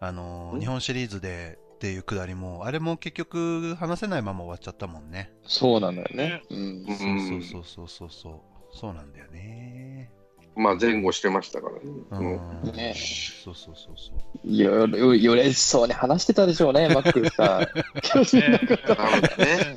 [0.00, 0.60] あの、ん？
[0.60, 5.32] 日本シリーズでっていうくだりも、あれも結局話せないまま終わっちゃったもんね。
[5.44, 6.42] そうなのよね。
[6.50, 6.58] うん。
[6.88, 8.76] うんそうそうそうそうそう。
[8.76, 10.10] そうなんだよね。
[10.54, 11.80] まあ前後してましたからね。
[12.10, 12.22] うう
[12.68, 12.76] んん。
[12.76, 12.94] ね
[13.44, 14.12] そうそうそうそ
[14.44, 14.52] う。
[14.54, 17.60] よ、よ、よれしそうに話してたでしょうね、 マックスさん。
[19.38, 19.74] ね。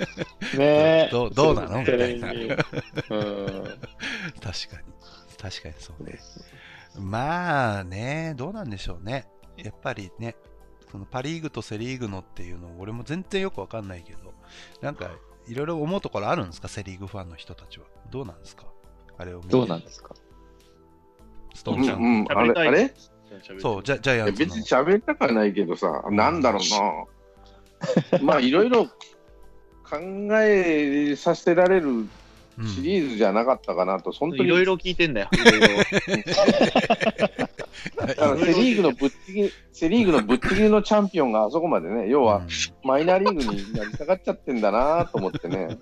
[0.58, 1.10] ねえ。
[1.12, 1.80] どうどうなの？
[1.80, 2.28] みたいな。
[2.28, 2.64] 確か
[3.16, 4.94] に。
[5.42, 6.20] 確かにそうね。
[7.00, 9.28] まあね、どうなんでしょうね。
[9.58, 10.36] やっぱりね、
[10.92, 14.34] そのパ・リーグとセ・リーグのっていうの、俺も全然よくわかんないけど、
[14.82, 15.12] なんか、
[15.48, 17.86] いろいろ思うところあるんですか、セ・リーグファンの人たちは。
[18.12, 18.66] どうなんですか？
[19.18, 19.50] あれを見て。
[19.50, 20.14] どうなんですか？
[20.18, 20.25] うん
[21.56, 21.99] ストーンちゃん。
[21.99, 22.94] うん、あれ、あれ？
[23.60, 24.56] そう、ジャジャイアンツ別。
[24.60, 26.61] に喋りたくはないけどさ、なんだろう
[28.14, 28.19] な。
[28.22, 28.91] まあいろいろ考
[30.41, 35.30] えさせられるうんシリーズじゃなかったかなと、本当にいろいろ聞いてんだよ。
[37.84, 42.42] セ・リーグのぶっちぎり、セ・リーグのぶっちぎりのチャンピオンがあそこまでね、 要は
[42.84, 45.78] マイナーリーグになりたがっちゃってんだなと思ってね、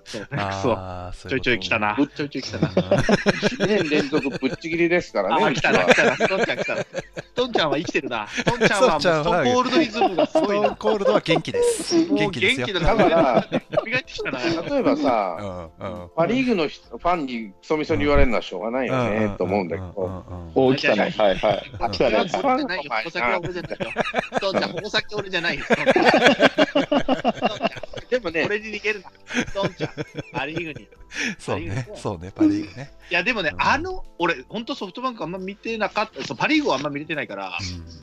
[0.62, 1.80] そうちょいちょい来た。
[1.80, 1.96] な。
[1.96, 2.68] ちょいちょい来たな。
[2.70, 6.28] 2年連続ぶっちぎりですからね、あ、来たな、は来たな。
[6.28, 6.86] トンちゃん来たな。
[7.36, 8.28] トンちゃんは生きてるな。
[8.46, 10.76] トンちゃんはもうストコールドイズムがすごいな。
[10.76, 12.06] コールドは元気です。
[12.06, 12.68] 元気ですよ。
[12.68, 14.40] 元気だだから、蘇ってきたな。
[14.40, 15.70] 例えばうさ、
[16.16, 19.92] パ・リーグの人ファンにクソみそに言われるのはしょうがないよね、と思うんだけど、
[20.56, 21.14] おー、来たね。
[21.18, 21.72] はいはい。
[21.86, 22.18] あ来たね。
[22.18, 22.92] ファンじゃないよ。
[22.92, 23.94] 矛先は俺じゃないよ。
[24.40, 25.66] トンちゃん、矛先俺じゃないよ。
[28.10, 29.12] でもね、俺に逃げるな。
[29.54, 29.90] トンちゃん、
[30.32, 30.88] パリーグに。
[31.38, 32.92] そうね、そうね、パ・リーグね。
[33.10, 37.58] いや、でもねう、んあの、俺、本当ソフトバンクあんま見てなかった、そうパリーグはあんま見れてないから、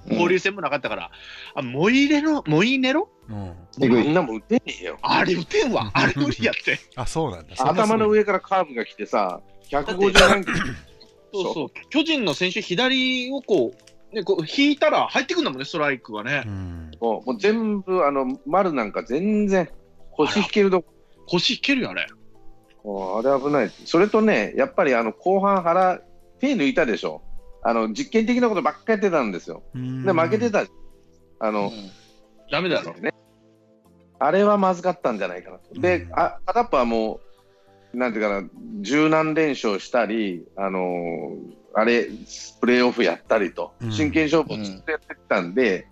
[0.07, 1.11] う交流戦もなかったから、
[1.55, 3.09] あ、モイレロ、モイネロ？
[3.29, 3.33] ん。
[3.33, 3.55] うん。
[3.79, 4.99] みんなも打てねえよ。
[5.03, 5.91] あれ打てんわ。
[5.93, 6.79] あれ無理やって。
[6.97, 7.55] あ、そうなんだ。
[7.59, 9.41] 頭の上からカーブが来てさ、
[9.71, 10.57] 150何キロ
[11.33, 11.69] そうそう。
[11.91, 13.73] 巨人の選手、左をこ
[14.13, 16.49] う、ね、こう引いたら入ってくるんだもんね、ストライクがねう。
[16.49, 16.91] ん。
[17.01, 19.69] もうもう全部、あの、丸なんか全然、
[20.13, 20.93] 腰引けるどこ
[21.27, 22.03] 腰引けるよ、あれ。
[22.03, 23.71] あれ危ない。
[23.85, 26.01] それとね、やっぱりあの後半腹、
[26.41, 27.23] 手抜いたでしょ。
[27.63, 29.63] あの実験的なことばっかりやってたんですよ。
[29.75, 30.65] で、負けてた。
[31.39, 31.71] あの、
[32.51, 32.95] ダメだろ。
[32.95, 33.13] ね。
[34.19, 35.81] あれはまずかったんじゃないかなと。
[35.81, 37.21] でう、んあ片っぽはもう、
[37.93, 38.49] なんていうかな、
[38.81, 42.09] 柔軟連勝したり、あのーあれ、
[42.61, 45.87] プレーオフやったりとうん、真剣勝負をずっとやってきたんで、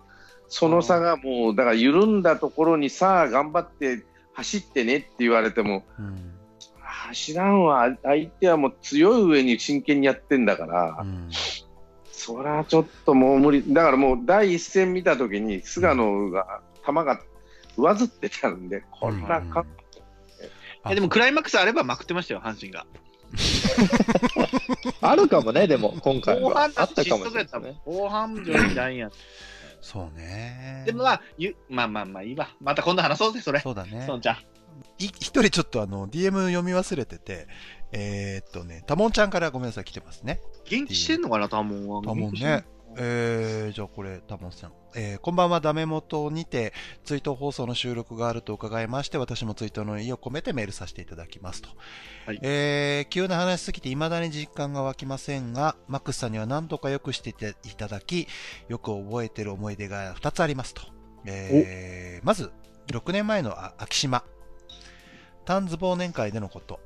[0.47, 4.03] その差がもう、だから緩んだところにさあ頑張って
[4.33, 6.33] 走ってねって言われても、うん。
[6.81, 11.29] 走らんわ、相手はもう強い上に真剣にやってんだから、うん。
[12.11, 17.21] そりゃちょっともう無理、だからもう第一戦見たときに、菅野が球が
[17.77, 19.41] 上ずってたんで、こんな
[20.83, 22.85] か、えでもクライマックスあればまくってましたよ、阪神が。
[25.01, 26.49] あるかもね、でも、今回は。
[26.49, 27.81] 後半だあったかもしれないね。。
[27.85, 29.11] 後半上にダイヤン。
[29.81, 30.83] そうね。
[30.85, 32.49] でもまあ、ゆまあまあまあいいわ。
[32.59, 33.59] また今度話そうぜ、それ。
[33.59, 34.03] そうだね。
[34.05, 34.37] そんちゃん。
[34.97, 37.47] い一人ちょっとあの、DM 読み忘れてて、
[37.91, 40.41] えーっとね、たもんちゃんからごめんなさい、来てますね。
[40.65, 42.01] 元気してんのかな、タモンは。
[42.01, 42.65] たもんね。
[42.97, 44.73] えー、じゃあこれ、たもんさん。
[44.95, 51.69] えーこんばんは、ダメ元にて、ツイート放送の収録があると伺いまして、私もツイートの意を込めてメールさせていただきますと。
[52.25, 57.33] はいえー急な話しすぎて未だに実感が湧きませんが、マックスさんには何度かよくしてい
[57.75, 58.27] ただき、
[58.67, 60.81] よく覚えてる思い出が2つありますと。
[61.25, 62.51] えーまず、
[62.87, 64.23] 6年前のあ秋島。
[65.45, 66.79] タンズ忘年会でのこと。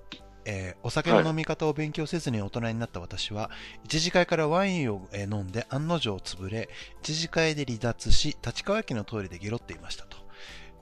[0.45, 3.49] えーお酒の飲み方を勉強せずに大人になった私は、
[3.85, 6.69] 一次会からワインをえー飲んで案の定潰れ、
[7.01, 10.17] 一次会で離脱し、立川駅のトイレでゲロっていましたと。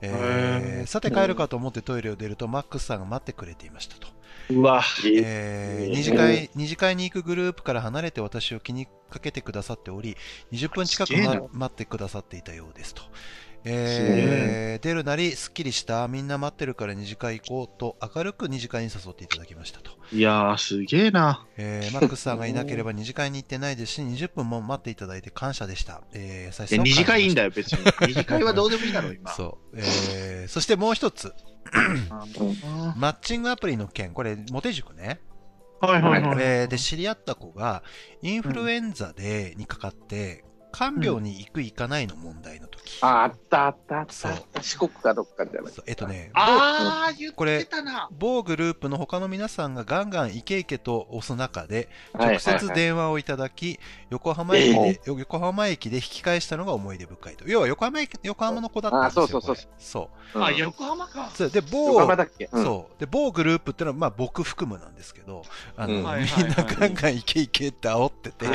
[0.00, 4.08] えーさて帰るかと思ってトイレを出ると、マックスさんが待ってくれていましたと。
[4.50, 4.82] うわ、
[5.14, 10.16] えー二次会、二次会に行くグループから離れて私を気にかけてくださっており、
[10.50, 11.12] 20分近く
[11.52, 13.02] 待ってくださっていたようですと。
[13.64, 19.92] えー出るなり、すっきりした、みんな待ってるから二次会行こうと、明るく二次会に誘っていただきましたと。
[20.12, 21.46] いやー、すげえな。
[21.56, 26.02] えーマックスさんがいなければ二次会に行ってないですし、20分も待っていただいて感謝でした。
[26.12, 27.48] えー、優しさをいや二次会いいんだよ。
[27.48, 27.78] よ、別に。
[28.08, 29.30] 二次会はどうでもいいだろ、今。
[29.34, 29.76] そう。
[29.76, 31.32] えーそしてもう一つ、
[31.72, 35.20] はマッチングアプリの件、これ、モテ塾ね。
[35.82, 36.22] いはいはい。
[36.40, 37.82] えーで、知り合った子が、
[38.22, 42.98] インフルエンザで、にかかって、看病に行く行かないの問題の時。
[43.02, 44.62] ああったあったあったそうあった。
[44.62, 45.72] 四国かどっかじゃない。
[45.72, 48.08] そうえっとね、あー、言これってたな。
[48.10, 53.78] 某グループの他の皆さんがガンガンイケイケと押す中で、直はいはいはい接電話をいただき、
[54.10, 57.48] 横浜駅で、よ横浜駅で引き返したのが思い出深いと。
[57.48, 59.24] 要は横浜駅、横浜の子だったんですよ。
[59.24, 60.38] あそうそうそうこれそう。
[60.38, 61.30] うんあ、横浜か。
[61.34, 62.48] そうで、某横、浜だっけ？
[62.50, 63.00] うんそう。
[63.00, 65.42] で、某グループってのは、まあ僕含むなんですけど、
[65.76, 68.50] あの、うんはいはいはいみんなガンガンイケイケって煽ってて、あ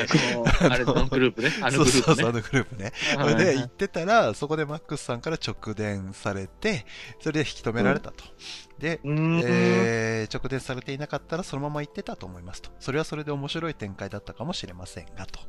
[0.65, 1.51] の、あれ、あのグループね。
[1.61, 2.31] あのそうグループねそうそう、あ。
[2.31, 2.91] のグループね。
[3.19, 6.85] それで行ってたら、そこでマックスさんから直電されて、
[7.19, 8.23] それで引き止められたと。
[8.79, 12.69] で、うーんえー直電されていなかったらそのまま行ってたと思いますと。
[12.79, 15.39] それはそれで面白い展開だったかもしれませんがと。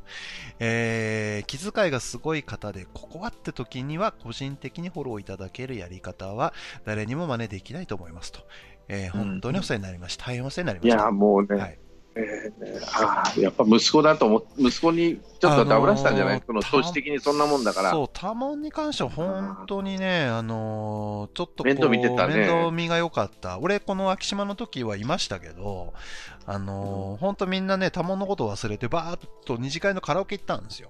[0.59, 6.53] えー気遣いがすごい方で、ここはって時には個人的にフォローいただけるやり方は
[6.85, 8.41] 誰にも真似できないと思いますと。
[8.87, 10.25] えー本当にお世話になりました。
[10.25, 11.03] 大変お世話になりまいした。
[11.05, 11.79] や、もうね、はい
[12.15, 17.91] えーねああ、やっぱ息子だと思っ息子にちょっとダブらしたんじゃない、あのーその投資的にそんなもんだから。
[17.91, 22.35] そう、多門に関しては本当にね、あのーちょっと面倒見てたね。
[22.35, 23.59] 面倒見が良かった。
[23.59, 25.93] 俺、この秋島の時はいましたけど、
[26.45, 30.89] あのー本当みんなね、多門のこと忘れて、バーっと二次会のカラオケ行ったんですよ。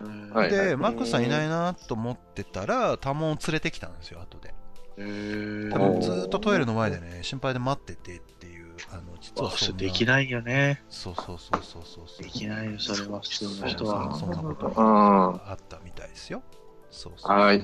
[0.00, 0.76] で、はいはい。
[0.76, 4.54] マックスさんいないなと思ってたら、多門を連れてきたんですよ、後で。
[4.96, 5.02] 多
[5.78, 8.37] 分ずーっとトイレの前でね、心配で待っててって
[8.92, 9.72] あの、実はあそ。
[9.72, 10.82] できないよね。
[10.88, 12.22] そうそうそうそうそうそう。
[12.22, 14.14] できないよ、それは、普通の人そうは。
[14.14, 16.42] そんなことうんがあったみたいですよ。
[16.90, 17.36] そうそう。
[17.36, 17.58] はい。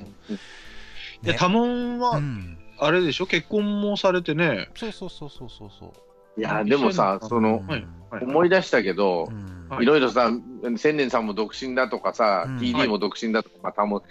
[1.23, 2.59] で、ね多門うは、ん。
[2.79, 3.27] あれでしょ？
[3.27, 4.69] 結婚もされてね。
[4.75, 6.41] そうそうそうそうそうそう。
[6.41, 7.63] いや、でもさ、その、
[8.11, 9.29] 思い出したけど
[9.81, 10.31] いいろいろさ、
[10.77, 14.03] 千年さんも独身だとかさ、うん TD も独身だとか、またも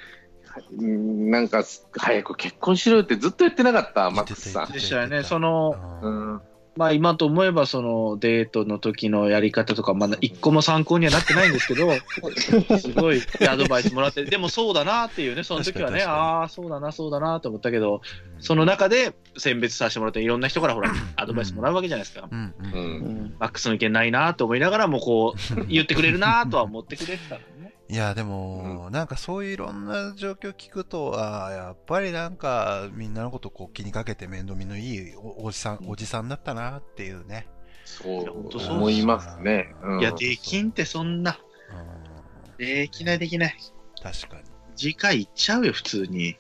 [0.78, 1.64] うんなんか、
[1.98, 4.72] 早く結婚しろよってずっと言ってなかった、マックスさん。
[4.72, 5.24] でしたよね。
[5.24, 6.42] その、うん
[6.76, 11.92] まあ今と思えばそのデートの時のやり方とかまだ一個も参考にはなってないんですけど、
[12.80, 18.02] すごいアドバイスもらって、でもそうだなっていうね、その時はね、ああ、そうだな、そうだなと思ったけど、
[18.40, 22.28] その中で選別させてもらって、いろんな人からほら、アドバイスもらうわけじゃないですか。
[22.30, 22.54] うん。
[22.60, 22.72] うん。
[22.72, 23.34] ううんん。
[23.40, 27.40] マックスの意見ないなと思いながらも、こう、言ってくれるなとは思ってくれてた。
[27.90, 37.48] いや、でも、なんかそういういろんな状況聞くと、ああ、やっぱりなんかみんなのことこう気にかけて面倒見のいいおおじさん、おじさんだったなっていうね。
[37.86, 39.76] そうそう思いますね。
[39.84, 41.38] うんいや、できんってそんな、
[41.72, 43.58] うんできないできない。
[44.02, 44.44] 確かに。
[44.76, 46.38] 次回行っちゃうよ、普通に。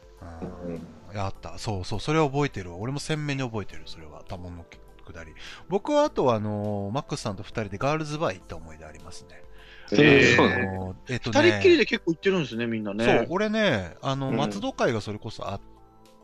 [0.65, 1.59] うんあった。
[1.59, 2.77] そうそう、それは覚えてるわ。
[2.77, 4.23] 俺も鮮明に覚えてる、それは。
[4.27, 4.65] 多門の
[5.05, 5.33] くだり。
[5.69, 9.42] 僕はあとは、あのーマックスさんと二人でガールズバー行った思い出ありますね。
[10.01, 10.55] えーそうね。
[10.55, 13.05] あのーえっと二ね人っきりで結構行ってるんですね、みんなね。
[13.05, 15.61] そう、俺ね、あの、うん松戸会がそれこそあっ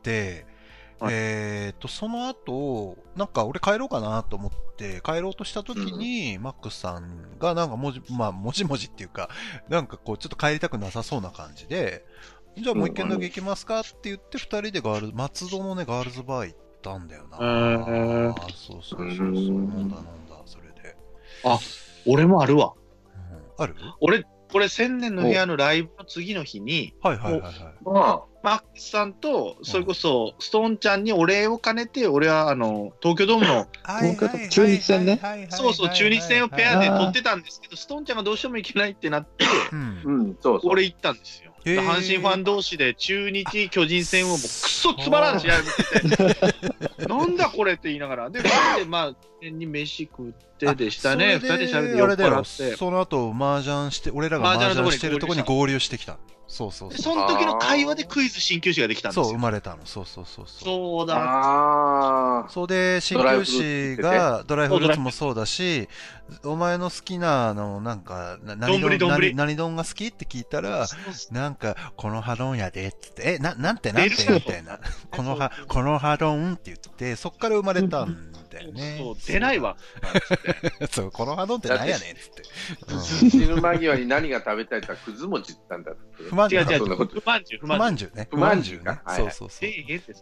[0.03, 0.45] て、
[0.99, 9.29] はいえーっと、その後、なんか俺帰ろうかなと思って、帰ろうとした時に、マックスさんがなんかもじ、まあ、もじもじっていうか、
[9.69, 12.05] なんかこう、ちょっと帰りたくなさそうな感じで、
[12.57, 17.37] じゃあもう一軒だけ行きますかって言って、二人でガールズ、松戸のね、ガールズバー行ったんだよな。
[17.37, 20.97] へーそうそうそうそう、うん飲んだ飲んだ、それで。
[22.05, 22.73] 俺もあるわ。
[23.59, 23.75] うんある？
[23.99, 27.53] 俺、これ千年の部屋のライブの次の日に、はいはいはいはい。
[27.83, 33.67] まマックスさんと、それこそ、ストーンちゃんにお礼を兼ねて、俺は、あの、東京ドームの、
[34.49, 35.19] 中日戦ね。
[35.49, 40.37] そうそう、中日戦をペアで取ってたんですけど、ストーンちゃんがどうしても行けないってなって、うん。
[40.39, 40.71] そうそう。
[40.71, 41.53] 俺行ったんですよ。
[41.65, 46.45] 阪神ファン同士で中日、巨人戦をもうくっそつまらん試合見て
[46.97, 48.41] て、 なんだこれって言いながら、で、
[48.87, 56.17] まあ、事前に飯食ってでしたね、二人で喋って酔っって、その後、麻雀して、俺らが麻雀してるとこに合流してきた。
[56.49, 57.13] そうそうでそう。
[57.13, 59.39] その時の会話でクイズ鍼灸師ができたんですそう、生よ。
[59.39, 59.85] まれたの。
[59.85, 60.63] そうそうそうそう。
[60.65, 62.49] そうだ、ああ。
[62.49, 65.87] そうで、鍼灸師がドライフルーツもそうだし、
[66.43, 70.87] お前の好きな、あの、なんか、な何丼丼何何丼が好きって聞いたら、
[71.31, 74.79] なんか、このハロンやで、つって、え、な、なんてなんてみたいな。
[75.11, 78.97] このは、このハロンって言って、そっから生まれたんだよね。
[78.99, 79.77] そう出ないわ。
[80.89, 82.43] そう、このハロンってなんやねん、つって。
[82.93, 86.23] うん死ぬ間際に何が食べたいって言ったら、くず餅って言ったんだって。
[86.23, 87.77] 不満違う違う、不満中、不不満中。
[87.77, 88.27] 満獣ね。
[88.29, 89.01] 不満獣かね。
[89.05, 89.69] はいそうそうそう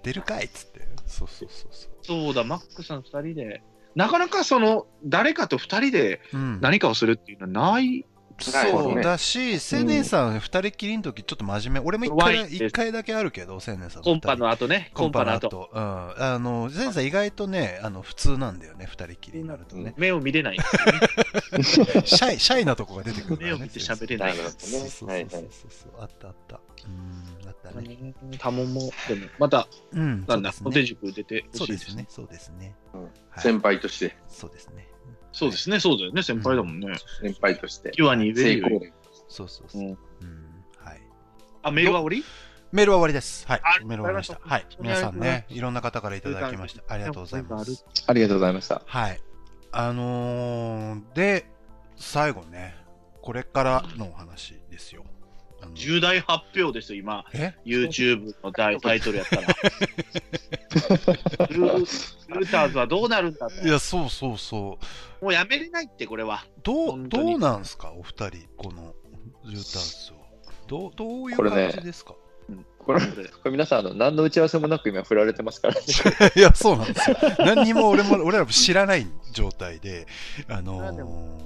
[0.04, 0.14] 出。
[0.14, 0.88] るかいっつって。
[1.06, 1.92] そうそうそうそう。
[2.02, 3.62] そうだ、マックさん二人で
[3.96, 8.06] なかなかその、誰かと二人でうん何かをするっていうのはない。
[8.40, 11.88] そうだし、千年さん二人きりの時ちょっと真面目。
[11.88, 14.04] 俺も一回、一回だけあるけど、千年さん。
[14.04, 15.48] コンパの後ね、コンパの後。
[15.48, 15.70] 後。
[15.74, 15.82] うん。
[15.82, 19.94] あの、千年さん意外とね、あの、普通なんだよね、二人きりになるとね。
[19.98, 20.58] 目を見れない。
[21.66, 23.38] シャイ、シャイなとこが出てくる。
[23.42, 24.36] 目を見て喋れない。
[24.36, 25.92] そうそうそうはいはいそうそう。
[26.00, 26.60] あったあった。
[26.86, 28.14] うん、あったね。
[28.38, 30.26] たもも、でも、また、うん。
[30.28, 32.76] なんだ、そうですね小手塾出てほしいですねそうですね。。
[32.92, 33.22] そうですね。
[33.38, 34.87] 先輩として、そうですね。
[35.38, 36.98] そうですね、そうだよね、先輩だもんね。
[37.22, 38.92] 先輩として、ピュアに成功例
[39.28, 39.82] そうそうそう。
[39.82, 39.98] ううんん。
[40.84, 41.02] はい。
[41.62, 42.26] あ、メールは終わり？
[42.72, 43.48] メールは終わりです。
[43.48, 43.80] はいあ。
[43.86, 44.40] メール終わりました。
[44.42, 44.66] はい。
[44.66, 46.82] ありがとうございます皆さんね、いろんな方からいただきました。
[46.92, 47.86] ありがとうございます。
[48.08, 48.82] ありがとうございました。
[48.86, 49.22] はい。
[49.72, 51.46] あのー、で、
[51.96, 52.76] 最後ね、
[53.22, 55.04] これからのお話ですよ。
[55.74, 57.26] 重大発表ですよ、今。
[57.34, 59.48] え？YouTube のタイトルやったら。
[61.48, 64.78] ルーターズはどうなるんだといや、そうそうそ
[65.22, 65.26] う。
[65.26, 66.46] もうやめれないって、これは。
[66.64, 67.92] どう、どうなんすか？
[67.94, 68.94] お二人、この、
[69.46, 70.18] ルーターズを。
[70.68, 72.14] どう、どういう感じですか、
[72.88, 73.06] これ、こ
[73.44, 75.82] れ皆さん、あの何の打ち合わせもなく今振られてますからね。
[76.38, 77.18] いや、そうなんですよ。
[77.40, 80.08] 何にも俺も、俺らも知らない状態で、
[80.48, 80.80] あの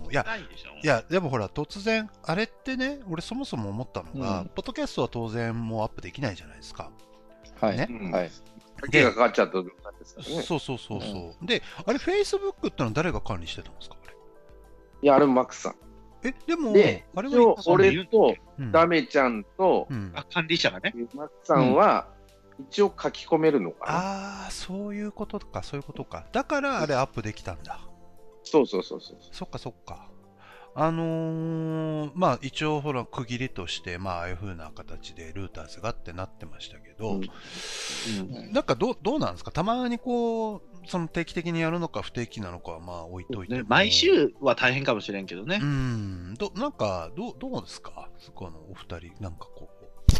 [0.07, 0.41] ー、いや、ない
[0.84, 6.91] や、でもほら、突然、あれってね、俺そもそも思ったのが、うんポッドキャストは当然もうアップできないじゃないですか。
[7.59, 7.77] はい。
[7.77, 8.31] ねはい。
[8.81, 10.43] 鍵がかかっちゃったとかですからね。
[10.43, 11.45] そうそうそうそう。
[11.45, 13.95] で、あれ、Facebook ってのは誰が管理してたんですか
[15.01, 15.76] いや、あれマックスさん。
[16.23, 20.93] え、でも、で、あれ一応は、俺とうんダメちゃんとうん、あ、管理者がね。
[21.15, 22.07] マッさんは、
[22.69, 23.91] 一応書き込めるのかな。
[23.93, 26.26] ああ、そういうことか、そういうことか。
[26.31, 27.80] だからあれアップできたんだ。
[28.43, 29.18] そうそうそうそう。
[29.31, 30.10] そっかそっか。
[30.73, 39.52] あのーまあ一応ほら区切りとして、まあああいう風な形でルーターズがってなってましたけど、うんなんかどうどうなんですか？
[39.52, 45.65] たまにこう、その定期的にやるのか不定期なのかはまあ置いといても、ね毎週は大変かもしれんけどねう。
[45.65, 48.10] ん、どなんかどうどうですか？
[48.34, 49.69] このお二人、なんかこ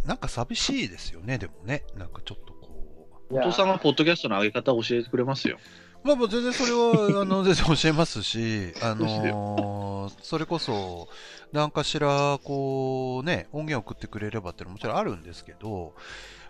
[0.04, 1.84] う、なんか寂しいですよね、でもね。
[1.96, 3.38] なんかちょっとこう。
[3.38, 5.58] お父さんがポッドキャストの上げ方を教えてくれますよ。
[6.04, 11.08] まあ、もう全然それは、 あの、全然教えますし、あのー それこそ、
[11.52, 15.94] 何かしら、こう、ね、音源を送ってくれればっていうのももちろんあるんですけど、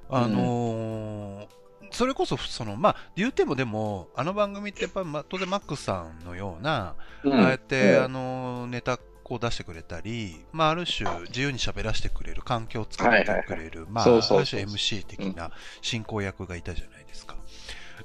[0.09, 1.47] あのー
[1.93, 7.33] それこそ、その、まあ、言ってもでも、あの番組ってやっぱ、まあ、当然マックスさんのような、うん。
[7.33, 8.03] ああやって、うん。
[8.05, 14.05] あのーネタを出してくれたり、まあ、ある種、自由に喋らせてくれる、環境を作ってくれる、まあ
[14.39, 15.51] る種 MC 的な
[15.81, 17.00] 進行役がいたじゃない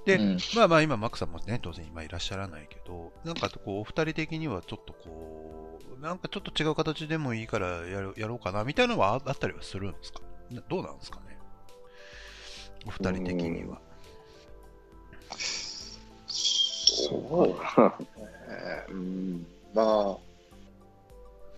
[0.05, 0.39] でうん。
[0.55, 10.21] まあまあ今、マックさんもね、当然今いらっしゃらないけど、なんかこう、お二人的にはちょっとこう、なんかちょっと違う形でもいいからやるやろうかな、みたいなのはああったりはするんですか？
[10.51, 11.39] などうなんですかね？
[12.87, 13.81] お二人的には。
[15.29, 17.55] そう
[18.49, 19.47] えーうん。
[19.75, 20.17] まあ、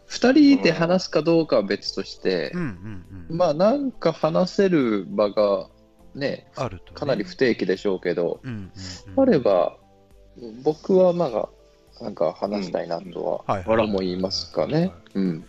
[0.07, 3.37] 二人で話すかどうかは別としてうん、うんうん。
[3.37, 5.69] まあ、なんか話せる場が
[6.19, 6.91] ね、あると、ね。
[6.95, 8.73] かなり不定期でしょうけど、うんうん
[9.17, 9.77] うん、あれば、
[10.63, 11.49] 僕はまあ、
[12.03, 14.93] なんか話したいなとは思いますかね。
[15.15, 15.45] うん。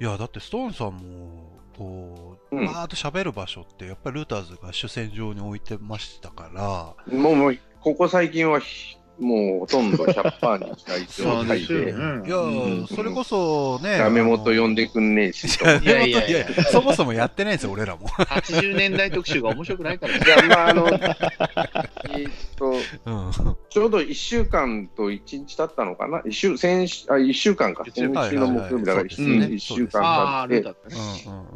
[0.00, 12.86] いや、だってストーンさんも、こう、うんバーっと喋る場所って、やっぱりルーターズが主戦場に置いてましたから、もう、もうここ最近はひ、もうほとんど100%に近い状態で、いやー、うん。
[12.88, 16.28] それこそね、ダメ元呼んででくんねえし、といや、いやいや。
[16.28, 16.64] いやいや。
[16.64, 18.08] そもそもやってないんですよ、俺らも。
[18.08, 20.20] 80年代特集が面白くないからね。
[20.24, 23.56] じゃあ、まあ、あの、えーっと、うん。
[23.68, 29.28] ちょうど1週間と1日経ったのかな、一週先週あ1週間か、先週の木曜日だからはいはいはいそうですね。
[29.46, 30.74] 1週間経って。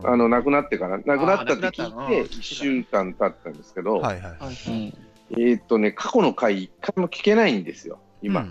[0.05, 4.71] あの亡くなってから、亡くなったって聞いて、1週間経ったんですけど、はいはいはい。
[4.71, 8.47] うんえーっとね、過去の回、一回も聞けないんですよ、今。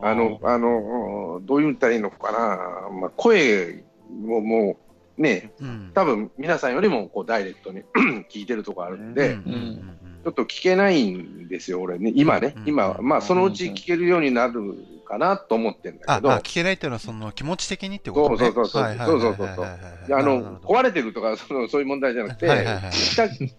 [0.00, 4.76] あの、あの、どう言ったらいいのかな、まあ、声もも
[5.18, 7.82] う、ね、うん、多分皆さんよりもこうダイレクトに
[8.32, 9.98] 聞いてるとこあるんで、うんうんうん。
[10.24, 12.54] ちょっと聞けないんですよ、俺ね、今ね。
[12.56, 14.74] うん、今は、まあ、そのうち聞けるようになる
[15.06, 18.38] かなと思ってるんだあ、けど、まあ、聞けないっていうのは、その気持ち的にってことね。
[18.38, 19.20] そうそうそうそう。
[19.26, 23.50] そうそうあの壊れてるとかその、そういう問題じゃなくて、はいはいはい聞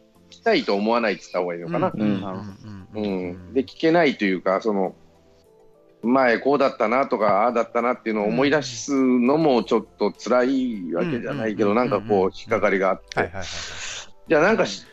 [0.41, 1.91] きたいと思わないって言った方がいいのかな。
[1.93, 2.43] うんうんなるほ
[2.95, 3.03] うん。
[3.03, 3.53] うん。
[3.53, 4.95] で、聞けないというか、その、
[6.03, 13.45] 前こうだったなとか、ああだったなっていうのを思い出すのもちょっと辛いわけじゃないけど、うんなんかこう、引っかかりがあって、はいはいはい
[14.27, 14.85] じゃあなんかし、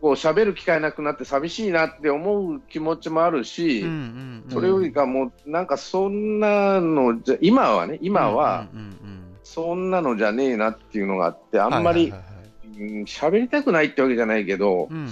[0.00, 3.84] こう喋る機会なくなって寂しいなって思う気持ちもあるし、
[4.48, 8.68] それよりかもうなんかそんなのじゃ今はね今は
[9.42, 12.12] そんなのじゃねえなっていうのがあってあんまり
[12.66, 15.08] はいはいはいはいうん喋りたくないってわけじゃないけどう、ん。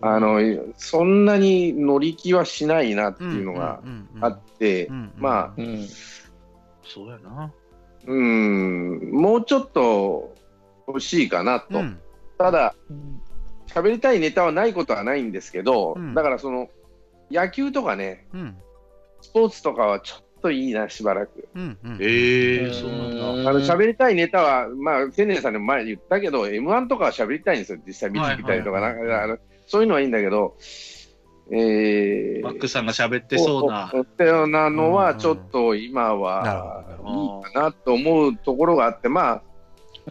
[0.00, 0.40] あの、
[0.76, 5.86] そんなに乗り気はしないなっていうのがうんあって、まあ、うん。
[6.84, 7.52] そうやな。
[8.06, 10.34] うん、もうちょっと
[10.86, 11.78] 欲しいかなと。
[11.78, 11.98] うん。
[12.38, 12.74] ただ、
[13.66, 16.68] 喋りたいネタはないことはないんですけど、うんだからその、
[17.30, 18.56] 野球とかね、うん。
[19.20, 21.48] スポーツとかはちょっといいな、しばらく。
[21.54, 21.78] うん。
[21.82, 21.98] うん。
[22.00, 23.50] ええそうなんだ。
[23.50, 30.56] あの喋りたいネタは、まあ、千年さんにも前に言ったけど、M1 とかは喋りたいんですよ、実際見てみたりとか、なんかあのそういうのはいいんだけど、
[31.50, 33.92] えー、マックさんが喋ってそうな。
[33.96, 39.42] ってようなのは、ちょっと今はどいいかなと思うところがあって、まあ、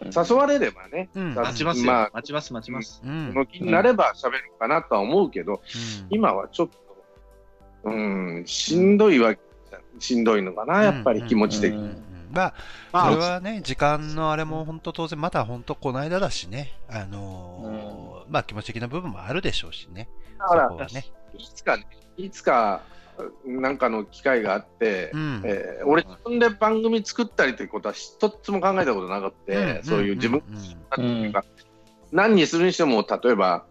[0.03, 1.85] 誘われればね、うんさ待ちますよ。
[1.85, 3.01] まあ、待ちます、待ちます。
[3.03, 5.59] うの気になれば喋るかなとは思うけど、うん
[6.09, 9.35] 今はちょっと、うん、しんどいわ、
[9.99, 11.80] しんどいのかな、やっぱり気持ち的に。
[11.80, 12.05] うん
[12.35, 12.53] ま
[12.91, 20.09] あ、それはね、時間のあれも本当当然、まだ本当この間だしね、あのーまあ気持ち的な部分もあるでしょうしね。
[20.39, 21.05] だからね。
[21.38, 22.81] いつかね、いつか、
[23.45, 25.41] なんかの機会があって、うん。
[25.45, 30.43] えー俺、自分で番組作ったりということは一つも考えたことなくて、そういう自分
[30.97, 31.45] うんが、
[32.11, 33.65] 何にするにしても、例えば、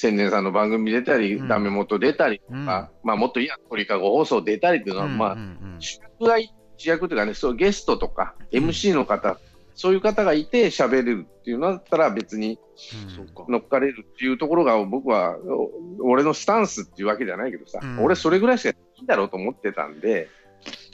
[0.00, 1.48] 千年さんの番組出たり、うん。
[1.48, 2.64] ダメ元出たりとうん。
[2.64, 8.64] か、まあ、もっといいや、鳥かご放送出たりっていうのは、まあう、ん主役がい、主役というかね、そうゲストとか、うん。
[8.64, 9.38] MC の方、
[9.74, 12.58] そういう方がいて喋れるっていうのだったら、別に。
[13.46, 15.36] 乗っかれるっていうところが、僕は、
[16.00, 18.02] お俺のスタンスっていうわけじゃないけどさ、うん。
[18.02, 20.28] 俺、それぐらいしかいいんだろうと思ってたんで、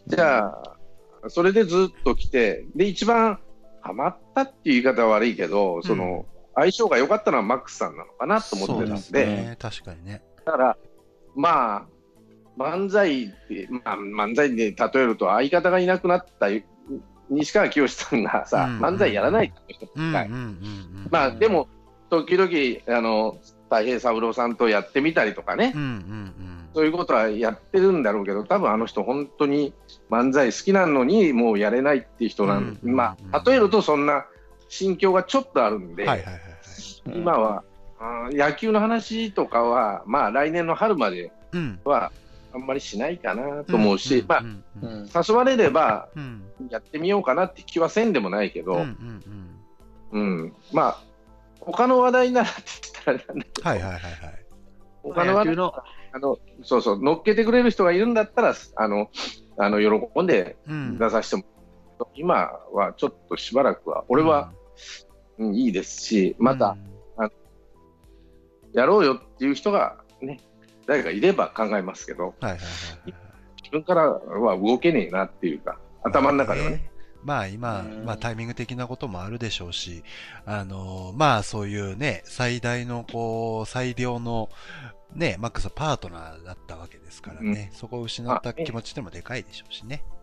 [0.09, 0.77] じゃあ、
[1.29, 3.39] それでずっと来て、で、一番
[3.83, 6.27] ハマったっていう言い方は悪いけど、その、
[6.57, 9.57] 相性が良かったのはマックスさんなのかなと思ってたんで、ね。
[9.61, 10.23] 確かにね。
[10.45, 10.77] だから、
[11.35, 11.87] まあ、
[12.59, 16.47] 漫才って、まあ、漫才で例えると、相方がいなくなった
[17.29, 19.87] 西川きよしさんがさ、うん漫才やらないって人。
[21.11, 21.69] まあ、で、も、
[22.09, 26.33] 時々、あの、太平三郎さんとやってみたりとかね、うんうん
[26.77, 29.73] そういうことはやってるんだろうけど、多分あの人、本当に
[30.11, 34.27] 漫才好きなのに、もうやれないっていう人なんで、うんまあ、例えると、そんな
[34.69, 35.97] 心境がちょっとあるんうん。
[35.97, 36.43] で、はいはいはいはい。
[37.15, 37.65] 今は、
[37.99, 41.81] あー野球の話とかは、まあ、来年の春までうん。
[41.85, 42.13] は、
[42.53, 46.43] あんまりしないかなと思うし、誘われればうん。
[46.71, 48.81] やってみようかなって気はせんでもないけど、うん。
[48.81, 48.87] う
[50.13, 50.43] うん。
[50.43, 50.53] うん。
[50.73, 51.01] まあ、
[51.61, 52.63] 他の話題ならって
[53.07, 54.13] 言ったらだけど、はいはいはいはい。
[55.03, 55.75] 他の話題野球の、
[56.13, 59.11] あのそうそう、乗っけてくれる人がいるんだったら、あの、
[59.59, 60.99] あの喜んでうん。
[60.99, 61.45] 出させても、
[62.15, 64.53] 今はちょっとしばらくは、俺は、
[65.39, 65.55] うん。
[65.55, 66.77] いいですし、うん、また
[68.77, 70.41] やろうよっていう人がね、
[70.87, 73.15] 誰かいれば考えますけど、はいはいはいはい。
[73.63, 76.91] 自分からは動けねえなっていうか、頭の中ではね。
[77.25, 80.05] まあ今、うんまあタイミング的なこともあるでしょうし、
[80.45, 84.49] あのまあそういうね、最大のこう、最良の
[85.15, 90.05] ね、マックスはパートナーだったわけですからね、そこを失った気持ちでもでかいでしょうしね。
[90.11, 90.17] うん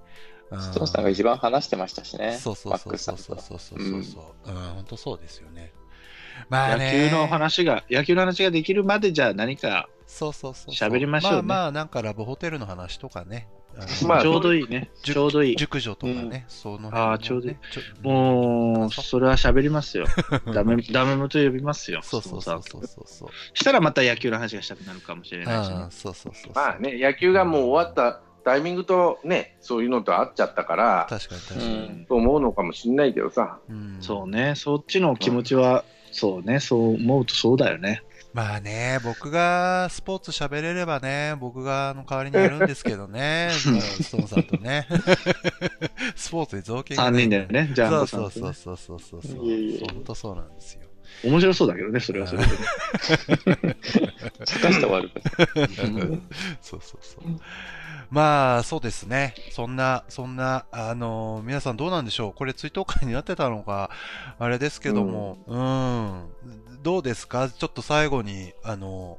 [0.62, 2.38] ストーンさんが一番話してましたしね。
[2.38, 4.52] そうそうそうそうそうそうそうそう。
[4.52, 5.74] うん、本当そうですよね。
[6.50, 7.10] まあ野ね。
[7.10, 10.72] 球の話が、野球の話ができるまでじゃあ何か、そうそうそう。
[10.74, 13.48] 喋りましょうねまあまあ、なんかラブホテルの話とかね。
[14.06, 14.92] まあちょうどいいね。
[15.02, 15.56] 熟ちょうどいい。
[15.56, 20.06] 熟女とかね、その辺のね、あーちょうどいいちょもう、それは喋りますよ。
[20.54, 22.02] ダメ、ダメ元呼びますよ。
[22.04, 23.30] そうそうそうそうそうそう。
[23.58, 25.92] したらまた野球の話がしたくなるかもしれないしねああ、。
[25.92, 26.54] そうそうそうそう。
[26.54, 32.02] まあね、野球がもう終わったタイミングとね、そういうのと合っちゃったから、確かに確かうに。
[32.02, 32.06] ん。
[32.06, 34.54] と思うのかもしれないけどさ、うんそうね。
[34.56, 35.84] そっちの気持ちは、
[36.14, 36.60] そうね。
[36.60, 38.04] そう思うとそうだよね。
[38.34, 44.88] まあね、僕がスポーツ喋れればね、僕があの代わりにやるんですけどね、 まあストーンさんとね。
[46.16, 47.72] スポーツに造形が3ない人でね。
[47.74, 48.54] ジャンそうボさんとね。
[48.54, 49.46] そうそうそうそうそうそう。
[49.46, 50.82] いえ本当そうなんですよ。
[51.24, 53.78] 面白そうだけどね、それはそれでね。
[54.46, 55.12] 茶化して終わる。
[56.60, 57.40] そうそうそう。
[58.14, 59.34] まあ、そうですね。
[59.50, 62.34] そんな、そんな、あの皆さんどうなんでしょう？
[62.34, 63.90] これ追悼会になってたのか、
[64.38, 65.58] あれですけども、う
[66.78, 67.50] ん、どうですか？
[67.50, 69.18] ちょっと最後に、あの、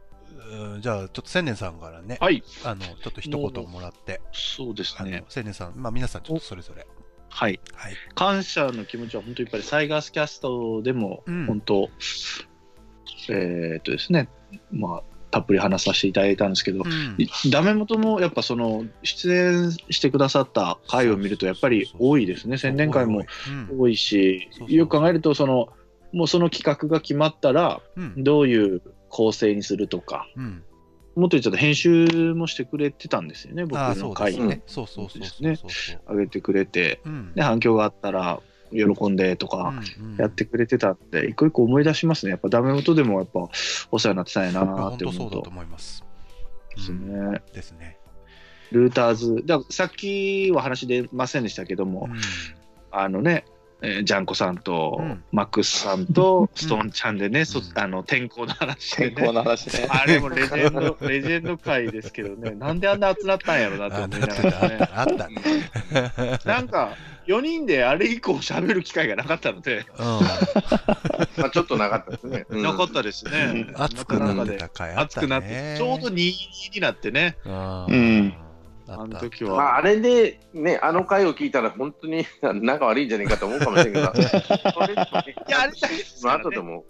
[0.53, 2.45] うんじゃあ、ちょっと千年さんからね、はい。
[2.65, 6.87] あの、ちょっと一言もらって、そうですね。、千年さん、まあ皆さんちょっとそれぞれ。
[7.31, 7.59] はい。
[7.75, 7.95] はい。
[8.15, 11.91] 感謝の気持ちは本当にやっぱりサイガースキャストでもうん本当、
[13.29, 14.29] えーっとですね、
[14.71, 15.03] まあ、
[15.35, 17.51] たっぷり話させていただいたんですけど、うん。
[17.51, 23.25] ダメ元もやっぱその出演してくださった回を見るとやっぱり多いですね、宣伝会も
[23.71, 23.81] うん。
[23.81, 25.71] 多いしよく考えるとその、
[26.13, 28.23] もうその企画が決まったら、うん。
[28.23, 30.63] どういう構成にするとか、うん。
[31.17, 34.63] もっと言っちゃうと編集もしてくれてたんですよね、僕の回に。
[35.43, 35.57] ね。
[36.09, 37.35] 上げてくれて、うん。
[37.35, 38.41] で反響があったら、
[38.75, 39.73] 喜んでとか
[40.19, 42.31] やってくれてたんで、一個一個思い出しますね。
[42.31, 43.49] やっぱダメ元でもやっぱ
[43.91, 45.51] お世話になってたんやなって思うと当そうだと。
[45.51, 46.05] 思います。
[46.77, 47.43] ですうんね。
[47.53, 47.99] ですね。
[48.73, 52.19] ルーターズ、ださっきは話出ませんでしたけども、うん
[52.97, 53.45] あのね、
[53.85, 59.15] えージャンコさんと、うんマックスさんとストーンちゃんでね、そうんあの天候の話でね。
[59.17, 59.87] 健康の話ね。
[59.89, 64.89] あれもレジェンド、 レジェンド回ですけどね、なんであんな集まったんやろなってあ思いなってた、ながらね。
[64.95, 66.41] あった、ね。
[66.45, 66.97] なんか、
[67.27, 69.87] 4人であれ以降喋る機会がなかったので、
[71.37, 72.45] まあ、ちょっとなかったですね。
[72.49, 73.67] うんなかったですね。
[73.77, 73.83] うん。
[73.83, 75.05] 熱くなってた回あったね。
[75.05, 78.35] 熱くなって、ちょうど2、2になってね、うん。
[78.87, 79.77] うんあの時まあ、は。
[79.79, 84.29] あれで、ね、あの回を聞いたら、本当に 仲悪いんじゃないかと思うかもしれないけど、
[84.73, 84.97] それい
[85.49, 86.85] や、あれだけですからね後でも、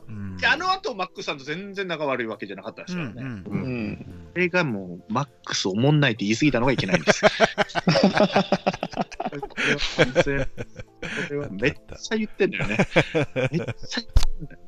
[0.45, 3.15] あの後、マックスさんと全然仲悪いわけじゃなかったですからね。
[3.17, 4.07] うんううんん。
[4.33, 7.23] それがもう、マックスおもんないって言い過ぎたのがいけないんです。
[11.51, 12.77] めっちゃ言ってんだよね。
[13.35, 14.61] めっちゃ言ってんだよ。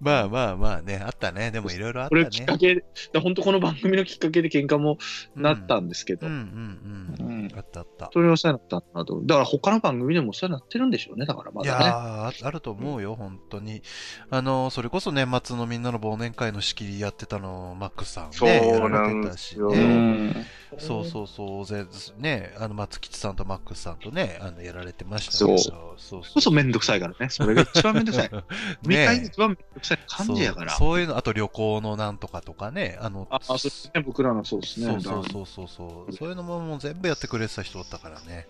[0.00, 1.50] まあまあまあね、あったね。
[1.50, 2.30] でもいろいろあったこれね。
[2.30, 4.98] きっかけ、だ本当この番組のきっかけで喧嘩も
[5.36, 7.26] なったんですけど、うんうんうん。
[7.26, 8.10] うんあったあった。
[8.12, 9.20] それお世話になったなと。
[9.24, 11.84] だから他の番組でもお世話になってるんでしょうね、だからまいやだね。
[11.86, 13.82] ーああると思うよ、本当に。
[14.30, 20.28] あの、それこそ年末のみんなの忘年会の仕切りやってたの、マックスさんそうね、やられてたしね。
[20.30, 20.46] ん。
[20.78, 21.86] そうそうそう、ぜ
[22.18, 27.28] ね、あの、松吉さんとマックスさんとね、あの、やられてましたそうけどそうそうこそめんどくさいからね。
[27.30, 28.30] それが一番めんどくさい。
[28.32, 28.42] 飲
[28.86, 30.70] み会がね一番めんどくさい感じやから。
[30.72, 34.86] そうそういうの、あと旅行のなんとかとかね、あの、あ、あそうですね、僕らのそうですね。
[34.86, 38.46] そうそうそうそうそう、そういうのももう全部やってくれてた人だったからね。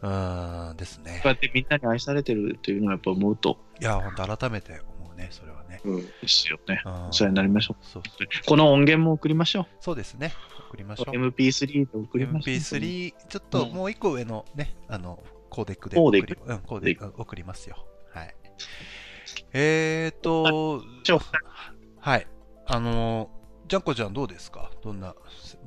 [0.00, 1.28] うーん、ですねこう。
[1.28, 5.80] やってみんなに愛されてるっていうのはやっぱ思うと、いや、本当改めて思うね、それはね。
[5.84, 6.82] うん、ですよね。
[6.84, 8.46] うんお世話になりましょそうう。
[8.46, 10.32] この音源も送りましょそうですね。
[10.70, 11.10] 送りましょう。
[11.10, 11.28] う。
[11.28, 12.56] MP3 で送りましょう。
[12.56, 15.22] MP3、ちょっとうんもう一個上のね、あの、
[15.52, 17.86] コーデックで送り、うん、コーデック送りますよ。
[18.14, 18.34] はい。
[19.52, 20.80] えーと、
[21.98, 22.26] はい。
[22.66, 23.28] あの、
[23.68, 24.70] ジャンコちゃんどうですか？
[24.82, 25.14] どんな、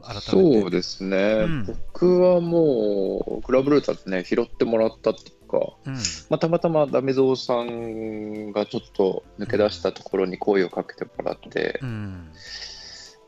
[0.02, 0.22] 改めて。
[0.62, 5.94] そうですね、うん僕はもう、クラブルーターってね、拾ってもらったっていうか、うん。
[5.94, 12.32] まあ、たまたまダメゾウさんがちょっと抜け出したところに声をかけてもらって、うん。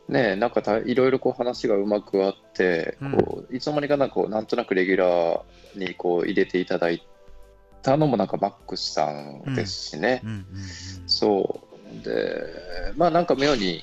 [0.09, 5.41] ね、なんかたいろいろこう話がうまくあって、こういつの間にかなんかなんとなくレギュラー
[5.75, 7.05] にこう入れていただい
[7.81, 10.21] たのもなんかマックスさんですしね。
[10.23, 10.29] うん。
[10.29, 10.45] うん。
[11.07, 11.59] そ
[12.01, 12.03] う。
[12.03, 12.41] で、
[12.95, 13.81] まあなんか妙に、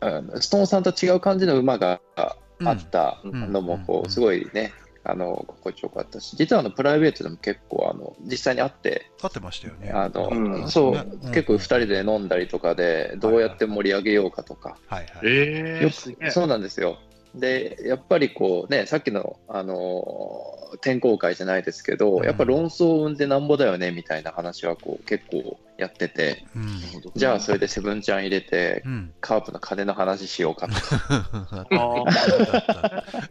[0.00, 2.36] あのストーンさんと違う感じの馬があ
[2.72, 4.74] ったうんのもこうんう、すごいね、
[5.04, 9.90] あの、心地よかったし、実はあのプライベートでも結構、あの、実際に会って、合ってましたよね。
[9.90, 15.10] あの、うんそう、ねうん結構2人で飲んだりとかで、どうやって盛り上げようかとか、はいはい。
[15.24, 16.98] えー、よすげえくそうなんですよ。
[17.34, 26.80] で、やっぱりこうね、さっきの、あのー天候会じゃないですけど、うんやっぱ論争を生んでなんぼだよねみたいな話はこう結構やってて、うん。
[27.14, 29.12] じゃあそれでセブンちゃん入れて、うん。
[29.20, 31.34] カープの金の話しようかと か。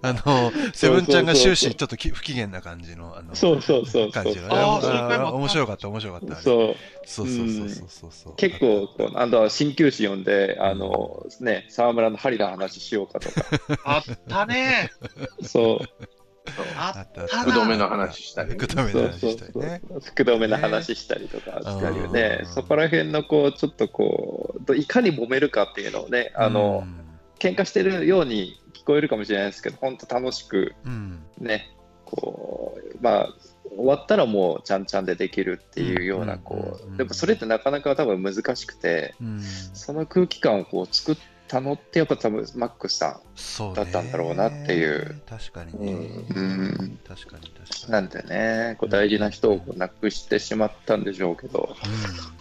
[0.02, 5.18] あの、セブンちゃんが終始ちょっとき不機嫌な感じの、あの、そうそうそうそう感じのね。
[5.18, 6.36] 面白かった、面白かった。
[6.36, 6.76] そう
[7.06, 8.12] そうそうそうそうそう。
[8.12, 8.36] そう。
[8.36, 13.46] 結構こう、あとは鍼灸師呼んで、あのね、沢村の針の話しようかとか、
[13.84, 14.92] あったね。
[15.42, 16.04] そう、
[16.76, 18.44] ああったあったな福留の話した。
[18.44, 19.82] りね福留の話したりね。
[19.90, 22.40] そう、福留の話したりとかしたりね。
[22.42, 26.86] う、んそこら辺のこう、ちょっとこう、いかに揉めるかっていうのをね、あの、
[27.40, 31.76] 喧嘩してるように聞こえるかもしれないですけど、本当楽しくうん、ね、
[32.06, 33.30] こう、まあ、
[33.76, 41.18] 終わったらもうちゃんちゃんでできるっていうような、うんこうでもそれってなかなか多分難しくて、うん、その空気感をこう作っ
[41.48, 43.76] たのって、やっぱ多分マックスさそうね。
[43.76, 45.22] だったんだろうなっていう。
[45.30, 45.92] 確かにね。
[46.36, 47.00] うん。
[47.08, 47.92] 確かに確かに。
[47.92, 51.76] なんでね、こう大事な人をこう亡くしてしまったんでしょうけど、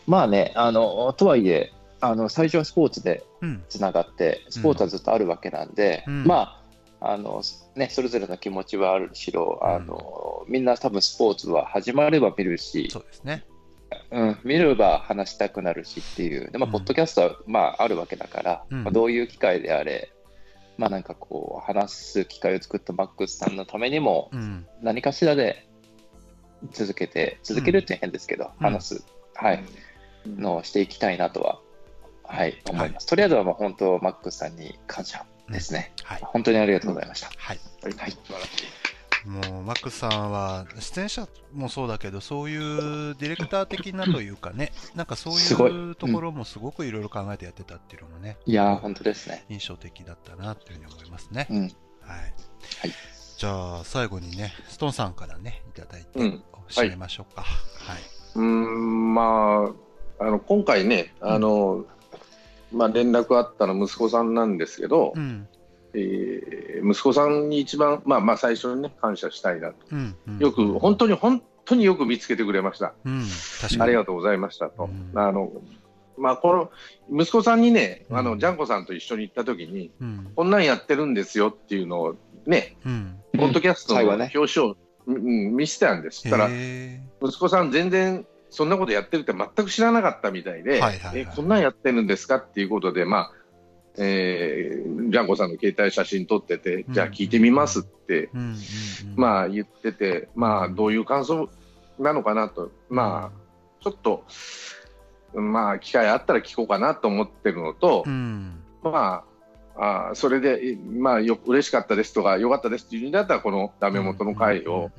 [0.06, 3.22] まあね、あの、とはいえ、あの、最初はスポーツで
[3.68, 6.24] つながって、スポーツはずっとあるわけなんで、うん。
[6.24, 6.61] まあ、
[7.04, 7.42] あの、
[7.74, 13.44] ね、それぞれの気持ちはあるしろ、あの、みんな多分スポーツは始まれば見るし、そうですね。
[14.10, 16.72] うん、見れば話したくなるしっていう、でまあ、うん。
[16.72, 18.84] ポッドキャストは、まあ、あるわけだから、うん。
[18.84, 20.12] まあ、どういう機会であれ、
[20.78, 25.68] まあなんかこう、話す機会を作ったマックスさんのためにも、うん、何かしらで
[26.70, 28.50] 続けて、続けるって変ですけど、うん。
[28.58, 29.04] 話す、
[29.34, 29.64] はい、
[30.26, 31.60] のをしていきたいなとは、
[32.22, 33.06] はい、思います。
[33.06, 35.92] とりあえずはもう本当、マックスさんに感謝ですね。
[36.02, 36.20] はい。
[36.22, 37.30] 本当にありがとうございました。
[37.36, 37.60] はい。
[37.82, 38.16] はいはい
[39.24, 49.44] もう、マックスさんは、出演者もそうだけど、そういうディレクター的なというかね、 なんかそういうところもすごくいろいろ考えてやってたっていうのもね、いやー、本当ですね。
[49.48, 51.46] 印象的だったなっていうふうに思いますね。
[51.50, 51.60] うん。
[51.60, 51.70] はい。
[51.70, 52.16] は
[52.88, 52.92] い
[53.38, 57.42] じゃあ、最後にね、ストーンさんからね、いただいて、うん締めましょうか。
[57.42, 57.98] はい。
[58.36, 59.72] うーん、ま
[60.18, 61.84] あ、あの、今回ね、あの、
[62.72, 65.48] まあ、連絡あったの息子さんなんですけど、うん。
[65.94, 69.74] えー息子さんに一番、まあまあ最初にね、感謝したいなと。
[69.92, 70.16] うん。
[70.26, 72.94] うんよく、本当に本当によく見つけてくれました。
[73.04, 73.24] うん。
[73.60, 73.82] 確かに。
[73.82, 74.84] ありがとうございましたと。
[74.84, 75.52] うんあの、
[76.18, 76.70] まあこ
[77.08, 80.32] の、息子さんにね、あの、うんジャンコさんと一緒に行った時に、うん。
[80.34, 82.16] こんなんやってるんですよっていうのを
[82.46, 83.16] ね、うん。
[83.36, 84.76] ポッドキャストの表紙を、
[85.06, 86.28] うん、見せてたんです。
[86.28, 93.32] たら、へ息子さん全然そんなことやってるって全く知らなかったみたいで、はいはいはいえこんなんやってるんですかっていうことで、まあ
[93.96, 98.30] えージャンコさんの携帯写真撮ってて、うんじゃあ聞いてみますって。
[98.34, 98.56] うん。
[99.16, 101.48] まあ言ってて、まあどういう感想
[101.98, 104.24] なのかなと、まあちょっと、
[105.34, 108.62] まあ機会あったら聞こうかなと思ってるのとう、ん。
[108.82, 109.31] まあ、
[109.76, 114.90] あーそれで、まあよ嬉しかったですとか、よかったですっていうんだったら、このダメ元の回を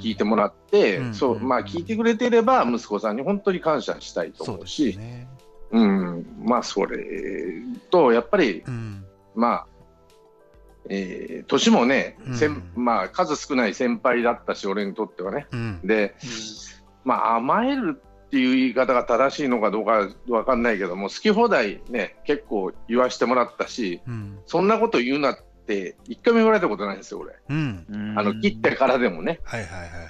[0.00, 5.28] 聞いてもらって、うんそう、まあ聞いてくれてれば、息子さんに本当に感謝したいと思うし、ね。
[5.70, 7.04] うん、まあそれ
[7.90, 9.04] と、やっぱり、うん。
[9.34, 9.66] まあ、
[10.88, 15.46] えー年もね、せんうんまあ数少ない先輩だったし、俺にとってはね。
[15.50, 15.80] うん。
[15.84, 16.14] で、
[17.04, 18.00] まあ甘える
[18.34, 24.38] っていう言い方が正しいのかどうかわかんないけども、好き放題ね、結構言わしてもらったし、うん。
[24.46, 25.38] そんなこと言うなっ
[25.68, 27.34] て、一回も言われたことないんですよ、俺。
[27.48, 28.14] うん。
[28.18, 30.08] あの、切ってからでもね、はいはいはいはい。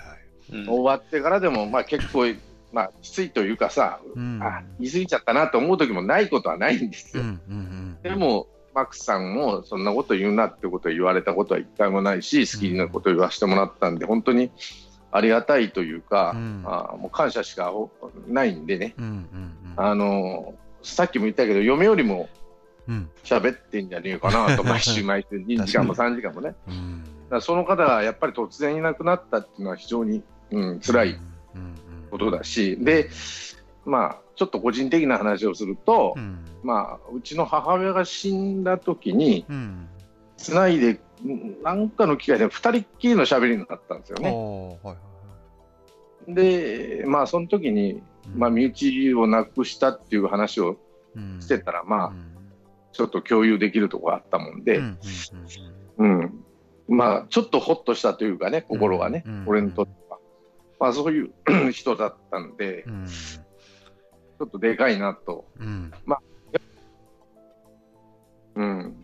[0.52, 2.34] うん終わってからでも、まあ結構、
[2.72, 4.40] まあきついというかさ、うん。
[4.42, 7.22] あ、言い過ぎちゃったなと思う時もないことはないんですよ。
[7.24, 7.40] うん。
[7.48, 7.98] うん。
[8.02, 14.50] で、も、マックスさんもそんなこと言うなってことを言われたことは一回もないし、好きなことを言わせてもらったんで、本当に
[15.14, 17.72] ありがたいというか、うんあもう感謝しか
[18.26, 19.04] ないんでね、うん。
[19.04, 19.52] うん。
[19.76, 22.28] あの、さっきも言ったけど、嫁よりも
[22.88, 23.08] うん。
[23.22, 26.56] 喋ってんじゃねえかなと、毎週毎週2時間も3時間もね。
[26.66, 27.04] うん。
[27.30, 31.76] らその方がやっぱり突然いなくなったっていうのは非常に、うん、辛いうん。
[32.10, 33.08] ことだし、で、
[33.84, 36.44] まあ、ちょっと個人的な話をすると、うん。
[36.64, 39.88] まあ、うちの母親が死んだ時に、うん。
[40.36, 44.30] つないで、んなんかの機会で2人っきりの喋りになったんですよね。
[44.30, 45.14] はいはい
[46.28, 48.02] で、まあ、その時に、はい。
[48.34, 50.78] まあ、身内を亡くしたっていう話を
[51.14, 52.34] うんしてたら、まあ、うん
[52.92, 54.98] ちょっと共有できるところがあったもんで、うん
[55.98, 56.44] うんうん。
[56.88, 60.18] まあ、ちょっとほっとしたというかね、心がね、うん俺にとっては。
[60.78, 61.32] まあ、そういう
[61.72, 65.44] 人だったんでう、んちょっとでかいなと。
[65.58, 65.92] うん
[68.54, 69.03] うん。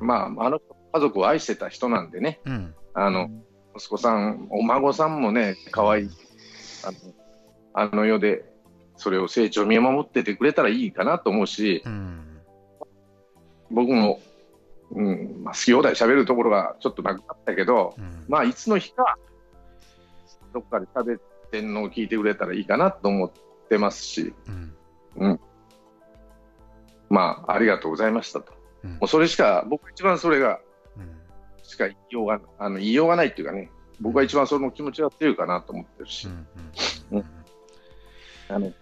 [0.00, 0.06] うん。
[0.06, 0.60] まあ、あの
[0.92, 2.74] 家族を愛してた人なんでね、うん。
[2.94, 3.30] あの、
[3.76, 6.10] 息子さん、お孫さんもね、可愛い
[6.84, 8.44] あの、あの世で、
[8.96, 12.40] それを成長見守っててくれたらいいかなと思うし、うん。
[13.70, 14.20] 僕も、
[14.90, 18.24] うん、まあ、好き放題喋るところがちょっとなくなったけど、うん。
[18.28, 19.16] まあ、いつの日か、
[20.52, 21.20] どっかで喋っ
[21.50, 23.32] てんのを聞いてくれたらいいかなと思っ
[23.68, 24.34] てますし、
[25.16, 25.40] うん。
[27.08, 28.52] まあ、ありがとうございましたと。
[28.84, 28.90] うん。
[28.92, 30.60] もうそれしか、僕一番それが、
[30.96, 31.18] うん。
[31.62, 36.28] しか言いようが、あの言いようがないっていうかね、僕は一番その気持ちが強いかなと思ってるし、
[38.48, 38.72] あの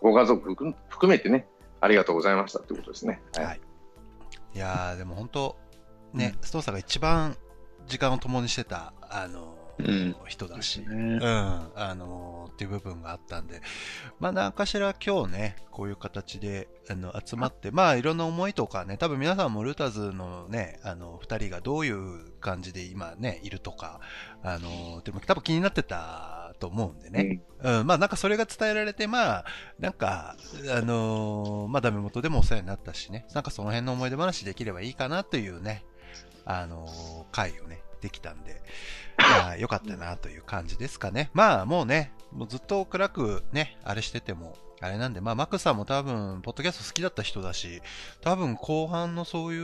[0.00, 1.48] ご家族含含めてね、
[1.80, 3.22] ありがとうございましたということですね。
[3.34, 3.44] はい。
[3.46, 3.60] はい。
[4.54, 5.56] いやー、でも本当、
[6.12, 7.36] ね、ストーんが一番
[7.86, 9.63] 時間を共にしてた、あの、うん
[10.26, 11.20] 人だし、ねうん、
[11.74, 13.60] あのっていう部分があったんで、
[14.20, 24.00] まあ、何かしら今日ね、こういう形で、あの、集まって、まあ、いろんな思いとかね、多分皆さんもルーターズのね、あの、二人がどういう感じで今ね、いるとか、
[24.42, 29.44] あの、でも多分気になってたと思うんでね、うん、まあなんかそれが伝えられて、まあ、
[29.78, 30.36] なんか、
[30.70, 35.84] あのーまあダメ元でもお世話になったしね、なんかその辺の思い出話できればいいかなというね、
[36.44, 38.60] あのー回をね、できたんで、
[39.16, 41.30] まあよかったなという感じですかね。
[41.32, 47.80] まあもうね、もうずっと暗くね、あれしてても、あれなんで、まあマックさんも多分、ポッドキャスト好きだった人だし、
[48.20, 49.58] 多分後半のそうい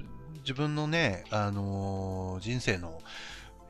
[0.00, 0.04] う
[0.40, 3.00] 自分のね、あのー人生の、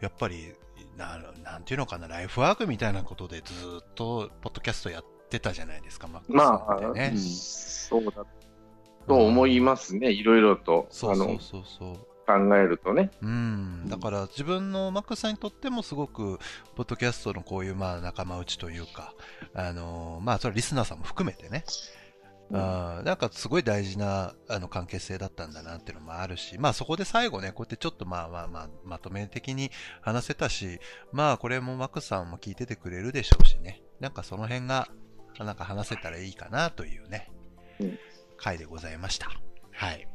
[0.01, 0.55] やっぱり、
[0.97, 7.15] ななんていうのかな、ライフワークみたいなことでずっとポッドキャストやってたじゃないですか、マックまあさんってね。
[7.16, 8.24] そうだ
[9.07, 12.16] と思いますね、いろいろとそうそうそうそう。
[12.27, 13.11] 考えるとね。
[13.23, 16.39] うん、だから自分のマックさんにとってもすごく、
[16.74, 19.15] ポッドキャストのこういうまあ仲間内というか、
[19.55, 21.65] あのーまあそれリスナーさんも含めてね、
[22.53, 29.70] あーなんかすごい大事なあの関係性だったんだなっていうのもあるし、まあそこで最後ね、こうやってちょっとまあまあまあまとめ的に
[30.01, 30.81] 話せたし、
[31.12, 34.89] まあこれもマックさんも聞いててくれるでしょうしね、なんかその辺が
[35.39, 37.31] なんか話せたらいいかなというね、
[37.81, 37.98] うん
[38.39, 39.31] 回でございました。
[39.73, 40.07] はい。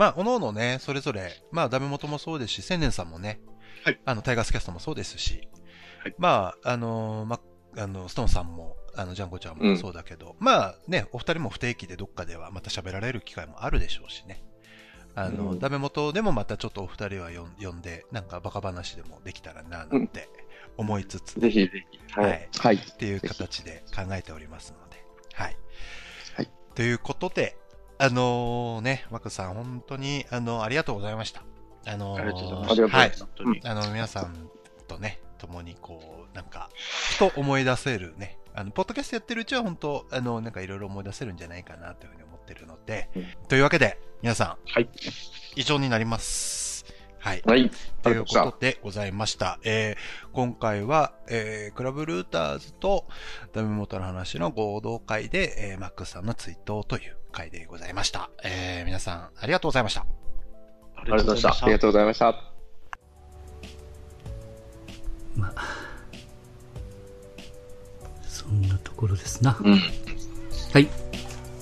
[0.00, 3.38] まあ、おのおのね、それぞれ、まあ、ダメ元もそうですし、千年さんもね、
[3.84, 5.46] はいあの、タイガースキャストもそうですし、
[6.02, 7.40] はいまあ、あのーま
[7.76, 14.42] あの、ストーンさんも、あの、ジャンゴちゃんもそうだけど、まあね、お二人も不定期でどっかではまた喋られる機会もあるでしょうしね。
[15.14, 17.28] あの、うんダメ元でもまたちょっとお二人は
[17.60, 20.30] 呼んで、なんかバカ話でもできたらな、なんて
[20.78, 22.18] 思いつつ、ぜひぜひ。
[22.18, 22.58] ははいい。
[22.58, 22.76] はい。
[22.76, 25.04] っていう形で考えておりますので。
[25.34, 25.56] はい。
[26.36, 27.58] はいということで、
[28.02, 31.42] あのーね、マクさん、本当に、あの、ありがとうございました。
[31.86, 33.60] あのーありがとうございまありがとうござはい本当に。
[33.64, 34.50] あの、皆さん
[34.88, 44.88] とね、共にこう、なんか、ふと思い出せるね、あの、ポッドキャストやってるうちは本当、あの、なんかいろいろ思い出せるんじゃないかなというふうに思ってるので、うんというわけで、皆さん、はい。
[45.56, 46.86] 以上になります。
[47.18, 47.42] はい。
[47.44, 47.70] はい。
[48.02, 49.58] ということあでございました。
[49.62, 49.96] えー
[50.32, 53.06] 今回は、えークラブルーターズと
[53.52, 58.30] ダメ元の話の合同会で、えーマックスさんのツイートという回でございました。
[58.44, 60.04] えー皆さん、ありがとうございました。
[60.96, 62.34] ありがとうございましたありがとうございました。
[65.36, 65.64] まあ、
[68.26, 69.56] そんなところですな。
[69.60, 69.72] うん。
[69.74, 70.88] はい。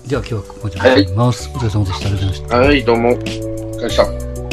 [0.04, 1.50] じゃあ今日はここまでになります。
[1.50, 2.06] お疲れ様でした。
[2.06, 2.56] ありがとうございました。
[2.56, 3.10] はい、どうも。
[3.10, 4.47] お疲れ様でした。